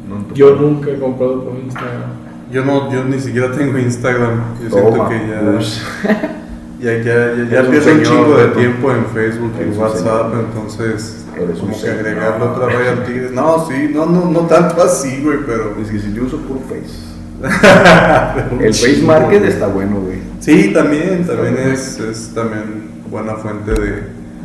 No, 0.09 0.35
Yo 0.35 0.57
nunca 0.57 0.91
he 0.91 0.99
comprado 0.99 1.45
por 1.45 1.57
Instagram. 1.57 2.03
Yo 2.51 2.65
no, 2.65 2.93
yo 2.93 3.05
ni 3.05 3.21
siquiera 3.21 3.53
tengo 3.53 3.79
Instagram. 3.79 4.41
Yo 4.61 4.71
siento 4.71 4.91
Toma, 4.91 5.09
que 5.09 5.29
ya, 5.29 5.57
ush. 5.57 5.83
ya, 6.81 6.93
ya, 6.99 7.35
ya, 7.37 7.63
ya 7.63 7.71
pierdo 7.71 7.93
un 7.93 8.03
chingo 8.03 8.37
de 8.37 8.49
tiempo 8.49 8.91
en 8.91 9.07
Facebook 9.07 9.53
y 9.61 9.79
WhatsApp, 9.79 10.31
señor. 10.33 10.47
entonces 10.49 11.27
como 11.61 11.81
que 11.81 11.91
agregarle 11.91 12.45
otra 12.45 12.67
raya 12.67 12.91
al 12.91 13.05
tigre. 13.07 13.31
No, 13.31 13.65
sí, 13.69 13.89
no, 13.95 14.05
no, 14.07 14.33
no 14.33 14.41
tanto 14.49 14.83
así, 14.83 15.23
güey, 15.23 15.39
pero 15.47 15.77
Es 15.81 15.93
que 15.93 16.01
si 16.01 16.13
yo 16.13 16.25
uso 16.25 16.39
puro 16.39 16.59
Face. 16.69 17.20
El 18.61 18.75
Face 18.75 19.03
Market 19.05 19.39
güey. 19.41 19.51
está 19.51 19.67
bueno, 19.67 20.01
güey. 20.01 20.19
Sí, 20.41 20.73
también, 20.73 21.25
también 21.27 21.55
bueno. 21.55 21.73
es, 21.73 21.99
es 21.99 22.33
también 22.35 22.91
buena 23.11 23.35
fuente 23.37 23.73
de, 23.73 24.03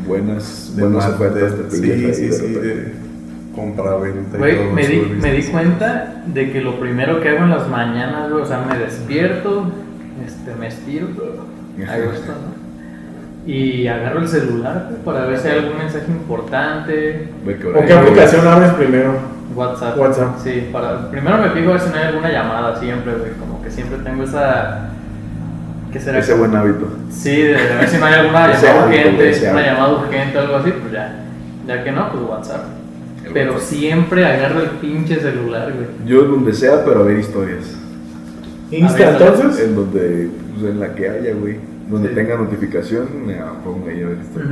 buenas, 0.08 0.73
de 0.75 0.84
buenas 0.84 1.05
mar- 1.05 1.15
ofertas 1.15 1.58
de- 1.58 1.71
sí, 1.71 2.13
sí, 2.13 2.27
de 2.27 2.31
sí, 2.34 2.41
repente. 2.55 2.60
de 2.67 2.93
compra-venta 3.55 4.36
y 4.36 4.39
Güey, 4.39 4.55
todo 4.58 4.71
me 4.73 4.88
di, 4.88 4.97
me 5.21 5.31
di 5.31 5.43
cuenta 5.43 6.23
de 6.27 6.51
que 6.51 6.62
lo 6.62 6.79
primero 6.79 7.21
que 7.21 7.29
hago 7.29 7.43
en 7.45 7.49
las 7.51 7.69
mañanas, 7.69 8.29
güey, 8.29 8.43
o 8.43 8.45
sea, 8.45 8.60
me 8.69 8.77
despierto, 8.77 9.71
este, 10.25 10.55
me 10.60 10.67
estiro, 10.67 11.08
hago 11.08 12.12
esto, 12.12 12.31
¿no? 12.31 12.65
Y 13.51 13.88
agarro 13.88 14.19
el 14.21 14.27
celular 14.27 14.88
güey, 14.89 15.01
para 15.03 15.25
ver 15.27 15.39
si 15.39 15.47
hay 15.47 15.60
algún 15.60 15.77
mensaje 15.77 16.05
importante, 16.12 17.29
¿O 17.75 17.86
qué 17.86 17.93
aplicación 17.93 18.47
abres 18.47 18.71
primero? 18.73 19.35
WhatsApp. 19.56 19.98
WhatsApp. 19.98 20.38
Sí, 20.44 20.70
para, 20.72 21.10
primero 21.10 21.38
me 21.38 21.50
fijo 21.50 21.70
a 21.70 21.74
ver 21.74 21.82
si 21.82 21.89
no 21.89 21.96
hay 21.96 22.04
alguna 22.06 22.32
llamada 22.32 22.80
siempre, 22.80 23.13
güey, 23.13 23.32
como 23.39 23.62
que 23.63 23.72
siempre 23.72 23.98
tengo 24.00 24.24
esa... 24.24 24.89
¿Qué 25.91 26.00
será? 26.00 26.20
Ese 26.20 26.34
buen 26.34 26.54
hábito. 26.56 26.88
Sí, 27.10 27.41
de, 27.41 27.54
de 27.54 27.76
ver 27.76 27.88
si 27.88 27.98
no 27.98 28.06
hay 28.06 28.13
alguna 28.15 28.48
llamada 28.54 28.86
urgente, 28.88 29.50
una 29.52 29.65
llamada 29.65 29.94
urgente 29.94 30.38
o 30.38 30.41
algo 30.41 30.56
así, 30.58 30.72
pues 30.82 30.91
ya. 30.94 31.15
Ya 31.68 31.84
que 31.84 31.91
no, 31.91 32.12
pues 32.12 32.24
WhatsApp. 32.30 32.63
El 33.26 33.32
Pero 33.34 33.54
WhatsApp. 33.54 33.68
siempre 33.70 34.26
agarro 34.26 34.60
el 34.62 34.70
pinche 34.72 35.20
celular, 35.20 35.72
güey. 35.74 35.88
Yo 36.06 36.24
donde 36.26 36.54
sea, 36.54 36.84
pero 36.84 37.00
a 37.00 37.04
ver 37.04 37.18
historias. 37.20 37.63
¿Insta 38.72 39.12
entonces? 39.12 39.65
En 39.68 39.76
donde, 39.76 40.30
pues 40.60 40.72
en 40.72 40.80
la 40.80 40.94
que 40.94 41.10
haya, 41.10 41.34
güey. 41.34 41.60
Donde 41.89 42.10
Sí. 42.10 42.15
tenga 42.15 42.36
notificación, 42.36 43.08
me 43.26 43.36
pongo 43.63 43.88
ahí 43.88 44.02
a 44.04 44.08
ver 44.08 44.18
historias. 44.18 44.52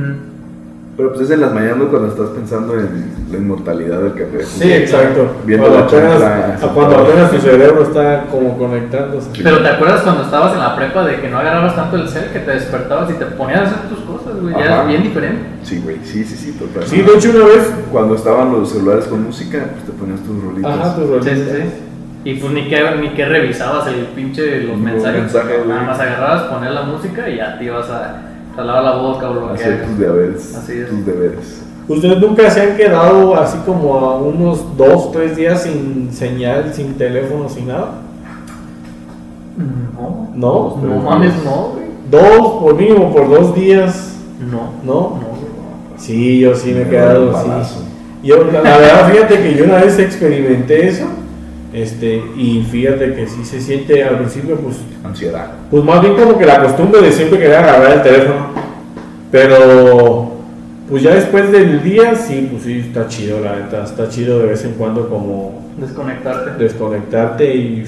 Pero 0.96 1.12
pues 1.12 1.22
es 1.22 1.30
en 1.32 1.40
las 1.40 1.52
mañanas 1.52 1.88
cuando 1.90 2.08
estás 2.08 2.28
pensando 2.28 2.74
en 2.78 3.12
la 3.32 3.38
inmortalidad 3.38 3.98
del 4.00 4.12
café. 4.12 4.44
Sí, 4.44 4.72
exacto. 4.72 5.26
Viendo 5.44 5.66
Cuando 5.66 5.80
la 5.80 5.86
apenas, 5.86 6.20
chancla, 6.20 6.68
a 6.70 6.72
cuando 6.72 6.98
apenas 6.98 7.30
tu 7.32 7.38
cerebro 7.38 7.82
está 7.82 8.24
como 8.30 8.56
conectándose. 8.56 9.28
Pero 9.42 9.58
¿te 9.60 9.68
acuerdas 9.68 10.02
cuando 10.02 10.22
estabas 10.22 10.52
en 10.52 10.60
la 10.60 10.76
prepa 10.76 11.04
de 11.04 11.20
que 11.20 11.28
no 11.28 11.38
agarrabas 11.38 11.74
tanto 11.74 11.96
el 11.96 12.08
cel, 12.08 12.30
que 12.32 12.38
te 12.38 12.50
despertabas 12.52 13.10
y 13.10 13.14
te 13.14 13.24
ponías 13.26 13.60
a 13.60 13.62
hacer 13.64 13.78
tus 13.88 13.98
cosas, 14.00 14.40
güey? 14.40 14.54
Ya 14.54 14.82
es 14.82 14.86
bien 14.88 15.02
diferente. 15.02 15.42
Sí, 15.64 15.80
güey, 15.82 15.96
sí, 16.04 16.22
sí, 16.24 16.36
sí, 16.36 16.52
total. 16.52 16.84
Sí, 16.86 17.02
de 17.02 17.12
hecho 17.12 17.30
una 17.30 17.44
vez... 17.46 17.72
Cuando 17.90 18.14
estaban 18.14 18.52
los 18.52 18.70
celulares 18.70 19.06
con 19.06 19.24
música, 19.24 19.64
pues 19.72 19.84
te 19.86 19.92
ponías 19.92 20.20
tus 20.20 20.42
rolitas. 20.42 20.78
Ajá, 20.78 20.94
tus 20.94 21.04
Sí, 21.06 21.10
rolitas. 21.30 21.38
sí, 21.38 21.62
sí. 21.62 21.68
Y 22.26 22.34
pues 22.36 22.52
ni 22.52 22.68
que, 22.68 22.82
ni 23.00 23.08
que 23.10 23.24
revisabas 23.26 23.86
el 23.88 24.06
pinche 24.14 24.62
los 24.62 24.78
mensajes. 24.78 25.32
güey. 25.34 25.68
Nada 25.68 25.82
más 25.82 25.98
agarrabas, 26.00 26.42
ponías 26.44 26.72
la 26.72 26.82
música 26.82 27.28
y 27.28 27.36
ya 27.38 27.58
te 27.58 27.64
ibas 27.64 27.90
a, 27.90 28.22
a 28.56 28.62
lavar 28.62 28.84
la 28.84 28.96
boca 28.96 29.30
o 29.30 29.34
lo 29.34 29.48
que 29.48 29.54
Hacer 29.54 29.72
hagas. 29.74 29.88
tus 29.88 29.98
deberes. 29.98 30.54
Así 30.54 30.72
es. 30.78 30.88
Tus 30.88 31.06
deberes. 31.06 31.62
¿Ustedes 31.86 32.18
nunca 32.20 32.50
se 32.50 32.60
han 32.62 32.76
quedado 32.76 33.34
así 33.36 33.58
como 33.66 33.94
a 33.98 34.16
unos 34.16 34.76
dos, 34.76 35.12
tres 35.12 35.36
días 35.36 35.62
sin 35.62 36.10
señal, 36.12 36.72
sin 36.72 36.94
teléfono, 36.94 37.48
sin 37.48 37.68
nada? 37.68 38.00
No. 39.56 40.28
No, 40.34 40.76
No 40.82 41.00
mames, 41.00 41.32
no, 41.44 41.72
güey. 41.74 41.84
Dos, 42.10 42.62
por 42.62 42.74
mínimo, 42.74 43.12
por 43.12 43.28
dos 43.28 43.54
días. 43.54 44.14
No. 44.40 44.70
¿No? 44.84 45.00
No. 45.20 45.34
Sí, 45.96 46.40
yo 46.40 46.54
sí 46.54 46.72
me 46.72 46.82
he 46.82 46.88
quedado 46.88 47.36
así. 47.36 47.76
Yo, 48.22 48.44
la 48.44 48.60
verdad, 48.62 49.10
fíjate 49.12 49.38
que 49.42 49.54
yo 49.54 49.64
una 49.64 49.76
vez 49.76 49.98
experimenté 49.98 50.88
eso. 50.88 51.04
Este, 51.74 52.22
y 52.36 52.62
fíjate 52.70 53.14
que 53.14 53.26
sí 53.26 53.44
se 53.44 53.60
siente 53.60 54.04
al 54.04 54.18
principio, 54.18 54.54
pues, 54.56 54.76
Ansiedad. 55.02 55.50
pues 55.70 55.82
más 55.82 56.00
bien 56.00 56.14
como 56.14 56.38
que 56.38 56.46
la 56.46 56.62
costumbre 56.62 57.00
de 57.02 57.10
siempre 57.10 57.38
querer 57.40 57.56
agarrar 57.56 57.92
el 57.94 58.02
teléfono. 58.02 58.46
Pero, 59.32 60.32
pues 60.88 61.02
ya 61.02 61.14
después 61.14 61.50
del 61.50 61.82
día, 61.82 62.14
sí, 62.14 62.48
pues 62.50 62.62
sí, 62.62 62.78
está 62.86 63.08
chido, 63.08 63.40
la 63.40 63.56
neta. 63.56 63.82
Está 63.82 64.08
chido 64.08 64.38
de 64.38 64.46
vez 64.46 64.64
en 64.64 64.74
cuando 64.74 65.08
como 65.08 65.64
Desconectarte. 65.78 66.62
desconectarte 66.62 67.54
y... 67.54 67.84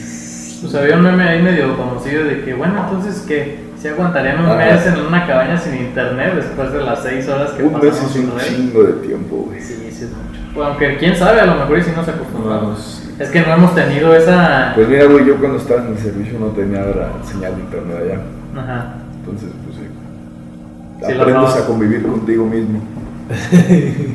Pues 0.60 0.74
había 0.74 0.96
un 0.96 1.02
meme 1.02 1.22
ahí 1.22 1.40
medio 1.42 1.76
conocido 1.76 2.24
de 2.24 2.42
que, 2.42 2.54
bueno, 2.54 2.74
entonces 2.88 3.22
que 3.28 3.58
si 3.80 3.86
aguantarían 3.88 4.40
un 4.40 4.46
Ajá. 4.46 4.56
mes 4.56 4.86
en 4.86 5.06
una 5.06 5.24
cabaña 5.26 5.56
sin 5.56 5.76
internet 5.76 6.32
después 6.34 6.72
de 6.72 6.82
las 6.82 7.02
6 7.04 7.28
horas 7.28 7.50
que 7.52 7.62
Un 7.62 7.74
mes 7.74 7.84
es 7.94 8.16
un 8.16 8.30
chingo 8.40 8.82
de 8.82 8.92
tiempo, 9.06 9.44
güey. 9.48 9.60
Sí, 9.60 9.74
sí 9.92 10.04
es 10.06 10.10
mucho. 10.10 10.40
Bueno, 10.54 10.70
aunque 10.70 10.96
quién 10.96 11.14
sabe, 11.14 11.40
a 11.42 11.46
lo 11.46 11.54
mejor 11.56 11.78
y 11.78 11.82
si 11.82 11.90
nos 11.92 12.08
acostumbramos. 12.08 13.02
Es 13.18 13.30
que 13.30 13.40
no 13.40 13.54
hemos 13.54 13.74
tenido 13.74 14.14
esa. 14.14 14.72
Pues 14.74 14.88
mira, 14.88 15.04
güey, 15.06 15.24
yo 15.24 15.36
cuando 15.36 15.58
estaba 15.58 15.80
en 15.82 15.88
el 15.92 15.98
servicio 15.98 16.38
no 16.38 16.46
tenía 16.48 16.80
la 16.82 17.08
señal 17.24 17.54
de 17.56 17.60
internet 17.62 17.96
allá. 18.02 18.20
Ajá. 18.60 18.94
Entonces, 19.20 19.48
pues 19.64 19.76
sí. 19.76 21.06
Sí, 21.06 21.18
Aprendes 21.20 21.54
a 21.56 21.66
convivir 21.66 22.02
contigo 22.06 22.44
mismo. 22.46 22.80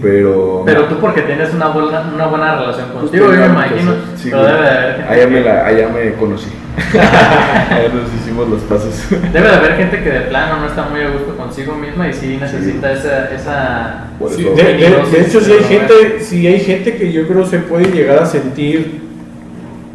Pero. 0.02 0.64
Pero 0.66 0.86
tú 0.86 1.00
porque 1.00 1.22
tienes 1.22 1.54
una 1.54 1.68
buena, 1.70 2.12
una 2.14 2.28
buena 2.28 2.56
relación 2.60 2.88
Pues 2.94 3.04
contigo, 3.06 3.26
yo 3.26 3.40
me 3.40 3.46
imagino. 3.48 3.92
sí. 4.16 4.32
Allá 4.32 5.28
me, 5.28 5.42
la, 5.42 5.66
allá 5.66 5.90
me 5.90 6.14
conocí. 6.14 6.50
nos 7.94 8.22
hicimos 8.22 8.50
los 8.50 8.62
pasos. 8.62 8.94
Debe 9.34 9.48
de 9.48 9.56
haber 9.56 9.76
gente 9.76 10.02
que 10.04 10.10
de 10.10 10.22
plano 10.22 10.62
no 10.62 10.68
está 10.68 10.88
muy 10.90 11.02
a 11.02 11.10
gusto 11.10 11.36
consigo 11.36 11.76
misma 11.76 12.08
y 12.08 12.14
sí 12.14 12.38
necesita 12.40 12.92
esa. 12.94 13.34
esa... 13.34 14.08
Por 14.18 14.32
Sí, 14.32 14.44
de, 14.44 14.54
de- 14.54 15.04
de 15.12 15.22
hecho, 15.22 15.42
sí 15.42 15.52
hay, 15.52 15.64
gente, 15.64 16.20
sí 16.22 16.48
hay 16.48 16.60
gente 16.60 16.96
que 16.96 17.12
yo 17.12 17.28
creo 17.28 17.46
se 17.46 17.60
puede 17.60 17.92
llegar 17.92 18.20
a 18.24 18.26
sentir 18.26 19.02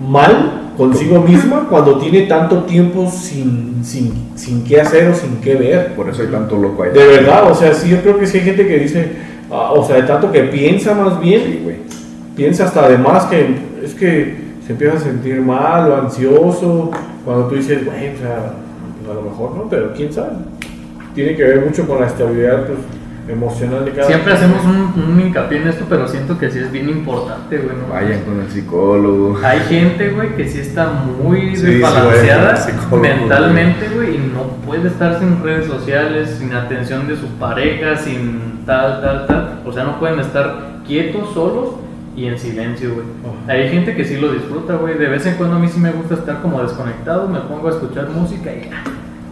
mal 0.07 0.73
consigo 0.77 1.23
misma 1.23 1.67
cuando 1.71 1.99
tiene 1.99 2.23
tanto 2.23 2.65
tiempo 2.65 3.11
sin, 3.11 3.83
sin, 3.83 4.33
sin 4.37 4.63
qué 4.65 4.81
hacer 4.81 5.09
o 5.09 5.15
sin 5.15 5.41
qué 5.41 5.55
ver. 5.55 5.95
Por 5.95 6.09
eso 6.11 6.23
hay 6.23 6.29
tanto 6.29 6.57
loco 6.57 6.83
allá. 6.83 6.93
De 6.93 7.07
verdad, 7.07 7.51
o 7.51 7.55
sea, 7.55 7.73
sí, 7.73 7.89
yo 7.89 8.01
creo 8.03 8.19
que 8.19 8.27
sí 8.27 8.39
hay 8.39 8.45
gente 8.45 8.67
que 8.67 8.79
dice, 8.79 9.09
ah, 9.51 9.73
o 9.73 9.87
sea, 9.87 9.97
de 9.97 10.03
tanto 10.03 10.31
que 10.31 10.43
piensa 10.43 10.95
más 10.95 11.19
bien, 11.21 11.43
Sí, 11.43 11.77
piensa 12.37 12.65
hasta 12.65 12.85
además 12.85 13.25
que 13.27 13.47
es 13.83 13.95
que 13.95 14.46
se 14.67 14.73
empieza 14.73 14.97
a 14.97 15.01
sentir 15.01 15.41
mal 15.41 15.91
o 15.91 15.97
ansioso, 15.97 16.91
cuando 17.25 17.47
tú 17.47 17.55
dices, 17.55 17.85
güey, 17.85 18.15
o 18.15 18.19
sea, 18.19 18.53
pues 18.99 19.11
a 19.11 19.15
lo 19.15 19.23
mejor 19.23 19.55
no, 19.55 19.69
pero 19.69 19.93
quién 19.95 20.13
sabe. 20.13 20.33
Tiene 21.15 21.37
que 21.37 21.45
ver 21.45 21.65
mucho 21.65 21.87
con 21.87 22.01
la 22.01 22.09
estabilidad 22.09 22.67
pues, 22.67 22.79
emocional 23.29 23.85
de 23.85 23.93
cada 23.93 24.09
Siempre 24.09 24.33
hacemos 24.33 24.65
un, 24.65 25.03
un 25.03 25.21
hincapié 25.21 25.63
en 25.63 25.69
esto, 25.69 25.85
pero 25.89 26.09
siento 26.09 26.37
que 26.37 26.51
sí 26.51 26.59
es 26.59 26.73
bien 26.73 26.89
importante, 26.89 27.59
güey. 27.59 27.77
¿no? 27.77 27.95
Vayan 27.95 28.23
con 28.23 28.41
el 28.41 28.51
psicólogo. 28.51 29.39
Hay 29.45 29.61
gente, 29.61 30.11
güey, 30.11 30.35
que 30.35 30.49
sí 30.49 30.59
está 30.59 30.89
muy 30.89 31.55
Sí, 31.55 31.59
sí, 31.59 31.67
desbalanceada 31.67 32.67
güey, 32.91 33.03
mentalmente, 33.03 33.89
güey, 33.95 34.17
y 34.17 34.19
no 34.19 34.49
puede 34.67 34.89
estar 34.89 35.21
sin 35.21 35.45
redes 35.45 35.67
sociales, 35.67 36.39
sin 36.41 36.53
atención 36.53 37.07
de 37.07 37.15
su 37.17 37.29
pareja, 37.39 37.97
sin 37.97 38.65
tal, 38.67 39.01
tal, 39.01 39.27
tal. 39.29 39.61
O 39.65 39.73
sea, 39.73 39.85
no 39.85 40.01
pueden 40.01 40.19
estar 40.19 40.81
quietos, 40.85 41.33
solos 41.35 41.86
y 42.17 42.27
en 42.27 42.39
silencio, 42.39 42.95
güey. 42.95 43.07
Hay 43.49 43.69
gente 43.69 43.95
que 43.95 44.05
sí 44.05 44.17
lo 44.17 44.33
disfruta, 44.33 44.75
güey. 44.77 44.97
De 44.97 45.07
vez 45.07 45.27
en 45.27 45.35
cuando 45.35 45.57
a 45.57 45.59
mí 45.59 45.69
sí 45.69 45.79
me 45.79 45.93
gusta 45.93 46.15
estar 46.15 46.41
como 46.41 46.63
desconectado, 46.63 47.29
me 47.29 47.41
pongo 47.41 47.69
a 47.69 47.71
escuchar 47.73 48.09
música 48.09 48.51
y 48.53 48.69
ya. 48.71 48.83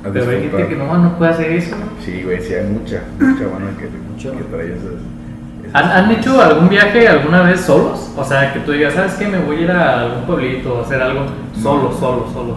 A 0.09 0.13
Pero 0.13 0.31
hay 0.31 0.43
gente 0.43 0.69
que 0.69 0.77
no, 0.77 0.99
no 0.99 1.17
puede 1.17 1.31
hacer 1.31 1.51
eso, 1.53 1.77
¿no? 1.77 1.87
Sí, 2.05 2.23
güey, 2.23 2.41
sí 2.43 2.53
hay 2.55 2.67
mucha, 2.67 3.03
mucha 3.19 3.45
banda 3.47 3.71
que, 3.79 3.87
que 3.87 4.45
trae 4.45 4.67
esas. 4.67 4.85
esas- 4.85 5.75
¿Han, 5.75 5.91
han 6.05 6.11
hecho 6.11 6.41
algún 6.43 6.69
viaje 6.69 7.09
alguna 7.09 7.41
vez 7.43 7.63
solos? 7.63 8.11
O 8.17 8.23
sea, 8.25 8.53
que 8.53 8.61
tú 8.61 8.73
digas, 8.73 8.93
¿sabes 8.95 9.15
qué? 9.15 9.27
Me 9.29 9.39
voy 9.39 9.57
a 9.57 9.61
ir 9.63 9.71
a 9.71 10.01
algún 10.03 10.25
pueblito 10.27 10.79
a 10.79 10.83
hacer 10.83 11.01
algo 11.01 11.23
solo, 11.61 11.91
solo, 11.99 12.27
solo. 12.33 12.57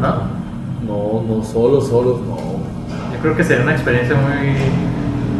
No, 0.00 0.08
¿No? 0.08 1.22
no, 1.28 1.36
no, 1.36 1.44
solo, 1.44 1.80
solo, 1.82 2.20
no. 2.26 2.36
Yo 3.14 3.20
creo 3.20 3.36
que 3.36 3.44
sería 3.44 3.62
una 3.62 3.72
experiencia 3.72 4.16
muy... 4.16 4.56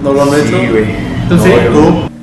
¿No 0.03 0.13
lo 0.13 0.23
han 0.23 0.29
Sí, 0.31 0.55
hecho? 0.55 0.73
güey. 0.73 0.85
¿Tú 1.29 1.39
sí? 1.39 1.51
yo 1.65 1.73
¿Tú? 1.73 2.16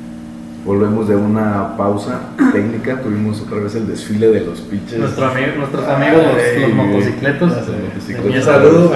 Volvemos 0.64 1.06
de 1.08 1.14
una 1.14 1.76
pausa 1.76 2.20
técnica. 2.52 2.98
Tuvimos 3.02 3.38
otra 3.42 3.58
vez 3.60 3.74
el 3.74 3.86
desfile 3.86 4.28
de 4.28 4.40
los 4.40 4.60
pinches. 4.62 4.98
Nuestro 4.98 5.26
amigo, 5.26 5.48
nuestros 5.58 5.86
amigos, 5.86 6.22
los, 6.22 6.34
Ay, 6.36 6.60
los 6.60 6.74
güey. 6.74 6.88
motocicletos. 6.88 7.48
Los 7.50 7.68
motocicletos. 7.68 8.34
Y 8.36 8.42
saludo. 8.42 8.92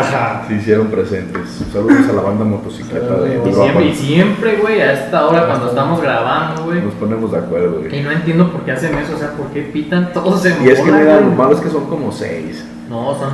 Se 0.49 0.55
hicieron 0.55 0.87
presentes. 0.87 1.63
Saludos 1.71 2.09
a 2.09 2.13
la 2.15 2.23
banda 2.23 2.45
motocicleta 2.47 3.15
de 3.21 3.43
Y 3.51 3.53
siempre, 3.53 3.85
y 3.87 3.95
siempre, 3.95 4.57
güey, 4.57 4.81
a 4.81 4.93
esta 4.95 5.27
hora 5.27 5.47
cuando 5.47 5.69
estamos 5.69 6.01
grabando, 6.01 6.65
güey. 6.65 6.81
Nos 6.81 6.95
ponemos 6.95 7.33
de 7.33 7.39
acuerdo, 7.39 7.81
Y 7.85 7.89
güey. 7.89 8.03
no 8.03 8.11
entiendo 8.13 8.51
por 8.51 8.63
qué 8.63 8.73
hacen 8.73 8.95
eso, 8.97 9.15
o 9.15 9.19
sea, 9.19 9.33
por 9.33 9.49
qué 9.49 9.61
pitan 9.63 10.13
todos 10.15 10.45
en 10.47 10.65
Y 10.65 10.71
es 10.71 10.81
que 10.81 10.91
mira, 10.91 11.21
lo 11.21 11.33
malo 11.33 11.53
es 11.55 11.61
que 11.61 11.69
son 11.69 11.85
como 11.87 12.11
seis. 12.11 12.65
No, 12.89 13.15
son 13.19 13.29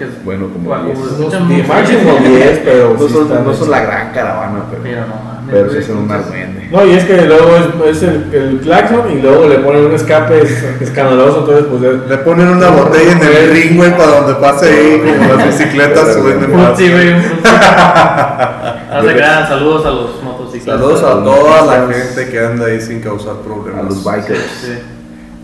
es- 0.00 0.24
Bueno, 0.24 0.48
como 0.52 0.64
Guau, 0.70 0.86
diez. 0.86 0.98
güey, 0.98 1.08
Unos 1.10 1.20
escuchan 1.20 1.48
diez, 1.48 1.68
mucho. 1.68 1.72
máximo 1.78 2.12
10, 2.28 2.60
pero 2.64 2.94
No 2.98 3.08
son, 3.08 3.44
no 3.44 3.54
son 3.54 3.70
la 3.70 3.80
gran 3.82 4.12
caravana, 4.12 4.64
pero, 4.68 4.82
Pero 4.82 5.00
no. 5.06 5.37
Pero 5.50 5.70
sí 5.70 5.82
son 5.82 5.96
un 5.98 6.02
entonces- 6.04 6.26
argüende. 6.26 6.68
No, 6.70 6.84
y 6.86 6.90
es 6.92 7.04
que 7.04 7.22
luego 7.22 7.56
es, 7.86 7.96
es 7.96 8.02
el, 8.02 8.34
el 8.34 8.60
claxon 8.60 9.10
y 9.10 9.22
luego 9.22 9.48
le 9.48 9.58
ponen 9.60 9.86
un 9.86 9.94
escape 9.94 10.42
es- 10.42 10.62
escandaloso, 10.80 11.40
entonces 11.40 11.64
pues 11.70 11.82
es- 11.82 12.10
Le 12.10 12.16
ponen 12.18 12.48
una 12.48 12.68
botella 12.68 13.12
en 13.12 13.22
el 13.22 13.50
ring, 13.52 13.76
güey, 13.76 13.96
para 13.96 14.20
donde 14.20 14.34
pase 14.34 14.68
ahí, 14.68 15.02
como 15.18 15.34
las 15.34 15.46
bicicletas 15.58 16.14
suben 16.14 16.40
de 16.42 16.48
más. 16.48 16.66
frutzi, 16.76 16.92
güey, 16.92 17.08
saludos 19.48 19.86
a 19.86 19.90
los 19.90 20.22
motociclistas. 20.22 20.74
Saludos 20.78 21.02
a 21.02 21.24
toda 21.24 21.66
la 21.66 21.92
gente 21.92 22.28
que 22.30 22.38
anda 22.40 22.66
ahí 22.66 22.80
sin 22.80 23.00
causar 23.00 23.36
problemas. 23.36 23.80
A 23.80 23.88
los 23.88 24.04
bikers. 24.04 24.40
Sí. 24.62 24.72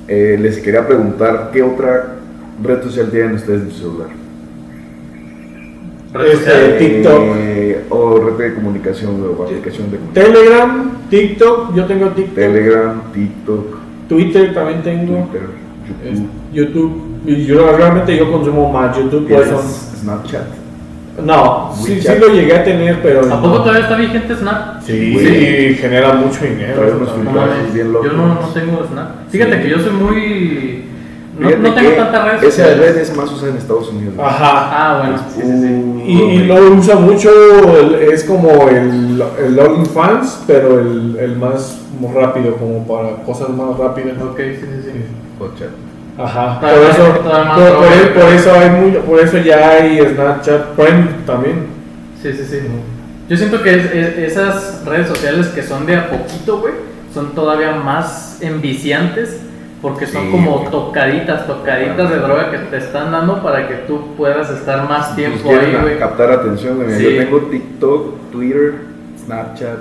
Eh, 0.08 0.36
les 0.40 0.58
quería 0.58 0.86
preguntar, 0.86 1.50
¿qué 1.52 1.62
otra 1.62 2.16
red 2.62 2.82
social 2.82 3.08
tienen 3.10 3.34
ustedes 3.36 3.62
en 3.62 3.70
su 3.70 3.78
celular? 3.78 4.08
Este. 6.14 6.78
TikTok. 6.78 7.22
Eh, 7.36 7.84
o 7.90 8.18
red 8.20 8.34
de 8.50 8.54
comunicación 8.54 9.20
o 9.36 9.42
aplicación 9.42 9.90
de 9.90 9.98
comunicación. 9.98 10.32
Telegram, 10.34 10.90
TikTok, 11.10 11.74
yo 11.74 11.84
tengo 11.86 12.08
TikTok, 12.08 12.34
Telegram, 12.34 13.02
TikTok, 13.12 13.76
Twitter 14.08 14.54
también 14.54 14.82
tengo, 14.82 15.28
Twitter, 15.30 15.48
es- 16.04 16.20
YouTube. 16.20 16.30
YouTube, 16.52 17.02
y 17.26 17.44
yo 17.46 17.76
realmente 17.76 18.16
yo 18.16 18.30
consumo 18.30 18.70
más 18.72 18.96
YouTube, 18.96 19.26
pues 19.28 19.48
son, 19.48 19.58
¿Tienes 19.60 19.92
Snapchat. 20.02 20.64
No, 21.24 21.72
sí, 21.76 22.00
sí 22.00 22.08
lo 22.20 22.28
llegué 22.28 22.54
a 22.56 22.64
tener, 22.64 23.00
pero. 23.00 23.20
¿A 23.22 23.26
no. 23.26 23.40
poco 23.42 23.58
todavía 23.60 23.82
está 23.82 23.96
vigente 23.96 24.34
Snap? 24.34 24.82
Sí, 24.82 25.16
sí, 25.16 25.74
genera 25.80 26.12
mucho 26.14 26.44
dinero. 26.44 26.82
No 27.22 27.72
bien 27.72 27.92
loco. 27.92 28.04
yo 28.04 28.12
no, 28.14 28.26
no 28.34 28.40
tengo 28.48 28.84
Snap. 28.90 29.28
Fíjate 29.28 29.56
Sí. 29.56 29.62
que 29.62 29.68
yo 29.70 29.78
soy 29.78 29.92
muy. 29.92 30.73
No, 31.38 31.48
tengo 31.74 31.90
tantas 31.96 32.24
redes 32.24 32.42
Esa 32.42 32.50
sociales. 32.68 32.78
red 32.94 32.96
es 33.02 33.16
más 33.16 33.32
usada 33.32 33.50
en 33.50 33.56
Estados 33.56 33.88
Unidos. 33.90 34.14
Ajá. 34.18 34.70
Ah, 34.72 34.98
bueno, 35.00 35.18
sí, 35.34 35.40
sí, 35.42 35.58
sí. 35.60 36.02
Y, 36.06 36.20
y 36.22 36.38
lo 36.46 36.54
usa 36.72 36.94
mucho, 36.96 37.30
el- 37.80 37.94
es 38.12 38.22
como 38.24 38.68
el, 38.68 39.22
el 39.44 39.58
OnlyFans, 39.58 40.42
pero 40.46 40.78
el, 40.78 41.16
el 41.18 41.36
más 41.36 41.78
rápido, 42.14 42.54
como 42.56 42.86
para 42.86 43.16
cosas 43.24 43.48
más 43.50 43.76
rápidas. 43.78 44.16
Ok, 44.22 44.36
sí, 44.38 44.60
sí, 44.60 44.90
sí. 44.92 44.92
Hotchat. 45.38 45.70
Ajá, 46.16 46.60
por 46.60 46.68
eso, 46.70 47.04
por, 47.06 47.14
por- 47.14 47.22
probable. 47.22 48.06
por 48.14 48.32
eso 48.32 48.52
hay 48.54 48.70
muy, 48.70 48.90
por 49.00 49.18
eso 49.18 49.38
ya 49.38 49.70
hay 49.70 49.98
Snapchat 50.14 50.76
Prime 50.76 51.08
también. 51.26 51.66
Sí, 52.22 52.32
sí, 52.32 52.44
sí. 52.48 52.58
Yo 53.28 53.36
siento 53.36 53.60
que 53.62 53.74
es- 53.74 53.92
es- 53.92 54.18
esas 54.32 54.84
redes 54.86 55.08
sociales 55.08 55.48
que 55.48 55.62
son 55.64 55.84
de 55.86 55.96
a 55.96 56.08
poquito, 56.10 56.58
güey, 56.60 56.74
son 57.12 57.34
todavía 57.34 57.72
más 57.74 58.38
enviciantes 58.40 59.40
porque 59.84 60.06
son 60.06 60.22
Sí, 60.24 60.30
como 60.32 60.58
güey. 60.60 60.70
tocaditas, 60.70 61.46
tocaditas 61.46 62.08
de 62.10 62.16
droga 62.16 62.50
que 62.50 62.58
te 62.58 62.76
están 62.78 63.12
dando 63.12 63.40
para 63.42 63.68
que 63.68 63.74
tú 63.86 64.14
puedas 64.16 64.50
estar 64.50 64.88
más 64.88 65.06
Pues 65.08 65.16
tiempo 65.16 65.48
quieren 65.48 65.76
ahí, 65.76 65.82
güey. 65.82 65.98
captar 65.98 66.32
atención. 66.32 66.76
güey. 66.76 66.92
Sí. 66.96 67.04
Yo 67.04 67.22
tengo 67.24 67.38
TikTok, 67.42 68.30
Twitter, 68.32 68.74
Snapchat, 69.24 69.78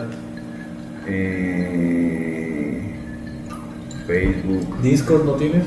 eh, 1.08 2.96
Facebook, 4.06 4.82
Discord 4.82 5.26
no 5.26 5.32
tienes. 5.34 5.64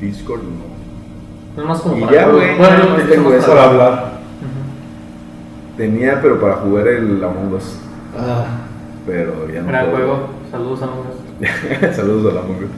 Discord, 0.00 0.42
no. 0.42 1.60
Es 1.62 1.68
más 1.68 1.80
como 1.80 1.96
Y 1.96 2.00
para 2.02 2.12
ya, 2.12 2.28
güey, 2.28 2.56
Bueno, 2.58 2.84
utilizo 2.94 3.08
tengo 3.12 3.32
eso. 3.34 3.46
Para 3.48 3.64
hablar. 3.64 4.16
Tenía, 5.76 6.20
pero 6.22 6.40
para 6.40 6.54
jugar 6.56 6.86
el 6.88 7.22
Among 7.22 7.52
Us. 7.54 7.78
Ah, 8.18 8.44
Pero 9.06 9.48
ya 9.52 9.60
no. 9.62 9.68
Gran 9.68 9.86
puedo. 9.90 9.96
juego. 10.06 10.28
Saludos 10.50 10.82
a 10.82 10.86
nosotros. 10.86 11.15
Saludos 11.94 12.32
a 12.32 12.34
la 12.34 12.40
Among 12.40 12.56
Us. 12.64 12.70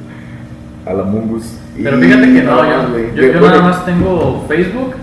A 0.87 0.93
la 0.95 1.03
Among 1.03 1.31
Us. 1.35 1.59
Pero 1.77 1.99
Y 1.99 2.03
fíjate 2.03 2.33
que 2.33 2.43
no, 2.43 2.65
yo, 2.65 2.91
güey. 2.91 3.07
yo, 3.15 3.23
Yo- 3.23 3.33
yo 3.33 3.41
bueno, 3.41 3.57
nada 3.57 3.63
más 3.63 3.85
tengo 3.87 4.45
Facebook, 4.49 4.95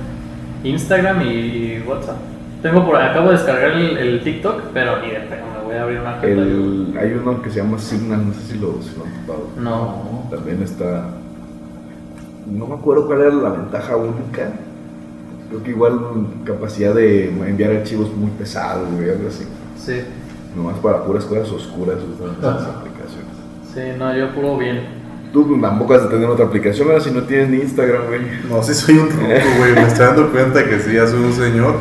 Instagram 0.64 1.22
y 1.22 1.84
WhatsApp. 1.88 2.18
Tengo 2.62 2.86
por 2.86 2.96
acabo 2.98 3.28
de 3.28 3.34
descargar 3.34 3.72
el, 3.72 3.98
el 3.98 4.24
TikTok, 4.24 4.62
pero 4.74 5.00
ni 5.02 5.08
de 5.10 5.20
pedo 5.20 5.46
me 5.60 5.64
voy 5.66 5.76
a 5.76 5.84
abrir 5.84 6.00
una 6.00 6.20
cuenta. 6.20 6.42
el- 6.42 6.98
hay 7.00 7.14
uno 7.14 7.42
que 7.42 7.50
se 7.50 7.58
llama 7.62 7.78
Signal, 7.80 8.28
no 8.28 8.34
sé 8.34 8.42
si 8.54 8.58
lo, 8.60 8.82
si 8.82 8.98
lo 8.98 9.06
han 9.06 9.26
topado. 9.26 9.50
No. 9.62 10.28
También 10.30 10.62
está. 10.64 11.06
No 12.48 12.68
me 12.68 12.76
acuerdo 12.76 13.06
cuál 13.08 13.22
era 13.22 13.34
la 13.34 13.50
ventaja 13.50 13.96
única. 13.96 14.50
Creo 15.50 15.64
que 15.64 15.70
igual 15.72 16.00
capacidad 16.44 16.94
de 16.94 17.30
enviar 17.30 17.72
archivos 17.72 18.12
muy 18.16 18.32
pesados, 18.32 18.88
güey, 18.96 19.10
algo 19.10 19.28
así. 19.30 19.46
Sí, 19.78 20.02
Nomás 20.56 20.78
para 20.80 21.04
puras 21.04 21.26
cosas 21.26 21.52
oscuras. 21.52 21.98
sí, 23.76 23.82
no, 24.00 24.16
yo 24.18 24.34
puro 24.34 24.58
bien. 24.58 24.82
Tú 25.34 25.60
tampoco 25.62 25.94
has 25.96 26.04
de 26.04 26.10
tener 26.10 26.30
otra 26.30 26.46
aplicación, 26.46 26.88
¿verdad? 26.88 27.04
Si 27.04 27.12
no 27.12 27.24
tienes 27.24 27.50
ni 27.50 27.58
Instagram, 27.58 28.08
güey. 28.08 28.22
No, 28.50 28.64
sí 28.64 28.74
soy 28.74 28.98
un 28.98 29.10
ruco, 29.10 29.28
güey. 29.58 29.74
Me 29.74 29.82
estoy 29.84 30.06
dando 30.06 30.32
cuenta 30.32 30.64
que 30.64 30.80
sí, 30.80 30.94
ya 30.94 31.06
soy 31.08 31.20
un 31.20 31.34
señor. 31.34 31.76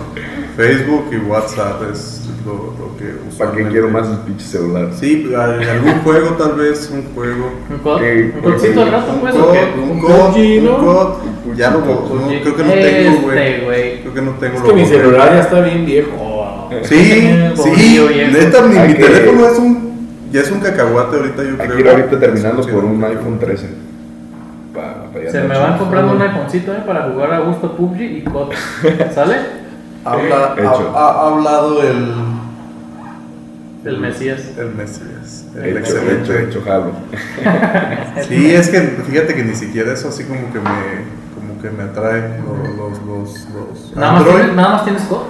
Facebook 0.56 1.06
y 1.12 1.16
WhatsApp 1.16 1.82
es 1.92 2.22
lo, 2.46 2.52
lo 2.52 2.96
que 2.96 3.12
¿Para 3.38 3.52
qué 3.52 3.64
quiero 3.68 3.88
más 3.90 4.08
el 4.08 4.18
pinche 4.18 4.44
celular? 4.44 4.88
Sí, 4.98 5.32
al- 5.36 5.60
algún 5.68 5.94
juego 6.04 6.28
tal 6.36 6.52
vez, 6.54 6.90
un 6.92 7.02
juego. 7.14 7.50
¿Un 7.70 7.78
cod? 7.78 8.00
¿Un 8.00 8.40
codcito 8.40 8.82
al 8.82 8.90
rato, 8.92 9.12
Un 9.14 9.20
pues, 9.20 9.34
un 9.34 10.00
COD, 10.00 10.36
un 10.36 10.64
¿no? 10.64 10.78
COD. 10.78 11.14
Ya 11.56 11.70
no, 11.70 11.78
no, 11.80 11.86
PUBG. 12.04 12.42
creo 12.42 12.56
que 12.56 12.62
no 12.64 12.72
tengo, 12.72 13.20
güey. 13.22 13.38
Este, 13.38 13.64
güey. 13.64 14.00
Creo 14.02 14.14
que 14.14 14.22
no 14.22 14.30
tengo 14.32 14.56
es 14.56 14.62
que 14.62 14.72
mi 14.74 14.80
lo- 14.82 14.86
celular 14.88 15.32
ya 15.32 15.40
está 15.40 15.60
bien 15.60 15.86
viejo. 15.86 16.68
Sí, 16.82 16.94
sí, 17.56 18.00
neta, 18.32 18.62
mi, 18.62 18.94
que- 18.94 19.02
teléfono 19.02 19.46
es 19.48 19.58
un, 19.58 19.83
ya 20.34 20.40
es 20.40 20.50
un 20.50 20.60
cacahuate 20.60 21.16
ahorita, 21.16 21.42
yo 21.44 21.50
Hay 21.50 21.56
creo. 21.56 21.74
que 21.74 21.80
ir 21.80 21.88
ahorita 21.88 22.18
terminando 22.20 22.62
Sí, 22.62 22.70
por 22.72 22.84
un 22.84 23.02
iPhone 23.04 23.38
13. 23.38 23.68
Pa- 24.74 25.04
pa 25.12 25.20
ya 25.22 25.30
Se 25.30 25.40
me 25.42 25.56
van 25.56 25.78
comprando 25.78 26.12
un 26.12 26.20
iPhonecito 26.22 26.72
eh, 26.74 26.82
para 26.86 27.08
jugar 27.10 27.32
a 27.34 27.38
gusto 27.40 27.76
PUBG 27.76 28.00
y 28.00 28.22
COD. 28.24 28.52
¿Sale? 29.14 29.36
Habla- 30.04 30.54
Hecho. 30.58 30.92
ha, 30.94 31.08
ha 31.10 31.28
hablado 31.28 31.82
el. 31.82 32.14
El 33.84 33.98
Mesías. 33.98 34.40
El 34.58 34.74
Mesías. 34.74 35.44
El 35.56 35.76
Hecho, 35.76 35.78
excelente. 35.78 36.22
hecho, 36.22 36.58
hecho, 36.58 36.62
jalo. 36.64 36.92
Sí, 38.28 38.50
es 38.50 38.68
que 38.70 38.80
fíjate 38.80 39.34
que 39.34 39.44
ni 39.44 39.54
siquiera 39.54 39.92
eso 39.92 40.08
así 40.08 40.24
como 40.24 40.52
que 40.52 40.58
me, 40.58 40.64
como 41.34 41.60
que 41.62 41.70
me 41.70 41.82
atrae 41.84 42.40
los, 42.40 42.76
los, 42.76 43.06
los, 43.06 43.48
los 43.54 43.96
¿Nada 43.96 44.12
más, 44.12 44.20
Android. 44.22 44.36
tienes, 44.38 44.56
¿Nada 44.56 44.68
más 44.70 44.84
tienes 44.84 45.02
COD? 45.02 45.22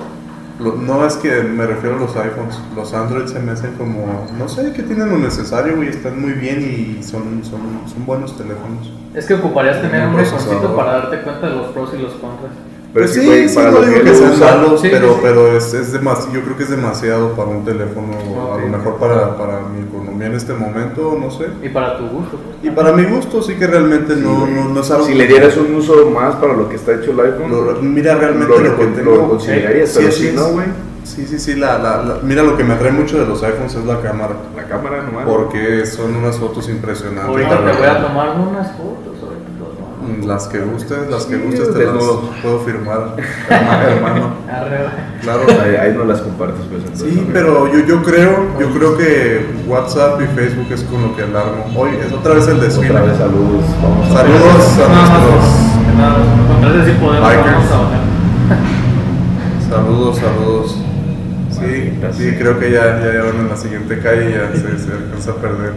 Lo- 0.61 0.77
no 0.77 1.05
es 1.05 1.15
que 1.17 1.43
me 1.43 1.67
refiero 1.67 1.97
a 1.97 1.99
los 2.01 2.15
iPhones. 2.17 2.61
Los 2.77 2.95
Android 2.95 3.27
se 3.27 3.41
me 3.41 3.53
hacen 3.53 3.73
como, 3.75 4.27
no 4.39 4.49
sé, 4.49 4.73
que 4.73 4.83
tienen 4.85 5.11
lo 5.11 5.19
necesario, 5.19 5.77
güey, 5.77 5.89
están 5.89 6.21
muy 6.21 6.33
bien 6.33 6.61
y 6.63 7.03
son, 7.03 7.43
son, 7.45 7.61
son 7.93 8.07
buenos 8.07 8.37
teléfonos. 8.37 8.93
Es 9.15 9.27
que 9.27 9.35
ocuparías 9.35 9.81
tener 9.83 10.07
Un 10.09 10.15
un 10.15 10.77
para 10.77 10.93
darte 10.93 11.23
cuenta 11.23 11.49
de 11.49 11.57
los 11.57 11.67
pros 11.69 11.91
y 11.99 12.03
los 12.03 12.13
contras. 12.15 12.53
Pero 12.95 13.07
Pues 13.07 13.13
sí, 13.17 13.49
sí, 13.49 13.55
para 13.57 13.71
no 13.73 13.81
lo 13.81 13.87
digo 13.87 13.99
que 13.99 14.05
que 14.05 14.11
lo 14.11 14.17
sean 14.17 14.31
usan. 14.31 14.57
malos, 14.63 14.81
Sí, 14.81 14.89
pero, 14.89 15.19
pero 15.21 15.57
es, 15.57 15.75
es 15.75 15.93
demas- 15.93 16.33
yo 16.33 16.43
creo 16.43 16.57
que 16.57 16.63
es 16.63 16.71
demasiado 16.71 17.31
para 17.33 17.49
un 17.49 17.65
teléfono, 17.65 18.07
a 18.41 18.55
Ok. 18.55 18.61
lo 18.63 18.69
mejor 18.69 18.97
para, 18.99 19.37
para 19.37 19.61
mi 19.63 19.81
economía 19.83 20.29
en 20.29 20.35
este 20.35 20.53
momento, 20.55 21.19
no 21.21 21.29
sé. 21.29 21.47
Y 21.61 21.71
para 21.71 21.99
tu 21.99 22.07
gusto. 22.07 22.39
Y 22.63 22.71
para 22.71 22.93
mi 22.93 23.03
gusto 23.05 23.43
sí 23.43 23.57
que 23.57 23.67
realmente 23.67 24.15
no, 24.15 24.47
no, 24.47 24.69
no 24.69 24.81
es 24.81 24.89
algo 24.93 25.07
Si 25.07 25.15
le 25.15 25.27
dieras 25.27 25.57
un 25.57 25.75
uso 25.75 26.09
más 26.11 26.37
para 26.37 26.53
lo 26.55 26.69
que 26.69 26.77
está 26.77 26.93
hecho 26.95 27.11
el 27.11 27.19
iPhone, 27.21 27.51
Lo- 27.51 27.83
mira 27.83 28.15
realmente 28.15 28.49
lo, 28.55 28.61
lo, 28.61 28.79
que 28.79 28.87
tengo. 28.87 29.11
lo 29.17 29.29
considerarías, 29.29 29.89
Sí, 29.91 29.99
pero 29.99 30.13
sí, 30.13 30.33
no, 30.33 30.45
güey, 30.51 30.67
Sí, 31.03 31.27
sí, 31.27 31.39
sí, 31.39 31.55
la, 31.57 31.77
la, 31.79 32.03
la- 32.03 32.19
mira 32.23 32.43
lo 32.45 32.57
que 32.57 32.63
me 32.65 32.75
atrae 32.75 32.93
mucho 32.93 33.19
de 33.19 33.27
los 33.27 33.43
iPhones 33.43 33.75
es 33.75 33.85
la 33.85 34.01
cámara. 34.01 34.37
la 34.57 34.65
cámara 34.69 35.03
nomás. 35.03 35.25
Porque 35.27 35.85
son 35.85 36.15
unas 36.17 36.39
fotos 36.39 36.69
impresionantes. 36.69 37.27
Ahorita 37.29 37.57
te 37.59 37.73
voy 37.77 37.87
a 37.89 38.03
tomar 38.07 38.39
unas 38.39 38.69
fotos. 38.73 39.03
Las 40.27 40.47
que 40.49 40.59
gustes, 40.61 41.11
las 41.11 41.25
que 41.27 41.37
gustes 41.37 41.73
te 41.75 41.85
las 41.85 42.05
puedo 42.43 42.61
firmar, 42.61 43.17
hermano. 43.49 44.35
Claro. 45.23 45.41
Ahí, 45.63 45.75
ahí 45.77 45.95
no 45.97 46.05
las 46.05 46.21
compartes, 46.21 46.65
pues. 46.71 46.83
entonces, 46.85 47.13
Sí, 47.15 47.27
pero 47.33 47.73
yo, 47.73 47.81
yo 47.87 48.03
creo, 48.03 48.47
yo 48.61 48.71
creo 48.71 48.97
que 48.97 49.47
WhatsApp 49.67 50.21
y 50.21 50.27
Facebook 50.35 50.67
es 50.71 50.83
con 50.85 51.03
lo 51.03 51.17
que 51.17 51.23
alarmo. 51.23 51.65
Hoy 51.77 51.91
es 52.07 52.13
otra 52.13 52.35
vez 52.35 52.47
el 52.49 52.61
desfile. 52.61 52.91
Otra 52.91 53.03
vez 53.03 53.17
saludos. 53.17 53.65
Vamos 53.83 54.07
a 54.07 54.15
Saludos 54.15 54.79
a 54.79 54.89
nuestros 54.89 55.45
Bikers. 57.21 57.69
saludos, 59.71 60.19
saludos. 60.19 60.77
Sí, 61.51 61.93
sí, 62.13 62.35
creo 62.39 62.59
que 62.59 62.71
ya, 62.73 63.01
ya, 63.01 63.13
ya 63.15 63.23
van 63.23 63.37
en 63.41 63.49
la 63.49 63.57
siguiente 63.57 63.99
calle 64.01 64.31
y 64.31 64.33
ya 64.33 64.51
se, 64.53 64.79
se 64.79 64.93
alcanza 64.93 65.31
a 65.31 65.35
perder. 65.37 65.73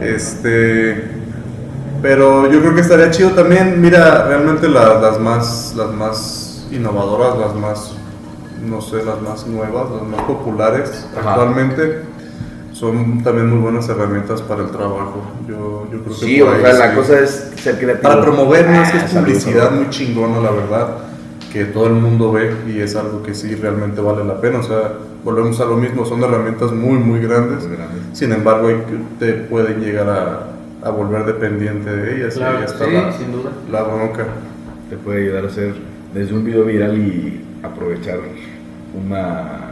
Este, 0.00 1.17
pero 2.02 2.50
yo 2.50 2.60
creo 2.60 2.74
que 2.74 2.80
estaría 2.82 3.10
chido 3.10 3.30
también. 3.30 3.80
Mira, 3.80 4.24
realmente 4.26 4.68
la- 4.68 5.00
las 5.00 5.18
más, 5.20 5.74
las 5.76 5.90
más 5.92 6.66
innovadoras, 6.70 7.38
las 7.38 7.54
más, 7.54 7.92
no 8.64 8.80
sé, 8.80 9.04
las 9.04 9.20
más 9.22 9.46
nuevas, 9.46 9.90
las 9.90 10.02
más 10.02 10.22
populares 10.22 11.06
Ajá. 11.18 11.30
actualmente 11.30 12.02
son 12.72 13.22
también 13.24 13.48
muy 13.50 13.58
buenas 13.58 13.88
herramientas 13.88 14.40
para 14.42 14.62
el 14.62 14.70
trabajo. 14.70 15.22
Yo, 15.48 15.88
yo 15.90 15.98
creo 16.02 16.04
que 16.04 16.14
Sí, 16.26 16.40
o 16.42 16.60
sea, 16.60 16.72
la 16.74 16.90
sí. 16.90 16.96
cosa 16.96 17.18
es 17.20 17.50
ser 17.60 17.78
creativo. 17.78 18.08
Para 18.08 18.20
promover, 18.22 18.68
¿no? 18.70 18.82
es 18.82 18.88
Ah, 18.94 19.02
es 19.04 19.14
publicidad 19.14 19.70
muy 19.72 19.90
chingona, 19.90 20.38
la 20.40 20.50
verdad, 20.52 20.88
que 21.52 21.64
todo 21.64 21.86
el 21.86 21.94
mundo 21.94 22.30
ve 22.30 22.54
y 22.68 22.78
es 22.80 22.94
algo 22.94 23.22
que 23.22 23.34
sí 23.34 23.54
realmente 23.56 24.00
vale 24.00 24.22
la 24.24 24.40
pena. 24.40 24.60
O 24.60 24.62
sea, 24.62 24.92
volvemos 25.24 25.58
a 25.60 25.64
lo 25.64 25.76
mismo, 25.76 26.04
son 26.04 26.22
herramientas 26.22 26.70
muy, 26.70 26.98
muy 26.98 27.20
grandes. 27.20 27.66
Muy 27.66 27.76
grandes. 27.76 28.02
Sin 28.12 28.32
embargo, 28.32 28.68
hay 28.68 28.76
que- 28.76 29.24
te 29.26 29.32
pueden 29.32 29.80
llegar 29.80 30.08
a, 30.08 30.47
a 30.82 30.90
volver 30.90 31.24
dependiente 31.26 31.90
de 31.90 32.16
ellas. 32.16 32.36
y 32.36 32.38
Claro, 32.38 32.68
sí, 32.68 32.92
la, 32.92 33.12
sin 33.12 33.32
duda. 33.32 33.50
la 33.70 33.82
bronca. 33.82 34.26
Te 34.90 34.96
puede 34.96 35.22
ayudar 35.24 35.44
a 35.44 35.48
hacer 35.48 35.74
desde 36.14 36.34
un 36.34 36.44
video 36.44 36.64
viral 36.64 36.96
y 36.98 37.44
aprovechar 37.62 38.18
una 38.94 39.67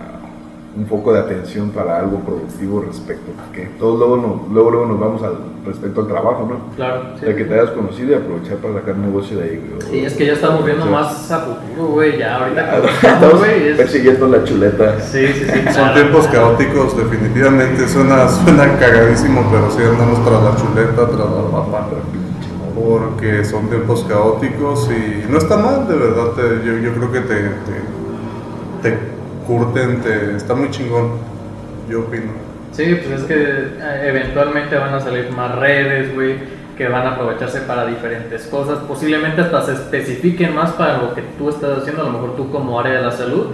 un 0.77 0.87
foco 0.87 1.13
de 1.13 1.21
atención 1.21 1.71
para 1.71 1.99
algo 1.99 2.19
productivo 2.21 2.83
respecto 2.87 3.33
que 3.55 3.65
todos 3.79 3.99
luego 3.99 4.17
nos, 4.19 4.53
luego, 4.53 4.71
luego 4.71 4.87
nos 4.87 5.01
vamos 5.01 5.23
al 5.23 5.37
respecto 5.65 6.03
al 6.03 6.07
trabajo, 6.07 6.47
¿no? 6.49 6.77
Claro. 6.77 7.01
O 7.17 7.19
sea, 7.19 7.35
que 7.35 7.45
te 7.45 7.55
hayas 7.55 7.71
conocido 7.71 8.11
y 8.13 8.15
aprovechar 8.15 8.59
para 8.59 8.75
sacar 8.75 8.97
negocio 8.99 9.39
de 9.39 9.45
ahí, 9.45 9.57
güey. 9.71 9.91
Sí, 9.91 10.05
es 10.05 10.13
que 10.15 10.27
ya 10.27 10.35
estamos 10.35 10.65
viendo 10.67 10.85
Sí. 10.85 10.91
más 10.91 11.31
a 11.33 11.39
futuro, 11.41 11.89
güey. 11.93 12.19
Ya 12.19 12.37
ahorita 12.37 12.61
Ya, 12.61 12.77
Estamos 12.77 12.91
estamos, 13.15 13.39
güey. 13.39 13.69
es- 13.69 13.77
persiguiendo 13.79 14.29
la 14.29 14.45
chuleta. 14.45 15.01
Sí, 15.01 15.27
sí, 15.29 15.45
sí. 15.45 15.61
Son 15.75 15.95
tiempos 15.95 16.27
caóticos, 16.29 16.97
definitivamente. 16.97 17.89
Suena, 17.89 18.29
suena 18.29 18.79
cagadísimo, 18.79 19.45
pero 19.51 19.71
sí 19.71 19.83
andamos 19.83 20.23
tras 20.25 20.43
la 20.43 20.57
chuleta, 20.57 21.07
tras 21.07 21.31
la 21.31 21.51
papa. 21.51 21.89
Porque 22.75 23.45
son 23.45 23.69
tiempos 23.69 24.05
caóticos 24.09 24.91
y 24.91 25.25
no 25.33 25.39
está 25.39 25.57
mal, 25.57 25.89
de 25.89 25.97
verdad. 25.97 26.33
te- 26.37 26.65
yo, 26.67 26.75
yo 26.79 26.93
creo 26.93 27.11
que 27.13 27.21
te, 27.21 27.35
te, 27.35 28.91
te 28.91 29.16
curten, 29.47 30.01
te, 30.03 30.37
está 30.37 30.55
muy 30.55 30.71
chingón. 30.71 31.13
Yo 31.89 32.01
opino. 32.01 32.33
Sí, 32.73 32.95
pues 33.07 33.21
es 33.21 33.27
que 33.27 33.35
eh, 33.35 34.03
eventualmente 34.09 34.77
van 34.77 34.93
a 34.95 35.01
salir 35.01 35.31
más 35.31 35.55
redes, 35.57 36.15
güey. 36.15 36.35
que 36.77 36.89
van 36.89 37.07
a 37.07 37.13
aprovecharse 37.13 37.61
para 37.63 37.87
diferentes 37.87 38.43
cosas, 38.49 38.81
posiblemente 38.87 39.41
hasta 39.41 39.63
se 39.63 39.73
especifiquen 39.73 40.55
más 40.55 40.73
para 40.73 40.99
lo 40.99 41.15
que 41.15 41.23
tú 41.39 41.49
estás 41.49 41.79
haciendo, 41.79 42.03
a 42.03 42.05
lo 42.05 42.11
mejor 42.13 42.37
tú 42.37 42.51
como 42.51 42.79
área 42.79 42.97
de 42.99 43.03
la 43.03 43.11
salud 43.13 43.47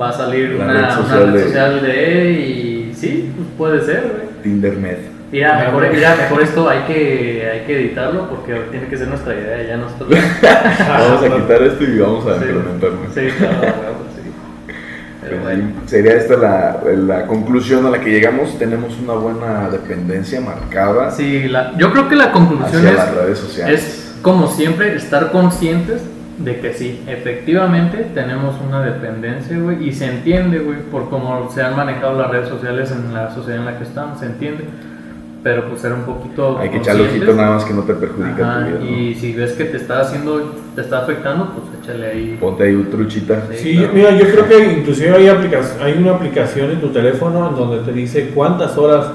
va 0.00 0.08
a 0.08 0.12
salir 0.14 0.52
La 0.52 0.64
una, 0.64 0.72
red 0.72 0.80
una 0.80 0.90
social 0.96 1.26
red 1.26 1.32
de- 1.34 1.44
social 1.44 1.82
de 1.82 2.30
y 2.30 2.94
sí, 2.94 3.30
pues 3.36 3.48
puede 3.58 3.82
ser, 3.84 4.00
güey. 4.16 4.42
Tindermed. 4.42 4.96
Mira, 5.30 5.58
mejor, 5.58 5.92
mira, 5.92 6.16
mejor 6.16 6.42
esto 6.42 6.70
hay 6.70 6.78
que, 6.88 7.50
hay 7.52 7.60
que 7.66 7.76
editarlo 7.80 8.30
porque 8.30 8.54
tiene 8.70 8.86
que 8.88 8.96
ser 8.96 9.08
nuestra 9.08 9.34
idea, 9.34 9.62
ya 9.62 9.76
nosotros. 9.76 10.08
Vamos 10.88 11.22
a 11.22 11.36
quitar 11.36 11.62
esto 11.62 11.84
y 11.84 11.98
vamos 11.98 12.26
a 12.26 12.38
Sí. 12.38 12.44
implementarlo. 12.46 12.98
Sí, 13.14 13.28
claro, 13.38 13.58
Pues 15.36 15.90
Sería 15.90 16.14
esta 16.14 16.36
la, 16.36 16.80
la 16.96 17.26
conclusión 17.26 17.86
a 17.86 17.90
la 17.90 18.00
que 18.00 18.10
llegamos. 18.10 18.58
Tenemos 18.58 18.98
una 19.00 19.14
buena 19.14 19.68
dependencia 19.70 20.40
marcada 20.40 21.10
Sí, 21.10 21.48
la- 21.48 21.72
yo 21.76 21.90
creo 21.92 22.08
que 22.08 22.16
la 22.16 22.32
conclusión 22.32 22.86
es, 22.86 22.94
las 22.94 23.14
redes 23.14 23.38
sociales. 23.38 23.80
es, 23.82 24.18
como 24.22 24.46
siempre, 24.48 24.94
estar 24.96 25.30
conscientes 25.32 26.02
de 26.38 26.58
que 26.60 26.72
sí, 26.72 27.02
efectivamente 27.06 28.06
tenemos 28.14 28.56
una 28.66 28.80
dependencia, 28.82 29.58
güey, 29.58 29.86
y 29.88 29.92
se 29.92 30.06
entiende, 30.06 30.58
güey, 30.60 30.78
por 30.90 31.10
cómo 31.10 31.50
se 31.52 31.62
han 31.62 31.76
manejado 31.76 32.18
las 32.18 32.30
redes 32.30 32.48
sociales 32.48 32.90
en 32.90 33.12
la 33.12 33.30
sociedad 33.34 33.58
en 33.60 33.66
la 33.66 33.76
que 33.76 33.84
estamos, 33.84 34.20
se 34.20 34.26
entiende. 34.26 34.64
Pero 35.42 35.64
pues 35.70 35.80
ser 35.80 35.94
un 35.94 36.02
poquito 36.02 36.58
Hay 36.58 36.68
que 36.68 36.76
echarle 36.76 37.08
ojito 37.08 37.32
nada 37.32 37.52
más 37.54 37.64
que 37.64 37.72
no 37.72 37.82
te 37.84 37.94
perjudica 37.94 38.42
Ajá, 38.58 38.60
tu 38.66 38.66
vida. 38.78 38.78
¿no? 38.90 38.98
Y 38.98 39.14
si 39.14 39.32
ves 39.32 39.52
que 39.52 39.64
te 39.64 39.78
está 39.78 40.00
haciendo, 40.00 40.52
te 40.74 40.82
está 40.82 40.98
afectando, 40.98 41.52
pues 41.54 41.64
échale 41.82 42.06
ahí. 42.10 42.36
Ponte 42.38 42.64
ahí 42.64 42.74
un 42.74 42.90
truchita. 42.90 43.44
Sí. 43.52 43.56
Sí, 43.56 43.76
claro. 43.78 43.92
mira, 43.94 44.10
yo 44.18 44.26
creo 44.30 44.46
que 44.48 44.72
inclusive 44.80 45.16
hay, 45.16 45.28
aplica- 45.28 45.62
hay 45.82 45.94
una 45.94 46.12
aplicación 46.12 46.70
en 46.72 46.80
tu 46.82 46.88
teléfono 46.88 47.48
en 47.48 47.54
donde 47.56 47.78
te 47.78 47.92
dice 47.92 48.32
cuántas 48.34 48.76
horas 48.76 49.06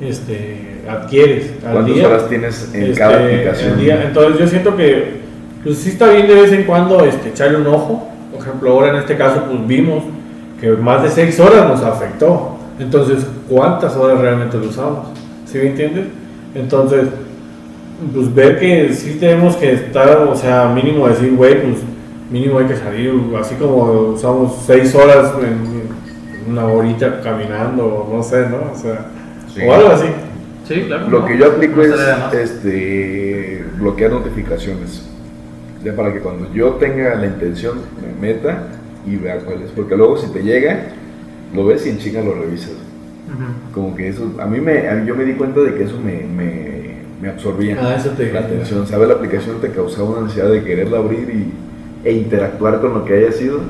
este, 0.00 0.82
adquieres 0.88 1.52
al 1.66 1.72
¿Cuántas 1.72 1.94
día. 1.94 2.08
horas 2.08 2.28
tienes 2.28 2.70
en 2.74 2.82
Este, 2.84 2.98
cada 2.98 3.24
aplicación? 3.24 3.78
día. 3.78 4.02
Entonces 4.04 4.38
yo 4.40 4.46
siento 4.46 4.76
que 4.76 5.24
pues 5.64 5.78
sí 5.78 5.88
está 5.90 6.08
bien 6.10 6.26
de 6.28 6.34
vez 6.34 6.52
en 6.52 6.64
cuando 6.64 7.04
este, 7.04 7.30
echarle 7.30 7.56
un 7.58 7.66
ojo. 7.66 8.08
Por 8.32 8.40
ejemplo, 8.42 8.70
ahora 8.70 8.90
en 8.90 8.96
este 8.96 9.16
caso 9.16 9.42
pues 9.48 9.66
vimos 9.66 10.04
que 10.60 10.70
más 10.72 11.02
de 11.02 11.08
6 11.10 11.40
horas 11.40 11.68
nos 11.68 11.82
afectó. 11.82 12.58
Entonces, 12.78 13.24
¿cuántas 13.48 13.94
horas 13.96 14.18
realmente 14.20 14.58
lo 14.58 14.66
usamos? 14.66 15.06
¿Sí 15.54 15.60
me 15.60 15.66
entiendes? 15.68 16.06
Entonces, 16.56 17.04
pues 18.12 18.34
ver 18.34 18.58
que 18.58 18.92
sí 18.92 19.18
tenemos 19.20 19.54
que 19.54 19.72
estar, 19.72 20.26
o 20.28 20.34
sea, 20.34 20.68
mínimo 20.74 21.06
decir, 21.06 21.32
güey, 21.36 21.62
pues 21.62 21.76
mínimo 22.28 22.58
hay 22.58 22.66
que 22.66 22.74
salir, 22.74 23.12
así 23.40 23.54
como 23.54 23.84
usamos 24.14 24.64
6 24.66 24.92
horas 24.96 25.32
en 25.40 26.50
una 26.52 26.66
horita 26.66 27.20
caminando, 27.20 28.10
no 28.12 28.20
sé, 28.20 28.48
¿no? 28.48 28.72
O 28.72 28.76
sea, 28.76 29.06
Sí. 29.54 29.60
o 29.64 29.72
algo 29.72 29.90
así. 29.90 30.06
Sí, 30.66 30.82
claro. 30.88 31.08
Lo 31.08 31.20
no, 31.20 31.26
que 31.26 31.38
yo 31.38 31.46
aplico 31.46 31.76
no 31.76 31.84
es 31.84 31.92
este, 32.32 33.64
bloquear 33.78 34.10
notificaciones. 34.10 35.08
Ya 35.84 35.94
para 35.94 36.12
que 36.12 36.18
cuando 36.18 36.52
yo 36.52 36.70
tenga 36.80 37.14
la 37.14 37.26
intención 37.26 37.78
me 38.02 38.26
meta 38.26 38.70
y 39.06 39.14
vea 39.14 39.38
cuál 39.38 39.62
es. 39.62 39.70
Porque 39.70 39.96
luego 39.96 40.16
si 40.16 40.32
te 40.32 40.42
llega, 40.42 40.86
lo 41.54 41.64
ves 41.64 41.86
y 41.86 41.90
en 41.90 41.98
chinga 41.98 42.22
lo 42.22 42.34
revisas. 42.34 42.72
Como 43.72 43.94
que 43.94 44.08
eso, 44.08 44.32
a 44.38 44.46
mí 44.46 44.60
me, 44.60 44.84
yo 45.06 45.14
me 45.14 45.24
di 45.24 45.34
cuenta 45.34 45.60
de 45.60 45.74
que 45.74 45.84
eso 45.84 45.98
me, 45.98 46.22
me, 46.24 46.96
me 47.20 47.28
absorbía 47.28 47.76
Ah, 47.80 47.96
eso 47.96 48.10
te 48.10 48.32
la 48.32 48.40
atención. 48.40 48.86
Saber 48.86 49.08
la 49.08 49.14
aplicación 49.14 49.60
te 49.60 49.70
causaba 49.70 50.10
una 50.10 50.20
ansiedad 50.22 50.50
de 50.50 50.62
quererla 50.62 50.98
abrir 50.98 51.28
y, 51.30 52.08
e 52.08 52.12
interactuar 52.12 52.80
con 52.80 52.94
lo 52.94 53.04
que 53.04 53.14
haya 53.14 53.32
sido. 53.32 53.60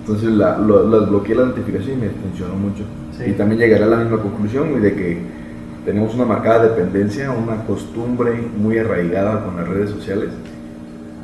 Entonces 0.00 0.30
la, 0.30 0.58
lo, 0.58 0.88
las 0.88 1.08
bloqueé 1.08 1.34
la 1.34 1.46
notificación 1.46 1.98
y 1.98 2.02
me 2.02 2.08
funcionó 2.10 2.54
mucho. 2.54 2.84
Sí. 3.18 3.30
Y 3.30 3.32
también 3.32 3.60
llegaré 3.60 3.84
a 3.84 3.88
la 3.88 3.96
misma 3.96 4.18
conclusión 4.20 4.80
de 4.80 4.94
que 4.94 5.18
tenemos 5.84 6.14
una 6.14 6.24
marcada 6.24 6.68
dependencia, 6.68 7.30
una 7.30 7.64
costumbre 7.64 8.32
muy 8.56 8.78
arraigada 8.78 9.44
con 9.44 9.56
las 9.56 9.68
redes 9.68 9.90
sociales 9.90 10.30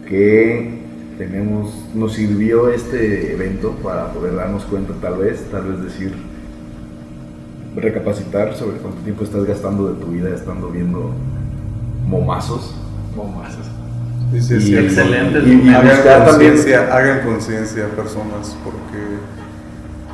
que 0.09 0.83
tenemos, 1.19 1.87
nos 1.95 2.15
sirvió 2.15 2.69
este 2.69 3.33
evento 3.33 3.73
para 3.83 4.13
poder 4.13 4.35
darnos 4.35 4.65
cuenta 4.65 4.93
tal 5.01 5.19
vez, 5.19 5.47
tal 5.51 5.65
vez 5.65 5.83
decir, 5.85 6.13
recapacitar 7.77 8.55
sobre 8.55 8.77
cuánto 8.79 9.01
tiempo 9.03 9.25
estás 9.25 9.45
gastando 9.45 9.93
de 9.93 10.01
tu 10.05 10.09
vida 10.13 10.29
estando 10.35 10.69
viendo 10.69 11.11
momazos. 12.07 12.75
Momazos. 13.17 13.67
Sí, 14.33 14.41
sí, 14.41 14.55
Y- 14.55 14.61
sí. 14.61 14.77
Excelente. 14.77 15.39
Y, 15.47 15.69
y 15.69 15.75
Hagan 15.75 15.87
buscar 15.97 16.27
también 16.27 16.53
conciencia, 16.53 16.95
hagan 16.97 17.21
conciencia 17.27 17.87
personas, 17.97 18.57
porque 18.65 19.19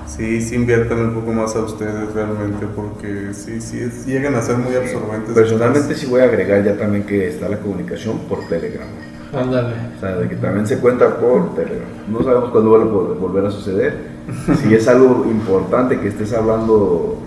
sí, 0.06 0.40
sí 0.40 0.54
inviertan 0.56 0.98
un 1.00 1.14
poco 1.14 1.32
más 1.32 1.54
a 1.56 1.60
ustedes 1.60 2.12
realmente, 2.14 2.66
porque 2.74 3.28
sí, 3.32 3.60
sí, 3.60 3.78
es- 3.80 4.06
llegan 4.06 4.34
a 4.34 4.42
ser 4.42 4.56
muy 4.58 4.74
absorbentes. 4.74 5.34
Personalmente 5.34 5.94
sí 5.94 6.06
voy 6.06 6.20
a 6.20 6.24
agregar 6.24 6.64
ya 6.64 6.76
también 6.76 7.04
que 7.04 7.28
está 7.28 7.48
la 7.48 7.58
comunicación 7.58 8.18
por 8.28 8.40
Telegram. 8.48 8.86
Ándale. 9.32 9.74
O 9.96 10.00
sea, 10.00 10.16
de 10.16 10.28
que 10.28 10.36
también 10.36 10.66
se 10.66 10.78
cuenta 10.78 11.16
por 11.18 11.54
Telegram. 11.54 11.86
No 12.10 12.22
sabemos 12.22 12.50
cuándo 12.50 12.70
va 12.70 12.78
a 12.78 12.86
vol- 12.86 13.18
volver 13.18 13.44
a 13.46 13.50
suceder. 13.50 14.18
Si 14.62 14.74
es 14.74 14.88
algo 14.88 15.26
importante 15.30 16.00
que 16.00 16.08
estés 16.08 16.32
hablando, 16.32 17.18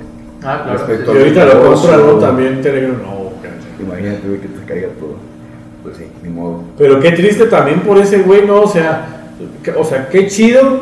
Ah, 0.43 0.61
claro. 0.63 0.77
Respecto 0.77 1.11
sí, 1.11 1.17
Y 1.17 1.21
ahorita 1.21 1.45
lo 1.45 1.63
compran, 1.63 1.99
¿no? 2.07 2.13
También 2.15 2.61
Telegram. 2.61 2.97
No, 3.01 3.31
imagínate 3.83 4.27
güey, 4.27 4.39
que 4.39 4.47
te 4.47 4.65
caiga 4.65 4.87
todo. 4.99 5.15
Pues 5.83 5.97
sí, 5.97 6.05
ni 6.23 6.29
modo. 6.29 6.63
Pero 6.77 6.99
qué 6.99 7.11
triste 7.11 7.45
también 7.45 7.81
por 7.81 7.97
ese 7.97 8.19
güey, 8.19 8.45
¿no? 8.45 8.61
O 8.61 8.67
sea, 8.67 9.07
que- 9.63 9.71
o 9.71 9.83
sea, 9.83 10.07
qué 10.09 10.27
chido 10.27 10.81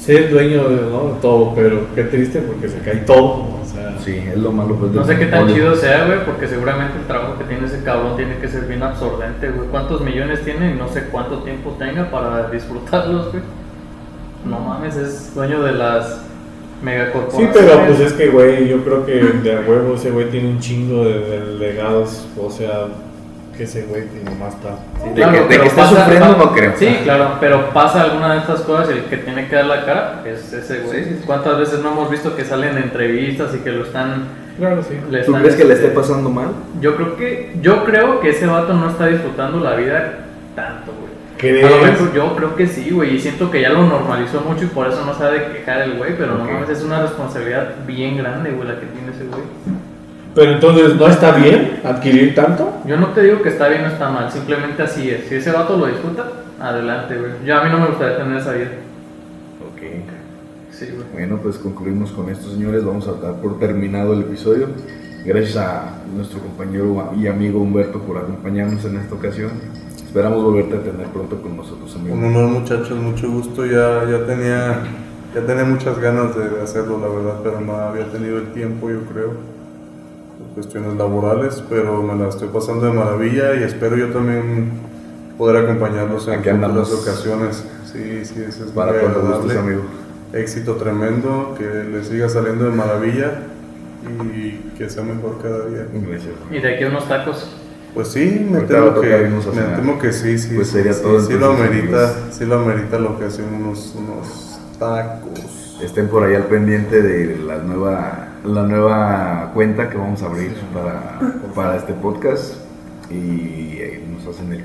ser 0.00 0.30
dueño 0.30 0.68
de, 0.68 0.76
¿no? 0.90 1.14
de 1.14 1.20
todo, 1.20 1.54
pero 1.54 1.86
qué 1.94 2.04
triste 2.04 2.40
porque 2.40 2.68
se 2.68 2.78
cae 2.78 2.96
todo. 3.06 3.18
¿no? 3.38 3.60
O 3.62 3.64
sea, 3.66 3.96
Sí, 4.02 4.16
es 4.16 4.38
lo 4.38 4.52
malo. 4.52 4.74
Pues, 4.76 4.92
No 4.92 5.04
sé 5.04 5.18
qué 5.18 5.26
tan 5.26 5.46
chido 5.48 5.74
sea, 5.76 6.06
güey, 6.06 6.24
porque 6.24 6.46
seguramente 6.46 6.98
el 6.98 7.06
trabajo 7.06 7.36
que 7.38 7.44
tiene 7.44 7.66
ese 7.66 7.82
cabrón 7.82 8.16
tiene 8.16 8.38
que 8.38 8.48
ser 8.48 8.64
bien 8.64 8.82
absorbente, 8.82 9.50
güey. 9.50 9.68
¿Cuántos 9.68 10.00
millones 10.00 10.42
tiene 10.44 10.70
y 10.70 10.74
no 10.74 10.88
sé 10.88 11.04
cuánto 11.10 11.38
tiempo 11.42 11.76
tenga 11.78 12.10
para 12.10 12.48
disfrutarlos, 12.50 13.30
güey? 13.32 13.42
No 14.46 14.60
mames, 14.60 14.96
es 14.96 15.34
dueño 15.34 15.62
de 15.62 15.72
las 15.72 16.22
Sí, 16.80 16.84
megacorporaciones. 16.84 17.56
pero 17.56 17.86
pues 17.86 18.00
es 18.00 18.12
que, 18.12 18.28
güey, 18.28 18.68
yo 18.68 18.84
creo 18.84 19.04
que 19.06 19.12
de 19.14 19.52
a 19.56 19.60
huevo 19.60 19.94
ese 19.94 20.10
güey 20.10 20.30
tiene 20.30 20.48
un 20.48 20.60
chingo 20.60 21.04
de, 21.04 21.20
de 21.20 21.58
legados. 21.58 22.26
O 22.40 22.50
sea, 22.50 22.86
que 23.56 23.64
ese 23.64 23.82
güey 23.86 24.04
nomás 24.24 24.54
está. 24.54 24.70
De 25.04 25.12
Claro, 25.14 25.32
que, 25.32 25.38
de 25.40 25.44
pero 25.48 25.62
que 25.62 25.68
esté 25.68 25.80
pasa- 25.80 26.04
sufriendo 26.04 26.36
no 26.36 26.52
creo. 26.52 26.72
Sí, 26.76 26.98
claro, 27.02 27.30
pero 27.40 27.70
pasa 27.70 28.02
alguna 28.02 28.34
de 28.34 28.38
estas 28.40 28.60
cosas 28.60 28.88
y 28.90 28.92
el 28.98 29.04
que 29.06 29.16
tiene 29.16 29.48
que 29.48 29.56
dar 29.56 29.64
la 29.66 29.84
cara 29.84 30.22
es 30.24 30.52
ese 30.52 30.80
güey. 30.82 30.98
Sí, 31.04 31.10
sí, 31.10 31.16
sí. 31.20 31.22
¿Cuántas 31.26 31.58
veces 31.58 31.80
no 31.80 31.90
hemos 31.92 32.08
visto 32.10 32.36
que 32.36 32.44
salen 32.44 32.76
en 32.76 32.84
entrevistas 32.84 33.52
y 33.54 33.58
que 33.58 33.70
lo 33.72 33.84
están... 33.84 34.46
Claro, 34.58 34.80
sí. 34.82 34.94
¿Tú 35.10 35.16
están, 35.16 35.40
crees 35.40 35.54
que 35.56 35.64
le 35.64 35.74
este, 35.74 35.86
esté 35.86 35.96
pasando 35.98 36.30
mal? 36.30 36.48
Yo 36.80 36.94
creo 36.96 37.16
que 37.16 37.52
yo 37.60 37.84
creo 37.84 38.20
que 38.20 38.30
ese 38.30 38.46
vato 38.46 38.74
no 38.74 38.90
está 38.90 39.06
disfrutando 39.06 39.58
la 39.60 39.74
vida 39.74 40.18
tanto. 40.56 40.87
¿Crees? 41.38 41.64
A 41.64 41.70
lo 41.70 41.82
mejor 41.82 42.12
yo 42.12 42.36
creo 42.36 42.56
que 42.56 42.66
sí, 42.66 42.90
güey, 42.90 43.14
y 43.14 43.20
siento 43.20 43.50
que 43.50 43.62
ya 43.62 43.70
lo 43.70 43.86
normalizó 43.86 44.40
mucho 44.40 44.64
y 44.64 44.68
por 44.68 44.88
eso 44.88 45.04
no 45.06 45.14
sabe 45.14 45.52
quejar 45.52 45.82
el 45.82 45.96
güey, 45.96 46.16
pero 46.18 46.34
Ok. 46.34 46.38
no 46.40 46.44
mames, 46.52 46.68
es 46.68 46.82
una 46.82 47.00
responsabilidad 47.02 47.74
bien 47.86 48.16
grande, 48.18 48.50
güey, 48.50 48.66
la 48.68 48.80
que 48.80 48.86
tiene 48.86 49.12
ese 49.12 49.24
güey. 49.24 49.42
Pero 50.34 50.52
entonces, 50.52 50.96
¿no 50.96 51.06
está 51.06 51.32
bien 51.36 51.80
adquirir 51.84 52.34
tanto? 52.34 52.80
Yo 52.86 52.96
no 52.96 53.08
te 53.08 53.22
digo 53.22 53.40
que 53.42 53.48
está 53.50 53.68
bien 53.68 53.84
o 53.84 53.86
está 53.86 54.10
mal, 54.10 54.30
simplemente 54.30 54.82
así 54.82 55.10
es. 55.10 55.28
Si 55.28 55.36
ese 55.36 55.50
vato 55.52 55.76
lo 55.76 55.86
disfruta, 55.86 56.24
adelante, 56.60 57.16
güey. 57.16 57.30
Yo 57.44 57.56
a 57.56 57.64
mí 57.64 57.70
no 57.70 57.78
me 57.80 57.86
gustaría 57.86 58.18
tener 58.18 58.36
esa 58.38 58.52
vida. 58.52 58.68
Ok. 59.72 59.82
Sí, 60.72 60.86
güey. 60.94 61.06
Bueno, 61.12 61.38
pues 61.42 61.56
concluimos 61.58 62.12
con 62.12 62.28
esto, 62.30 62.50
señores. 62.50 62.84
Vamos 62.84 63.08
a 63.08 63.12
dar 63.12 63.34
por 63.40 63.58
terminado 63.58 64.12
el 64.12 64.20
episodio. 64.20 64.68
Gracias 65.24 65.56
a 65.56 65.96
nuestro 66.14 66.40
compañero 66.40 67.12
y 67.16 67.26
amigo 67.26 67.60
Humberto 67.60 68.00
por 68.00 68.18
acompañarnos 68.18 68.84
en 68.84 68.96
esta 68.98 69.14
ocasión. 69.14 69.50
Esperamos 70.08 70.42
volverte 70.42 70.74
a 70.74 70.80
tener 70.80 71.06
pronto 71.08 71.40
con 71.42 71.54
nosotros, 71.54 71.94
amigo. 71.94 72.16
Un 72.16 72.24
honor 72.24 72.48
muchachos, 72.48 72.98
mucho 72.98 73.30
gusto. 73.30 73.66
Ya, 73.66 74.08
ya 74.10 74.24
tenía 74.24 74.82
ya 75.34 75.42
tenía 75.42 75.64
muchas 75.64 75.98
ganas 75.98 76.34
de, 76.34 76.62
hacerlo, 76.62 76.98
la 76.98 77.08
verdad, 77.08 77.40
pero 77.44 77.60
no 77.60 77.76
había 77.76 78.10
tenido 78.10 78.38
el 78.38 78.52
tiempo, 78.52 78.88
yo 78.88 79.02
creo, 79.02 79.32
por 80.38 80.54
cuestiones 80.54 80.96
laborales, 80.96 81.62
pero 81.68 82.02
me 82.02 82.16
la 82.16 82.30
estoy 82.30 82.48
pasando 82.48 82.86
de 82.86 82.92
maravilla 82.92 83.54
y 83.54 83.62
espero 83.62 83.96
yo 83.98 84.08
también 84.08 84.70
poder 85.36 85.64
acompañarlos 85.64 86.26
en 86.28 86.48
andamos. 86.48 86.90
ocasiones. 86.92 87.62
Sí, 87.84 88.24
sí, 88.24 88.42
eso 88.48 88.64
es 88.64 88.70
Para 88.70 88.92
muy 88.92 89.00
cuando 89.02 89.18
agradable. 89.20 89.44
gustes, 89.44 89.62
amigo. 89.62 89.82
Éxito 90.32 90.76
tremendo, 90.76 91.54
que 91.58 91.64
le 91.64 92.02
siga 92.02 92.30
saliendo 92.30 92.64
de 92.64 92.70
maravilla 92.70 93.40
y 94.34 94.52
que 94.78 94.88
sea 94.88 95.02
mejor 95.04 95.38
cada 95.42 95.66
día. 95.66 95.86
Gracias. 95.92 96.34
Y 96.50 96.58
de 96.58 96.74
aquí 96.74 96.84
a 96.84 96.88
unos 96.88 97.06
tacos. 97.06 97.54
Pues 97.94 98.08
sí, 98.08 98.46
me 98.50 98.60
temo 98.60 99.00
que, 99.00 99.30
me 99.54 99.76
temo 99.76 99.98
que 99.98 100.12
sí, 100.12 100.38
sí. 100.38 100.54
Pues 100.54 100.68
sí, 100.68 100.74
sería 100.74 100.92
sí, 100.92 101.02
todo, 101.02 101.20
Sí 101.20 101.32
lo 101.32 101.52
entonces, 101.52 101.66
amerita, 101.66 102.14
sí 102.30 102.44
lo 102.44 102.54
amerita 102.60 102.98
la 102.98 103.10
ocasión, 103.10 103.46
unos, 103.54 103.94
unos 103.96 104.58
tacos. 104.78 105.78
Estén 105.82 106.08
por 106.08 106.24
ahí 106.24 106.34
al 106.34 106.44
pendiente 106.44 107.02
de 107.02 107.36
la 107.38 107.58
nueva, 107.58 108.28
la 108.44 108.62
nueva 108.62 109.50
cuenta 109.54 109.88
que 109.88 109.96
vamos 109.96 110.22
a 110.22 110.26
abrir 110.26 110.52
para, 110.72 111.18
para 111.54 111.76
este 111.76 111.92
podcast. 111.94 112.54
Y 113.10 113.78
eh, 113.78 114.04
nos 114.12 114.34
hacen 114.34 114.52
el 114.52 114.64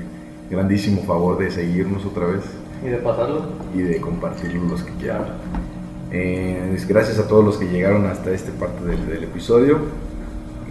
grandísimo 0.50 1.02
favor 1.02 1.38
de 1.38 1.50
seguirnos 1.50 2.04
otra 2.04 2.26
vez. 2.26 2.42
Y 2.84 2.88
de 2.88 2.98
pasarlo. 2.98 3.46
y 3.74 3.78
de 3.78 4.00
compartirlo 4.00 4.64
los 4.68 4.82
que 4.82 4.92
quieran. 4.92 5.24
Eh, 6.10 6.76
gracias 6.88 7.18
a 7.18 7.26
todos 7.26 7.44
los 7.44 7.56
que 7.56 7.66
llegaron 7.66 8.06
hasta 8.06 8.30
esta 8.30 8.52
parte 8.52 8.84
del, 8.84 9.06
del 9.08 9.24
episodio. 9.24 9.78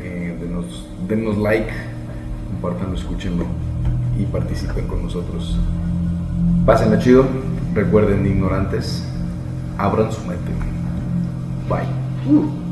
Eh, 0.01 0.35
denos, 0.39 0.87
denos 1.07 1.37
like, 1.37 1.71
compártanlo, 2.63 2.95
escúchenlo 2.97 3.45
y 4.17 4.25
participen 4.25 4.87
con 4.87 5.03
nosotros. 5.03 5.59
Pásenla 6.65 6.97
chido, 6.97 7.25
recuerden 7.73 8.25
ignorantes, 8.25 9.03
abran 9.77 10.11
su 10.11 10.21
mente. 10.21 10.51
Bye. 11.67 12.62